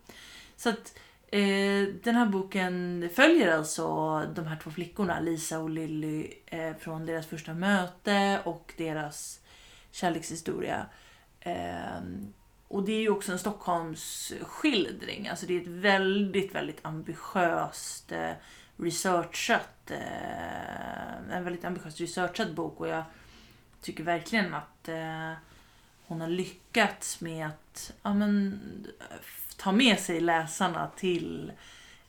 Så 0.58 0.70
att 0.70 0.98
eh, 1.32 1.84
den 2.04 2.16
här 2.16 2.26
boken 2.26 3.10
följer 3.16 3.58
alltså 3.58 4.20
de 4.36 4.48
här 4.48 4.60
två 4.64 4.72
flickorna, 4.72 5.20
Lisa 5.20 5.60
och 5.60 5.70
Lilly, 5.70 6.28
eh, 6.46 6.76
från 6.80 7.06
deras 7.06 7.28
första 7.28 7.54
möte 7.54 8.42
och 8.44 8.74
deras 8.78 9.40
kärlekshistoria. 9.96 10.86
Eh, 11.40 12.02
och 12.68 12.84
det 12.84 12.92
är 12.92 13.02
ju 13.02 13.10
också 13.10 13.32
en 13.32 13.40
Stockholmsskildring. 13.40 15.28
Alltså 15.28 15.46
det 15.46 15.58
är 15.58 15.62
ett 15.62 15.68
väldigt, 15.68 16.56
väldigt 16.56 16.80
ambitiöst 16.82 18.12
eh, 18.12 18.32
researchat, 18.78 19.92
eh, 19.92 21.36
en 21.36 21.44
väldigt 21.44 21.66
ambitiöst 21.66 22.02
researchad 22.02 22.56
bok 22.56 22.80
och 22.80 22.88
jag 22.88 23.04
tycker 23.82 24.04
verkligen 24.04 24.54
att 24.54 24.88
eh, 24.88 25.34
hon 26.08 26.22
har 26.22 26.28
lyckats 26.28 27.22
med 27.22 27.48
att 27.48 27.94
ja, 28.04 28.14
men, 28.14 28.60
ta 29.58 29.72
med 29.72 30.00
sig 30.00 30.20
läsarna 30.20 30.92
till 30.96 31.52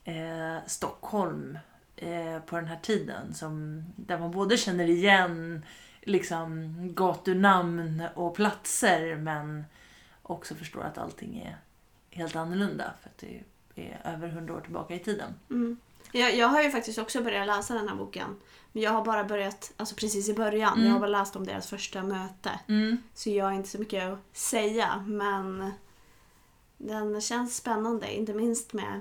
eh, 0.05 0.57
Stockholm 0.67 1.59
eh, 1.97 2.39
på 2.39 2.57
den 2.57 2.67
här 2.67 2.79
tiden. 2.83 3.35
Som, 3.35 3.85
där 3.97 4.19
man 4.19 4.31
både 4.31 4.57
känner 4.57 4.91
igen 4.91 5.63
liksom, 6.07 6.75
gatunamn 6.95 8.03
och 8.15 8.35
platser 8.35 9.17
men 9.17 9.65
också 10.23 10.55
förstår 10.55 10.83
att 10.83 10.99
allting 10.99 11.39
är 11.39 11.57
helt 12.11 12.37
annorlunda 12.37 12.93
för 13.03 13.09
att 13.09 13.19
det 13.19 13.43
är 13.75 14.01
över 14.15 14.29
hundra 14.29 14.55
år 14.55 14.61
tillbaka 14.61 14.95
i 14.95 14.99
tiden. 14.99 15.35
Mm. 15.51 15.77
Jag, 16.13 16.37
jag 16.37 16.49
har 16.49 16.63
ju 16.63 16.71
faktiskt 16.71 16.99
också 16.99 17.23
börjat 17.23 17.47
läsa 17.47 17.75
den 17.75 17.89
här 17.89 17.97
boken. 17.97 18.37
Men 18.73 18.83
jag 18.83 18.91
har 18.91 19.05
bara 19.05 19.25
börjat, 19.25 19.73
alltså 19.77 19.95
precis 19.95 20.29
i 20.29 20.35
början. 20.35 20.73
Mm. 20.73 20.87
Jag 20.87 20.93
har 20.93 21.01
bara 21.01 21.11
läst 21.11 21.37
om 21.37 21.47
deras 21.47 21.71
första 21.71 22.03
möte. 22.03 22.51
Mm. 22.69 22.99
Så 23.15 23.31
jag 23.31 23.45
har 23.45 23.53
inte 23.53 23.69
så 23.69 23.79
mycket 23.79 24.05
att 24.05 24.37
säga. 24.37 25.05
Men 25.07 25.73
den 26.79 27.21
känns 27.21 27.57
spännande. 27.57 28.15
Inte 28.15 28.35
minst 28.35 28.73
med 28.73 29.01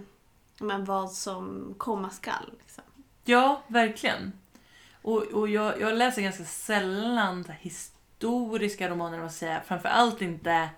men 0.59 0.85
vad 0.85 1.11
som 1.11 1.73
komma 1.77 2.09
skall. 2.09 2.53
Liksom. 2.59 2.83
Ja, 3.23 3.63
verkligen. 3.67 4.31
Och, 5.05 5.23
och 5.23 5.49
jag, 5.49 5.81
jag 5.81 5.97
läser 5.97 6.21
ganska 6.21 6.43
sällan 6.43 7.45
historiska 7.59 8.89
romaner, 8.89 9.17
jag 9.17 9.31
säga. 9.31 9.61
Framförallt 9.67 10.21
inte... 10.21 10.69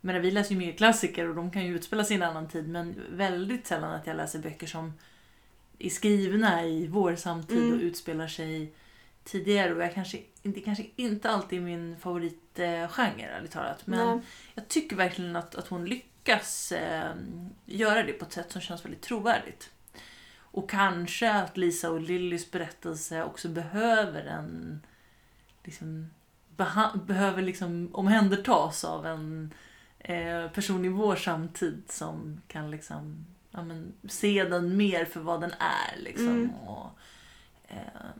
Menar, 0.00 0.20
vi 0.20 0.30
läser 0.30 0.52
ju 0.52 0.58
mycket 0.58 0.76
klassiker 0.76 1.28
och 1.28 1.34
de 1.34 1.50
kan 1.50 1.66
ju 1.66 1.74
utspela 1.74 2.04
sig 2.04 2.16
i 2.16 2.20
en 2.20 2.22
annan 2.22 2.48
tid, 2.48 2.68
men 2.68 3.02
väldigt 3.10 3.66
sällan 3.66 3.94
att 3.94 4.06
jag 4.06 4.16
läser 4.16 4.38
böcker 4.38 4.66
som 4.66 4.92
är 5.78 5.90
skrivna 5.90 6.64
i 6.64 6.86
vår 6.86 7.16
samtid 7.16 7.58
Mm. 7.58 7.72
och 7.72 7.80
utspelar 7.80 8.28
sig 8.28 8.72
tidigare. 9.24 9.74
Och 9.74 9.82
jag 9.82 9.94
kanske, 9.94 10.18
det 10.42 10.60
kanske 10.60 10.86
inte 10.96 11.30
alltid 11.30 11.58
är 11.58 11.62
min 11.62 11.96
favoritgenre, 12.00 13.30
ärligt 13.36 13.52
talat. 13.52 13.86
Men 13.86 14.16
Nej. 14.16 14.26
jag 14.54 14.68
tycker 14.68 14.96
verkligen 14.96 15.36
att, 15.36 15.54
att 15.54 15.68
hon 15.68 15.84
lyckas 15.84 16.72
eh, 16.72 17.10
göra 17.64 18.02
det 18.02 18.12
på 18.12 18.24
ett 18.24 18.32
sätt 18.32 18.52
som 18.52 18.60
känns 18.60 18.84
väldigt 18.84 19.02
trovärdigt. 19.02 19.70
Och 20.58 20.70
kanske 20.70 21.32
att 21.32 21.56
Lisa 21.56 21.90
och 21.90 22.00
Lillys 22.00 22.50
berättelse 22.50 23.24
också 23.24 23.48
behöver 23.48 24.24
en... 24.24 24.80
Liksom, 25.64 26.10
behöver 27.06 27.42
liksom 27.42 27.90
omhändertas 27.92 28.84
av 28.84 29.06
en 29.06 29.54
eh, 29.98 30.48
person 30.50 30.84
i 30.84 30.88
vår 30.88 31.16
samtid 31.16 31.82
som 31.88 32.40
kan 32.48 32.70
liksom, 32.70 33.26
ja, 33.50 33.62
men, 33.62 33.92
se 34.08 34.44
den 34.44 34.76
mer 34.76 35.04
för 35.04 35.20
vad 35.20 35.40
den 35.40 35.52
är. 35.58 36.02
Liksom, 36.02 36.28
Mm. 36.28 36.50
och, 36.50 36.90
eh, 37.68 38.10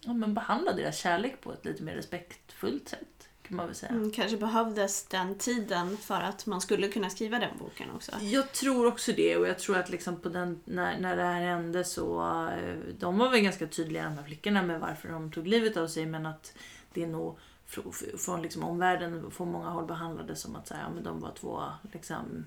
ja, 0.00 0.12
men 0.12 0.34
behandla 0.34 0.72
deras 0.72 0.96
kärlek 0.96 1.40
på 1.40 1.52
ett 1.52 1.64
lite 1.64 1.82
mer 1.82 1.94
respektfullt 1.94 2.88
sätt. 2.88 3.15
Kan 3.48 3.56
man 3.56 3.66
väl 3.66 3.74
säga. 3.74 3.92
Mm, 3.92 4.10
kanske 4.10 4.36
behövdes 4.36 5.04
den 5.04 5.38
tiden 5.38 5.96
för 5.96 6.20
att 6.20 6.46
man 6.46 6.60
skulle 6.60 6.88
kunna 6.88 7.10
skriva 7.10 7.38
den 7.38 7.58
boken 7.58 7.90
också. 7.94 8.12
Jag 8.20 8.52
tror 8.52 8.86
också 8.86 9.12
det 9.12 9.36
och 9.36 9.48
jag 9.48 9.58
tror 9.58 9.78
att 9.78 9.90
liksom 9.90 10.20
på 10.20 10.28
den, 10.28 10.60
när, 10.64 11.00
när 11.00 11.16
det 11.16 11.22
här 11.22 11.40
hände 11.40 11.84
så 11.84 12.22
eh, 12.48 12.76
de 12.98 13.18
var 13.18 13.30
väl 13.30 13.40
ganska 13.40 13.66
tydliga 13.66 14.04
de 14.04 14.18
här 14.18 14.24
flickorna 14.24 14.62
med 14.62 14.80
varför 14.80 15.08
de 15.08 15.32
tog 15.32 15.46
livet 15.46 15.76
av 15.76 15.88
sig 15.88 16.06
men 16.06 16.26
att 16.26 16.54
det 16.92 17.02
är 17.02 17.06
nog 17.06 17.38
fr- 17.68 17.90
fr- 17.90 18.16
från 18.16 18.42
liksom 18.42 18.64
omvärlden 18.64 19.30
från 19.30 19.52
många 19.52 19.68
håll 19.68 19.86
behandlades 19.86 20.40
som 20.40 20.56
att 20.56 20.68
så 20.68 20.74
här, 20.74 20.82
ja, 20.82 20.90
men 20.94 21.02
de 21.02 21.20
var 21.20 21.32
två 21.32 21.62
liksom, 21.92 22.46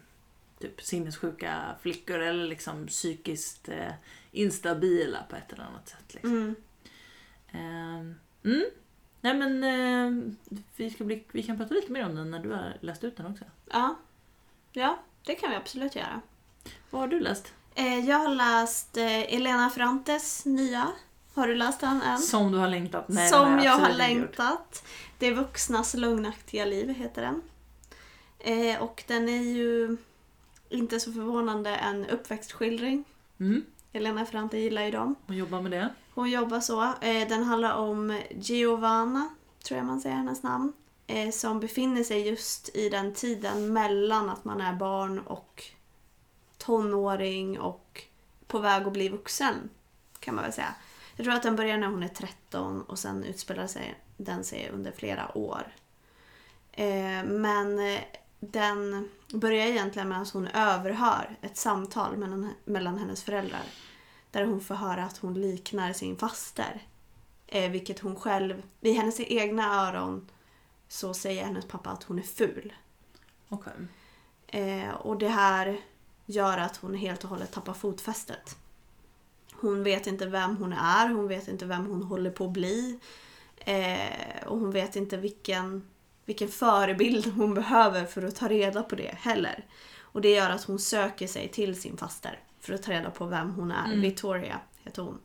typ 0.59 0.81
sinnessjuka 0.81 1.75
flickor 1.81 2.19
eller 2.19 2.47
liksom 2.47 2.87
psykiskt 2.87 3.69
eh, 3.69 3.93
instabila 4.31 5.23
på 5.29 5.35
ett 5.35 5.53
eller 5.53 5.63
annat 5.63 5.89
sätt. 5.89 6.13
Liksom. 6.13 6.31
Mm. 6.31 6.55
Ehm, 7.51 8.15
mm. 8.43 8.65
Nej 9.21 9.33
men 9.33 9.63
eh, 9.63 10.33
vi, 10.75 10.89
ska 10.89 11.03
bli, 11.03 11.23
vi 11.31 11.43
kan 11.43 11.57
prata 11.57 11.73
lite 11.73 11.91
mer 11.91 12.05
om 12.05 12.15
den 12.15 12.31
när 12.31 12.39
du 12.39 12.51
har 12.51 12.77
läst 12.81 13.03
ut 13.03 13.17
den 13.17 13.25
också. 13.25 13.43
Ja. 13.71 13.95
ja, 14.71 14.99
det 15.25 15.35
kan 15.35 15.49
vi 15.49 15.55
absolut 15.55 15.95
göra. 15.95 16.21
Vad 16.89 17.01
har 17.01 17.07
du 17.07 17.19
läst? 17.19 17.53
Eh, 17.75 17.99
jag 18.09 18.17
har 18.19 18.35
läst 18.35 18.97
eh, 18.97 19.33
Elena 19.33 19.69
Ferrantes 19.69 20.45
nya. 20.45 20.87
Har 21.33 21.47
du 21.47 21.55
läst 21.55 21.79
den 21.79 22.01
än? 22.01 22.17
Som 22.17 22.51
du 22.51 22.57
har 22.57 22.67
längtat? 22.67 23.05
Nej, 23.07 23.29
Som 23.29 23.59
jag 23.59 23.71
har 23.71 23.79
absolut 23.79 23.99
inte 24.01 24.11
gjort. 24.13 24.37
längtat. 24.37 24.83
Det 25.17 25.31
vuxnas 25.31 25.93
lögnaktiga 25.93 26.65
liv 26.65 26.89
heter 26.89 27.21
den. 27.21 27.41
Eh, 28.39 28.81
och 28.81 29.03
den 29.07 29.29
är 29.29 29.41
ju 29.43 29.97
inte 30.69 30.99
så 30.99 31.13
förvånande 31.13 31.75
en 31.75 32.05
uppväxtskildring. 32.05 33.03
Mm. 33.39 33.65
Elena 33.91 34.25
Ferrante 34.25 34.57
gillar 34.57 34.83
ju 34.83 34.91
dem. 34.91 35.15
Och 35.27 35.35
jobba 35.35 35.61
med 35.61 35.71
det. 35.71 35.89
Hon 36.13 36.29
jobbar 36.29 36.59
så. 36.59 36.83
Eh, 36.83 37.27
den 37.27 37.43
handlar 37.43 37.75
om 37.75 38.21
Giovanna, 38.31 39.29
tror 39.63 39.77
jag 39.77 39.87
man 39.87 40.01
säger 40.01 40.15
hennes 40.15 40.43
namn. 40.43 40.73
Eh, 41.07 41.31
som 41.31 41.59
befinner 41.59 42.03
sig 42.03 42.27
just 42.27 42.75
i 42.75 42.89
den 42.89 43.13
tiden 43.13 43.73
mellan 43.73 44.29
att 44.29 44.45
man 44.45 44.61
är 44.61 44.73
barn 44.73 45.19
och 45.19 45.63
tonåring 46.57 47.59
och 47.59 48.03
på 48.47 48.59
väg 48.59 48.87
att 48.87 48.93
bli 48.93 49.09
vuxen. 49.09 49.69
Kan 50.19 50.35
man 50.35 50.43
väl 50.43 50.53
säga. 50.53 50.75
Jag 51.15 51.23
tror 51.23 51.35
att 51.35 51.43
den 51.43 51.55
börjar 51.55 51.77
när 51.77 51.87
hon 51.87 52.03
är 52.03 52.07
13 52.07 52.81
och 52.81 52.99
sen 52.99 53.23
utspelar 53.23 53.67
sig 53.67 53.95
den 54.17 54.43
sig 54.43 54.69
under 54.73 54.91
flera 54.91 55.37
år. 55.37 55.73
Eh, 56.71 57.23
men 57.23 57.97
den 58.39 59.09
börjar 59.33 59.65
egentligen 59.65 60.09
med 60.09 60.21
att 60.21 60.29
hon 60.29 60.47
överhör 60.47 61.37
ett 61.41 61.57
samtal 61.57 62.17
mellan, 62.17 62.53
mellan 62.65 62.97
hennes 62.97 63.23
föräldrar. 63.23 63.63
Där 64.31 64.45
hon 64.45 64.61
får 64.61 64.75
höra 64.75 65.03
att 65.03 65.17
hon 65.17 65.33
liknar 65.33 65.93
sin 65.93 66.17
faster. 66.17 66.81
Eh, 67.47 67.71
vilket 67.71 67.99
hon 67.99 68.15
själv, 68.15 68.63
i 68.81 68.91
hennes 68.91 69.19
egna 69.19 69.87
öron 69.87 70.29
så 70.87 71.13
säger 71.13 71.45
hennes 71.45 71.65
pappa 71.65 71.89
att 71.89 72.03
hon 72.03 72.19
är 72.19 72.23
ful. 72.23 72.73
Okej. 73.49 73.73
Eh, 74.47 74.89
och 74.89 75.17
det 75.17 75.29
här 75.29 75.81
gör 76.25 76.57
att 76.57 76.77
hon 76.77 76.93
helt 76.93 77.23
och 77.23 77.29
hållet 77.29 77.51
tappar 77.51 77.73
fotfästet. 77.73 78.57
Hon 79.53 79.83
vet 79.83 80.07
inte 80.07 80.25
vem 80.25 80.57
hon 80.57 80.73
är, 80.73 81.09
hon 81.09 81.27
vet 81.27 81.47
inte 81.47 81.65
vem 81.65 81.85
hon 81.85 82.03
håller 82.03 82.31
på 82.31 82.45
att 82.45 82.51
bli. 82.51 82.99
Eh, 83.57 84.47
och 84.47 84.59
hon 84.59 84.71
vet 84.71 84.95
inte 84.95 85.17
vilken, 85.17 85.89
vilken 86.29 86.49
förebild 86.49 87.25
hon 87.33 87.53
behöver 87.53 88.05
för 88.05 88.21
att 88.23 88.35
ta 88.35 88.47
reda 88.47 88.83
på 88.83 88.95
det 88.95 89.15
heller. 89.19 89.65
Och 90.01 90.21
det 90.21 90.29
gör 90.31 90.49
att 90.49 90.63
hon 90.63 90.79
söker 90.79 91.27
sig 91.27 91.47
till 91.47 91.81
sin 91.81 91.97
faster 91.97 92.39
för 92.59 92.73
att 92.73 92.83
ta 92.83 92.91
reda 92.91 93.09
på 93.09 93.25
vem 93.25 93.51
hon 93.53 93.71
är. 93.71 93.85
Mm. 93.85 94.01
Victoria 94.01 94.59
heter 94.83 95.01
hon. 95.01 95.19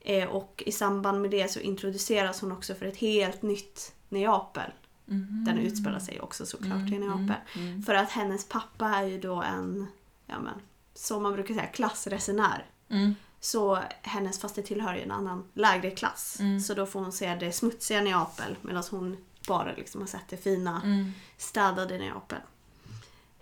Eh, 0.00 0.28
och 0.28 0.62
i 0.66 0.72
samband 0.72 1.22
med 1.22 1.30
det 1.30 1.50
så 1.50 1.60
introduceras 1.60 2.40
hon 2.40 2.52
också 2.52 2.74
för 2.74 2.86
ett 2.86 2.96
helt 2.96 3.42
nytt 3.42 3.92
Neapel. 4.08 4.70
Mhm. 5.06 5.44
Den 5.46 5.58
utspelar 5.58 5.98
sig 5.98 6.20
också 6.20 6.46
såklart 6.46 6.90
i 6.92 6.94
Mm, 6.96 7.00
Neapel. 7.00 7.36
mm, 7.54 7.68
mm. 7.68 7.82
För 7.82 7.94
att 7.94 8.10
hennes 8.10 8.48
pappa 8.48 8.88
är 8.88 9.04
ju 9.06 9.20
då 9.20 9.42
en, 9.42 9.86
ja 10.26 10.40
men, 10.40 10.54
som 10.94 11.22
man 11.22 11.32
brukar 11.32 11.54
säga, 11.54 11.66
klassresenär. 11.66 12.66
Mm. 12.88 13.14
Så 13.40 13.78
hennes 14.02 14.40
faste 14.40 14.62
tillhör 14.62 14.94
ju 14.94 15.02
en 15.02 15.10
annan 15.10 15.44
lägre 15.54 15.90
klass. 15.90 16.36
Mm. 16.40 16.60
Så 16.60 16.74
då 16.74 16.86
får 16.86 17.00
hon 17.00 17.12
se 17.12 17.34
det 17.34 17.52
smutsiga 17.52 18.00
Neapel 18.00 18.56
medan 18.62 18.84
hon 18.90 19.16
bara 19.46 19.72
liksom 19.74 20.00
har 20.00 20.08
sett 20.08 20.28
det 20.28 20.36
fina, 20.36 20.82
Mm. 20.84 21.12
städade 21.36 21.98
Neapel. 21.98 22.38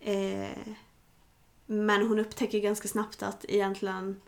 Eh, 0.01 0.75
men 1.67 2.07
hon 2.09 2.19
upptäcker 2.19 2.59
ganska 2.61 2.89
snabbt 2.89 3.23
att 3.23 3.45
egentligen 3.49 4.21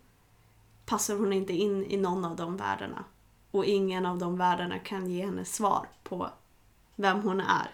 passar 0.87 1.17
hon 1.17 1.33
inte 1.33 1.53
in 1.53 1.85
i 1.85 1.97
någon 1.97 2.25
av 2.25 2.37
de 2.37 2.57
världarna. 2.57 3.05
Och 3.51 3.65
ingen 3.65 4.07
av 4.07 4.19
de 4.19 4.39
världarna 4.39 4.79
kan 4.79 5.11
ge 5.11 5.25
henne 5.25 5.45
svar 5.45 5.89
på 6.03 6.31
vem 6.97 7.21
hon 7.21 7.41
är. 7.41 7.71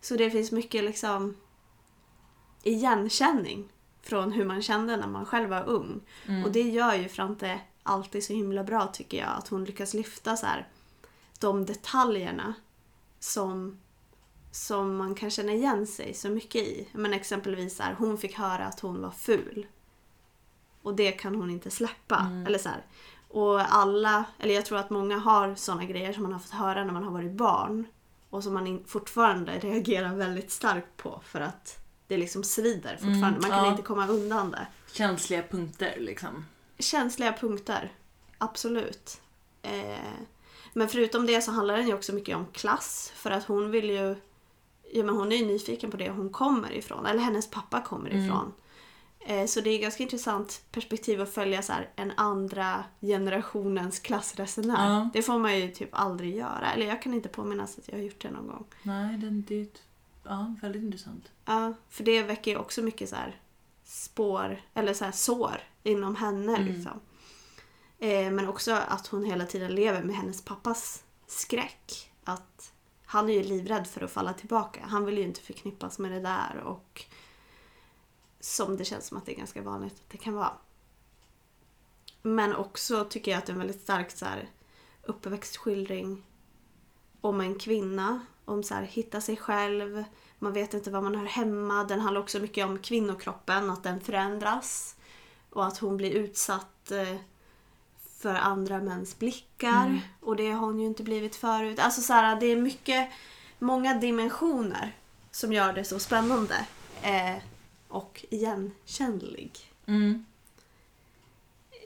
Så 0.00 0.16
det 0.16 0.30
finns 0.30 0.52
mycket 0.52 0.84
liksom 0.84 1.36
igenkänning 2.62 3.68
från 4.02 4.32
hur 4.32 4.44
man 4.44 4.62
kände 4.62 4.96
när 4.96 5.06
man 5.06 5.26
själv 5.26 5.50
var 5.50 5.64
ung. 5.64 6.00
Mm. 6.26 6.44
Och 6.44 6.52
det 6.52 6.62
gör 6.62 6.94
ju 6.94 7.08
Frante 7.08 7.60
alltid 7.82 8.24
så 8.24 8.32
himla 8.32 8.64
bra 8.64 8.86
tycker 8.86 9.18
jag. 9.18 9.28
Att 9.28 9.48
hon 9.48 9.64
lyckas 9.64 9.94
lyfta 9.94 10.36
så 10.36 10.46
här, 10.46 10.68
de 11.38 11.66
detaljerna 11.66 12.54
som, 13.24 13.78
som 14.50 14.96
man 14.96 15.14
kan 15.14 15.30
känna 15.30 15.52
igen 15.52 15.86
sig 15.86 16.14
så 16.14 16.28
mycket 16.28 16.62
i. 16.62 16.88
Men 16.92 17.12
exempelvis 17.12 17.76
så 17.76 17.82
här, 17.82 17.94
hon 17.98 18.18
fick 18.18 18.38
höra 18.38 18.66
att 18.66 18.80
hon 18.80 19.02
var 19.02 19.10
ful. 19.10 19.66
Och 20.82 20.96
det 20.96 21.12
kan 21.12 21.34
hon 21.34 21.50
inte 21.50 21.70
släppa. 21.70 22.18
Mm. 22.18 22.46
Eller 22.46 22.58
så 22.58 22.68
här. 22.68 22.84
Och 23.28 23.74
alla, 23.74 24.24
eller 24.38 24.54
jag 24.54 24.66
tror 24.66 24.78
att 24.78 24.90
många 24.90 25.18
har 25.18 25.54
såna 25.54 25.84
grejer 25.84 26.12
som 26.12 26.22
man 26.22 26.32
har 26.32 26.40
fått 26.40 26.50
höra 26.50 26.84
när 26.84 26.92
man 26.92 27.04
har 27.04 27.10
varit 27.10 27.32
barn. 27.32 27.86
Och 28.30 28.44
som 28.44 28.54
man 28.54 28.84
fortfarande 28.86 29.58
reagerar 29.58 30.14
väldigt 30.14 30.50
starkt 30.50 30.96
på 30.96 31.20
för 31.24 31.40
att 31.40 31.78
det 32.06 32.16
liksom 32.16 32.44
svider 32.44 32.92
fortfarande. 32.92 33.26
Mm, 33.26 33.40
man 33.40 33.50
kan 33.50 33.64
ja. 33.64 33.70
inte 33.70 33.82
komma 33.82 34.06
undan 34.06 34.50
det. 34.50 34.66
Känsliga 34.92 35.42
punkter 35.42 35.96
liksom. 36.00 36.46
Känsliga 36.78 37.32
punkter. 37.32 37.92
Absolut. 38.38 39.20
Eh, 39.62 39.98
men 40.76 40.88
förutom 40.88 41.26
det 41.26 41.40
så 41.40 41.50
handlar 41.52 41.76
den 41.76 41.86
ju 41.86 41.94
också 41.94 42.12
mycket 42.12 42.36
om 42.36 42.46
klass. 42.52 43.12
För 43.14 43.30
att 43.30 43.44
hon 43.44 43.70
vill 43.70 43.90
ju... 43.90 44.16
Ja, 44.92 45.04
men 45.04 45.14
hon 45.16 45.32
är 45.32 45.36
ju 45.36 45.46
nyfiken 45.46 45.90
på 45.90 45.96
det 45.96 46.10
hon 46.10 46.30
kommer 46.30 46.72
ifrån. 46.72 47.06
Eller 47.06 47.20
hennes 47.20 47.50
pappa 47.50 47.80
kommer 47.80 48.10
Mm. 48.10 48.24
ifrån. 48.24 48.52
Eh, 49.26 49.46
så 49.46 49.60
det 49.60 49.70
är 49.70 49.78
ganska 49.78 50.02
intressant 50.02 50.62
perspektiv 50.70 51.20
att 51.20 51.34
följa 51.34 51.62
så 51.62 51.72
här, 51.72 51.88
en 51.96 52.12
andra 52.16 52.84
generationens 53.00 53.98
klassresenär. 53.98 54.90
Ja. 54.94 55.10
Det 55.12 55.22
får 55.22 55.38
man 55.38 55.60
ju 55.60 55.70
typ 55.70 55.88
aldrig 55.92 56.36
göra. 56.36 56.72
Eller 56.74 56.86
jag 56.86 57.02
kan 57.02 57.14
inte 57.14 57.28
påminnas 57.28 57.78
att 57.78 57.88
jag 57.88 57.94
har 57.96 58.02
gjort 58.02 58.22
det 58.22 58.30
någon 58.30 58.46
gång. 58.46 58.64
Nej, 58.82 59.16
det, 59.18 59.30
det 59.30 59.54
är 59.54 59.62
ett, 59.62 59.82
ja, 60.24 60.54
väldigt 60.62 60.82
intressant. 60.82 61.24
Ja, 61.44 61.72
för 61.90 62.04
det 62.04 62.22
väcker 62.22 62.50
ju 62.50 62.56
också 62.56 62.82
mycket 62.82 63.08
så 63.08 63.16
här 63.16 63.40
spår, 63.84 64.60
eller 64.74 64.94
så 64.94 65.04
här 65.04 65.12
sår 65.12 65.60
inom 65.82 66.16
henne. 66.16 66.56
Mm. 66.56 66.72
Liksom. 66.74 67.00
Eh, 68.04 68.30
men 68.30 68.48
också 68.48 68.72
att 68.72 69.06
hon 69.06 69.24
hela 69.24 69.46
tiden 69.46 69.74
lever 69.74 70.02
med 70.02 70.16
hennes 70.16 70.42
pappas 70.42 71.04
skräck. 71.26 72.12
Att 72.24 72.72
han 73.04 73.28
är 73.28 73.34
ju 73.34 73.42
livrädd 73.42 73.86
för 73.86 74.04
att 74.04 74.10
falla 74.10 74.32
tillbaka. 74.32 74.80
Han 74.84 75.04
vill 75.04 75.18
ju 75.18 75.24
inte 75.24 75.40
förknippas 75.40 75.98
med 75.98 76.12
det 76.12 76.20
där 76.20 76.60
och 76.64 77.04
som 78.40 78.76
det 78.76 78.84
känns 78.84 79.06
som 79.06 79.18
att 79.18 79.26
det 79.26 79.32
är 79.32 79.36
ganska 79.36 79.62
vanligt 79.62 79.92
att 79.92 80.10
det 80.10 80.18
kan 80.18 80.34
vara. 80.34 80.52
Men 82.22 82.54
också 82.54 83.04
tycker 83.04 83.30
jag 83.30 83.38
att 83.38 83.46
det 83.46 83.50
är 83.50 83.54
en 83.54 83.58
väldigt 83.58 83.82
stark 83.82 84.10
så 84.10 84.24
här, 84.24 84.48
uppväxtskildring 85.02 86.22
om 87.20 87.40
en 87.40 87.58
kvinna. 87.58 88.26
Om 88.44 88.62
så 88.62 88.74
här, 88.74 88.82
hitta 88.82 89.20
sig 89.20 89.36
själv, 89.36 90.04
man 90.38 90.52
vet 90.52 90.74
inte 90.74 90.90
vad 90.90 91.02
man 91.02 91.14
hör 91.14 91.26
hemma. 91.26 91.84
Den 91.84 92.00
handlar 92.00 92.20
också 92.20 92.38
mycket 92.38 92.66
om 92.66 92.78
kvinnokroppen, 92.78 93.70
att 93.70 93.82
den 93.82 94.00
förändras. 94.00 94.96
Och 95.50 95.66
att 95.66 95.78
hon 95.78 95.96
blir 95.96 96.10
utsatt 96.10 96.90
eh, 96.90 97.16
för 98.24 98.34
andra 98.34 98.80
mäns 98.80 99.18
blickar. 99.18 99.86
Mm. 99.86 99.98
Och 100.20 100.36
det 100.36 100.50
har 100.50 100.66
hon 100.66 100.80
ju 100.80 100.86
inte 100.86 101.02
blivit 101.02 101.36
förut. 101.36 101.78
Alltså 101.78 102.00
så 102.00 102.12
här, 102.12 102.40
det 102.40 102.46
är 102.46 102.56
mycket, 102.56 103.08
många 103.58 103.94
dimensioner 103.94 104.92
som 105.30 105.52
gör 105.52 105.72
det 105.72 105.84
så 105.84 105.98
spännande. 105.98 106.54
Eh, 107.02 107.36
och 107.88 108.24
igenkännlig. 108.30 109.50
Mm. 109.86 110.24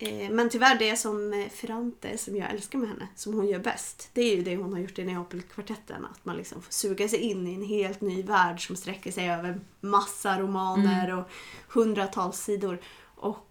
Eh, 0.01 0.31
men 0.31 0.51
tyvärr 0.51 0.79
det 0.79 0.97
som 0.97 1.33
eh, 1.33 1.49
Ferrante, 1.49 2.19
som 2.19 2.37
jag 2.37 2.51
älskar 2.51 2.79
med 2.79 2.89
henne, 2.89 3.09
som 3.17 3.35
hon 3.35 3.49
gör 3.49 3.59
bäst. 3.59 4.11
Det 4.13 4.21
är 4.21 4.37
ju 4.37 4.43
det 4.43 4.57
hon 4.57 4.73
har 4.73 4.81
gjort 4.81 4.99
i 4.99 5.05
Neapelkvartetten. 5.05 6.05
Att 6.05 6.25
man 6.25 6.37
liksom 6.37 6.63
får 6.63 6.73
suga 6.73 7.09
sig 7.09 7.19
in 7.19 7.47
i 7.47 7.55
en 7.55 7.65
helt 7.65 8.01
ny 8.01 8.23
värld 8.23 8.67
som 8.67 8.77
sträcker 8.77 9.13
sig 9.13 9.31
över 9.31 9.61
massa 9.81 10.41
romaner 10.41 11.19
och 11.19 11.31
hundratals 11.69 12.41
sidor. 12.41 12.81
Och 13.15 13.48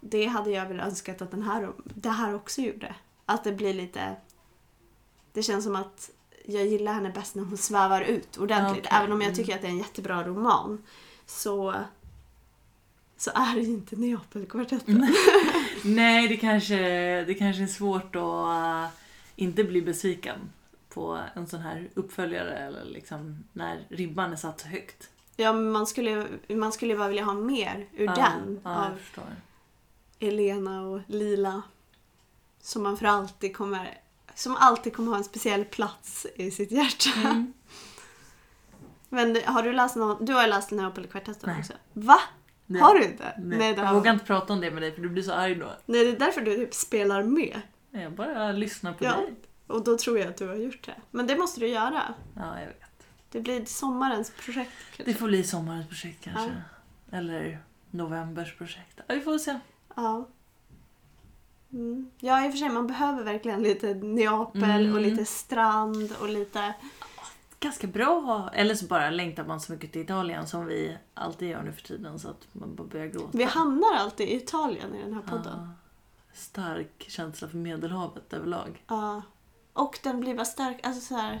det 0.00 0.26
hade 0.26 0.50
jag 0.50 0.66
väl 0.66 0.80
önskat 0.80 1.22
att 1.22 1.30
den 1.30 1.42
här, 1.42 1.72
det 1.84 2.10
här 2.10 2.34
också 2.34 2.60
gjorde. 2.60 2.94
Att 3.26 3.44
det 3.44 3.52
blir 3.52 3.74
lite... 3.74 4.16
Det 5.32 5.42
känns 5.42 5.64
som 5.64 5.76
att 5.76 6.10
jag 6.44 6.66
gillar 6.66 6.92
henne 6.92 7.10
bäst 7.10 7.34
när 7.34 7.44
hon 7.44 7.58
svävar 7.58 8.00
ut 8.00 8.36
ordentligt. 8.36 8.86
Okej, 8.86 8.98
Även 8.98 9.12
om 9.12 9.20
jag 9.20 9.28
mm. 9.28 9.36
tycker 9.36 9.54
att 9.54 9.60
det 9.60 9.66
är 9.66 9.70
en 9.72 9.78
jättebra 9.78 10.24
roman. 10.24 10.82
Så, 11.26 11.74
så 13.16 13.30
är 13.34 13.54
det 13.54 13.60
ju 13.60 13.72
inte 13.72 13.96
Neapelkvartetten. 13.96 15.14
Nej, 15.84 16.28
det 16.28 16.36
kanske, 16.36 16.78
det 17.24 17.34
kanske 17.34 17.62
är 17.62 17.66
svårt 17.66 18.16
att 18.16 18.22
uh, 18.22 18.86
inte 19.36 19.64
bli 19.64 19.82
besviken 19.82 20.38
på 20.88 21.20
en 21.34 21.46
sån 21.46 21.60
här 21.60 21.88
uppföljare 21.94 22.58
eller 22.58 22.84
liksom 22.84 23.44
när 23.52 23.86
ribban 23.88 24.32
är 24.32 24.36
satt 24.36 24.60
så 24.60 24.68
högt. 24.68 25.10
Ja, 25.36 25.52
men 25.52 25.70
man 25.70 25.86
skulle, 25.86 26.26
man 26.48 26.72
skulle 26.72 26.96
bara 26.96 27.08
vilja 27.08 27.24
ha 27.24 27.34
mer 27.34 27.86
ur 27.96 28.06
Ja, 28.06 28.14
den. 28.14 28.60
Ja, 28.64 28.70
jag 28.70 28.92
av 28.92 28.96
förstår. 28.96 29.24
Elena 30.20 30.82
och 30.82 31.00
Lila. 31.06 31.62
Som 32.60 32.82
man 32.82 32.96
för 32.96 33.06
alltid 33.06 33.56
kommer... 33.56 33.98
Som 34.34 34.56
alltid 34.56 34.96
kommer 34.96 35.10
ha 35.10 35.18
en 35.18 35.24
speciell 35.24 35.64
plats 35.64 36.26
i 36.34 36.50
sitt 36.50 36.70
hjärta. 36.72 37.10
Mm. 37.24 37.52
Men 39.08 39.36
har 39.44 39.62
du 39.62 39.72
läst 39.72 39.96
någon, 39.96 40.24
Du 40.24 40.32
har 40.32 40.46
läst 40.46 40.70
Neapelkvartetten 40.70 41.50
Nej. 41.50 41.58
också? 41.60 41.72
Va? 41.92 42.18
Nej. 42.66 42.82
Har 42.82 42.94
du 42.94 43.04
inte? 43.04 43.34
Nej, 43.38 43.58
det 43.74 43.80
jag 43.80 43.86
har... 43.86 43.94
vågar 43.94 44.12
inte 44.12 44.24
prata 44.24 44.52
om 44.52 44.60
det 44.60 44.70
med 44.70 44.82
dig 44.82 44.92
för 44.92 45.02
du 45.02 45.08
blir 45.08 45.22
så 45.22 45.32
arg 45.32 45.54
då. 45.54 45.66
Nej, 45.86 46.04
det 46.04 46.10
är 46.10 46.18
därför 46.18 46.40
du 46.40 46.56
typ 46.56 46.74
spelar 46.74 47.22
med. 47.22 47.60
Nej, 47.90 48.02
Jag 48.02 48.12
bara 48.12 48.52
lyssnar 48.52 48.92
på 48.92 49.04
Ja. 49.04 49.12
dig. 49.16 49.34
Och 49.66 49.84
då 49.84 49.98
tror 49.98 50.18
jag 50.18 50.28
att 50.28 50.36
du 50.36 50.48
har 50.48 50.54
gjort 50.54 50.86
det. 50.86 50.94
Men 51.10 51.26
det 51.26 51.36
måste 51.36 51.60
du 51.60 51.66
göra. 51.68 52.14
Ja, 52.36 52.60
jag 52.60 52.66
vet. 52.66 52.76
Det 53.30 53.40
blir 53.40 53.64
sommarens 53.64 54.30
projekt. 54.30 54.70
Det 54.96 55.04
kanske. 55.04 55.20
får 55.20 55.26
bli 55.26 55.44
sommarens 55.44 55.88
projekt 55.88 56.24
kanske. 56.24 56.62
Eller 57.12 57.58
novembers 57.90 58.56
projekt. 58.56 59.00
Ja, 59.06 59.14
vi 59.14 59.20
får 59.20 59.38
se. 59.38 59.60
Ja. 59.94 60.28
Mm. 61.72 62.10
Ja, 62.18 62.44
i 62.44 62.48
och 62.48 62.52
för 62.52 62.58
sig, 62.58 62.68
man 62.68 62.86
behöver 62.86 63.24
verkligen 63.24 63.62
lite 63.62 63.94
Neapel 63.94 64.62
Mm. 64.86 64.94
och 64.94 65.00
lite 65.00 65.24
strand 65.24 66.12
och 66.20 66.28
lite... 66.28 66.74
Ganska 67.60 67.86
bra 67.86 68.18
att 68.18 68.24
ha. 68.24 68.50
Eller 68.50 68.74
så 68.74 68.86
bara 68.86 69.10
längtar 69.10 69.44
man 69.44 69.60
så 69.60 69.72
mycket 69.72 69.92
till 69.92 70.00
Italien 70.02 70.46
som 70.46 70.66
vi 70.66 70.96
alltid 71.14 71.48
gör 71.48 71.62
nu 71.62 71.72
för 71.72 71.82
tiden 71.82 72.18
så 72.18 72.28
att 72.28 72.48
man 72.52 72.74
bara 72.74 72.86
börjar 72.86 73.06
gråta. 73.06 73.38
Vi 73.38 73.44
hamnar 73.44 73.94
alltid 73.94 74.28
i 74.28 74.36
Italien 74.36 74.94
i 74.94 75.02
den 75.02 75.14
här 75.14 75.22
podden. 75.22 75.52
Ja. 75.56 75.68
Stark 76.34 77.04
känsla 77.08 77.48
för 77.48 77.56
Medelhavet 77.56 78.32
överlag. 78.32 78.84
Ja. 78.86 79.22
Och 79.72 79.98
den 80.02 80.20
blir 80.20 80.34
bara 80.34 80.44
stark. 80.44 80.80
Alltså 80.82 81.00
så 81.00 81.14
här, 81.14 81.40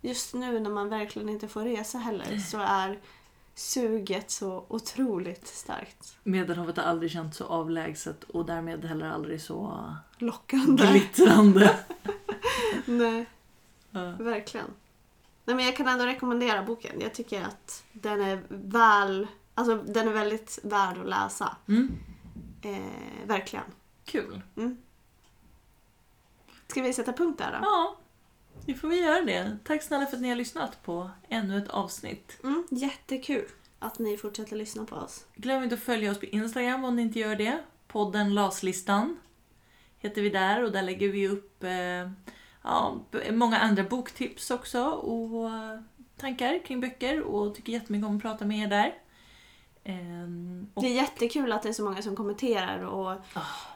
just 0.00 0.34
nu 0.34 0.60
när 0.60 0.70
man 0.70 0.88
verkligen 0.88 1.28
inte 1.28 1.48
får 1.48 1.62
resa 1.62 1.98
heller 1.98 2.38
så 2.38 2.58
är 2.58 3.00
suget 3.58 4.30
så 4.30 4.64
otroligt 4.68 5.46
starkt. 5.46 6.16
Medelhavet 6.22 6.76
har 6.76 6.84
aldrig 6.84 7.10
känts 7.10 7.36
så 7.38 7.44
avlägset 7.44 8.24
och 8.24 8.46
därmed 8.46 8.84
heller 8.84 9.06
aldrig 9.10 9.42
så 9.42 9.94
Lockande. 10.18 10.86
glittrande. 10.86 11.78
Nej, 12.86 13.26
Ja. 13.90 14.10
verkligen. 14.18 14.70
Nej, 15.44 15.56
men 15.56 15.64
jag 15.64 15.76
kan 15.76 15.88
ändå 15.88 16.04
rekommendera 16.06 16.62
boken. 16.62 17.00
Jag 17.00 17.14
tycker 17.14 17.42
att 17.42 17.84
den 17.92 18.20
är 18.20 18.42
väl... 18.48 19.26
Alltså 19.54 19.76
den 19.76 20.08
är 20.08 20.12
väldigt 20.12 20.58
värd 20.62 20.98
att 20.98 21.06
läsa. 21.08 21.56
Mm. 21.68 21.96
Eh, 22.62 23.26
verkligen. 23.26 23.64
Kul. 24.04 24.42
Mm. 24.56 24.76
Ska 26.68 26.82
vi 26.82 26.92
sätta 26.92 27.12
punkt 27.12 27.38
där 27.38 27.52
då? 27.52 27.58
Ja, 27.62 27.96
nu 28.66 28.74
får 28.74 28.88
vi 28.88 29.00
göra 29.00 29.22
det. 29.22 29.58
Tack 29.64 29.82
snälla 29.82 30.06
för 30.06 30.16
att 30.16 30.22
ni 30.22 30.28
har 30.28 30.36
lyssnat 30.36 30.82
på 30.82 31.10
ännu 31.28 31.58
ett 31.58 31.68
avsnitt. 31.68 32.38
Mm, 32.44 32.66
jättekul 32.70 33.48
att 33.78 33.98
ni 33.98 34.16
fortsätter 34.16 34.56
lyssna 34.56 34.84
på 34.84 34.96
oss. 34.96 35.26
Glöm 35.34 35.62
inte 35.62 35.74
att 35.74 35.80
följa 35.80 36.10
oss 36.10 36.20
på 36.20 36.26
Instagram 36.26 36.84
om 36.84 36.96
ni 36.96 37.02
inte 37.02 37.18
gör 37.18 37.36
det. 37.36 37.58
Podden 37.86 38.34
Laslistan 38.34 39.16
heter 39.98 40.22
vi 40.22 40.30
där 40.30 40.64
och 40.64 40.72
där 40.72 40.82
lägger 40.82 41.08
vi 41.08 41.28
upp 41.28 41.64
eh, 41.64 42.10
ja, 42.62 43.00
många 43.30 43.58
andra 43.58 43.82
boktips 43.82 44.50
också 44.50 44.84
och 44.84 45.50
eh, 45.50 45.80
tankar 46.16 46.64
kring 46.66 46.80
böcker 46.80 47.22
och 47.22 47.54
tycker 47.54 47.72
jättemycket 47.72 48.06
om 48.06 48.16
att 48.16 48.22
prata 48.22 48.44
med 48.44 48.58
er 48.58 48.68
där. 48.68 48.94
Och, 50.74 50.82
Det 50.82 50.88
är 50.88 50.94
jättekul 50.94 51.52
att 51.52 51.62
det 51.62 51.68
är 51.68 51.72
så 51.72 51.84
många 51.84 52.02
som 52.02 52.16
kommenterar 52.16 52.80
och 52.80 53.20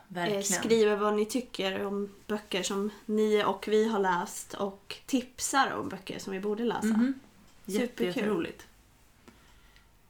verkligen. 0.08 0.44
skriver 0.44 0.96
vad 0.96 1.14
ni 1.14 1.26
tycker 1.26 1.86
om 1.86 2.08
böcker 2.26 2.62
som 2.62 2.90
ni 3.06 3.44
och 3.44 3.68
vi 3.68 3.88
har 3.88 3.98
läst 3.98 4.54
och 4.54 4.96
tipsar 5.06 5.72
om 5.72 5.88
böcker 5.88 6.18
som 6.18 6.32
vi 6.32 6.40
borde 6.40 6.64
läsa. 6.64 7.12
Jätte, 7.64 7.86
Superkul. 7.86 8.06
jätteroligt. 8.06 8.66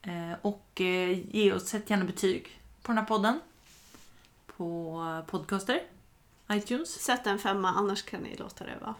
Eh, 0.02 0.32
och 0.42 0.80
eh, 0.80 1.36
ge 1.36 1.52
oss 1.52 1.74
ett 1.74 1.90
gärna 1.90 2.04
betyg 2.04 2.60
på 2.82 2.92
den 2.92 2.98
här 2.98 3.04
podden. 3.04 3.40
På 4.56 5.22
podcaster, 5.26 5.82
iTunes. 6.52 6.88
Sätt 7.02 7.26
en 7.26 7.38
femma, 7.38 7.68
annars 7.68 8.02
kan 8.02 8.20
ni 8.20 8.36
låta 8.36 8.64
det 8.64 8.78
vara. 8.80 8.94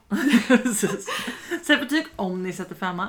Sätt 1.65 1.81
betyg 1.81 2.07
om 2.17 2.43
ni 2.43 2.53
sätter 2.53 2.75
femma. 2.75 3.09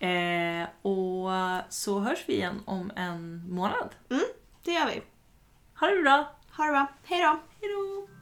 Eh, 0.00 0.68
och 0.82 1.30
så 1.68 2.00
hörs 2.00 2.24
vi 2.26 2.34
igen 2.34 2.62
om 2.64 2.92
en 2.96 3.50
månad. 3.50 3.94
Det 4.64 4.72
gör 4.72 4.86
vi. 4.86 5.02
Ha 5.80 5.86
det 5.86 6.02
bra! 6.02 6.36
Ha 6.56 6.64
det 6.64 6.70
bra. 6.70 6.86
Hej 7.04 7.22
då! 7.22 7.38
Hejdå! 7.60 8.15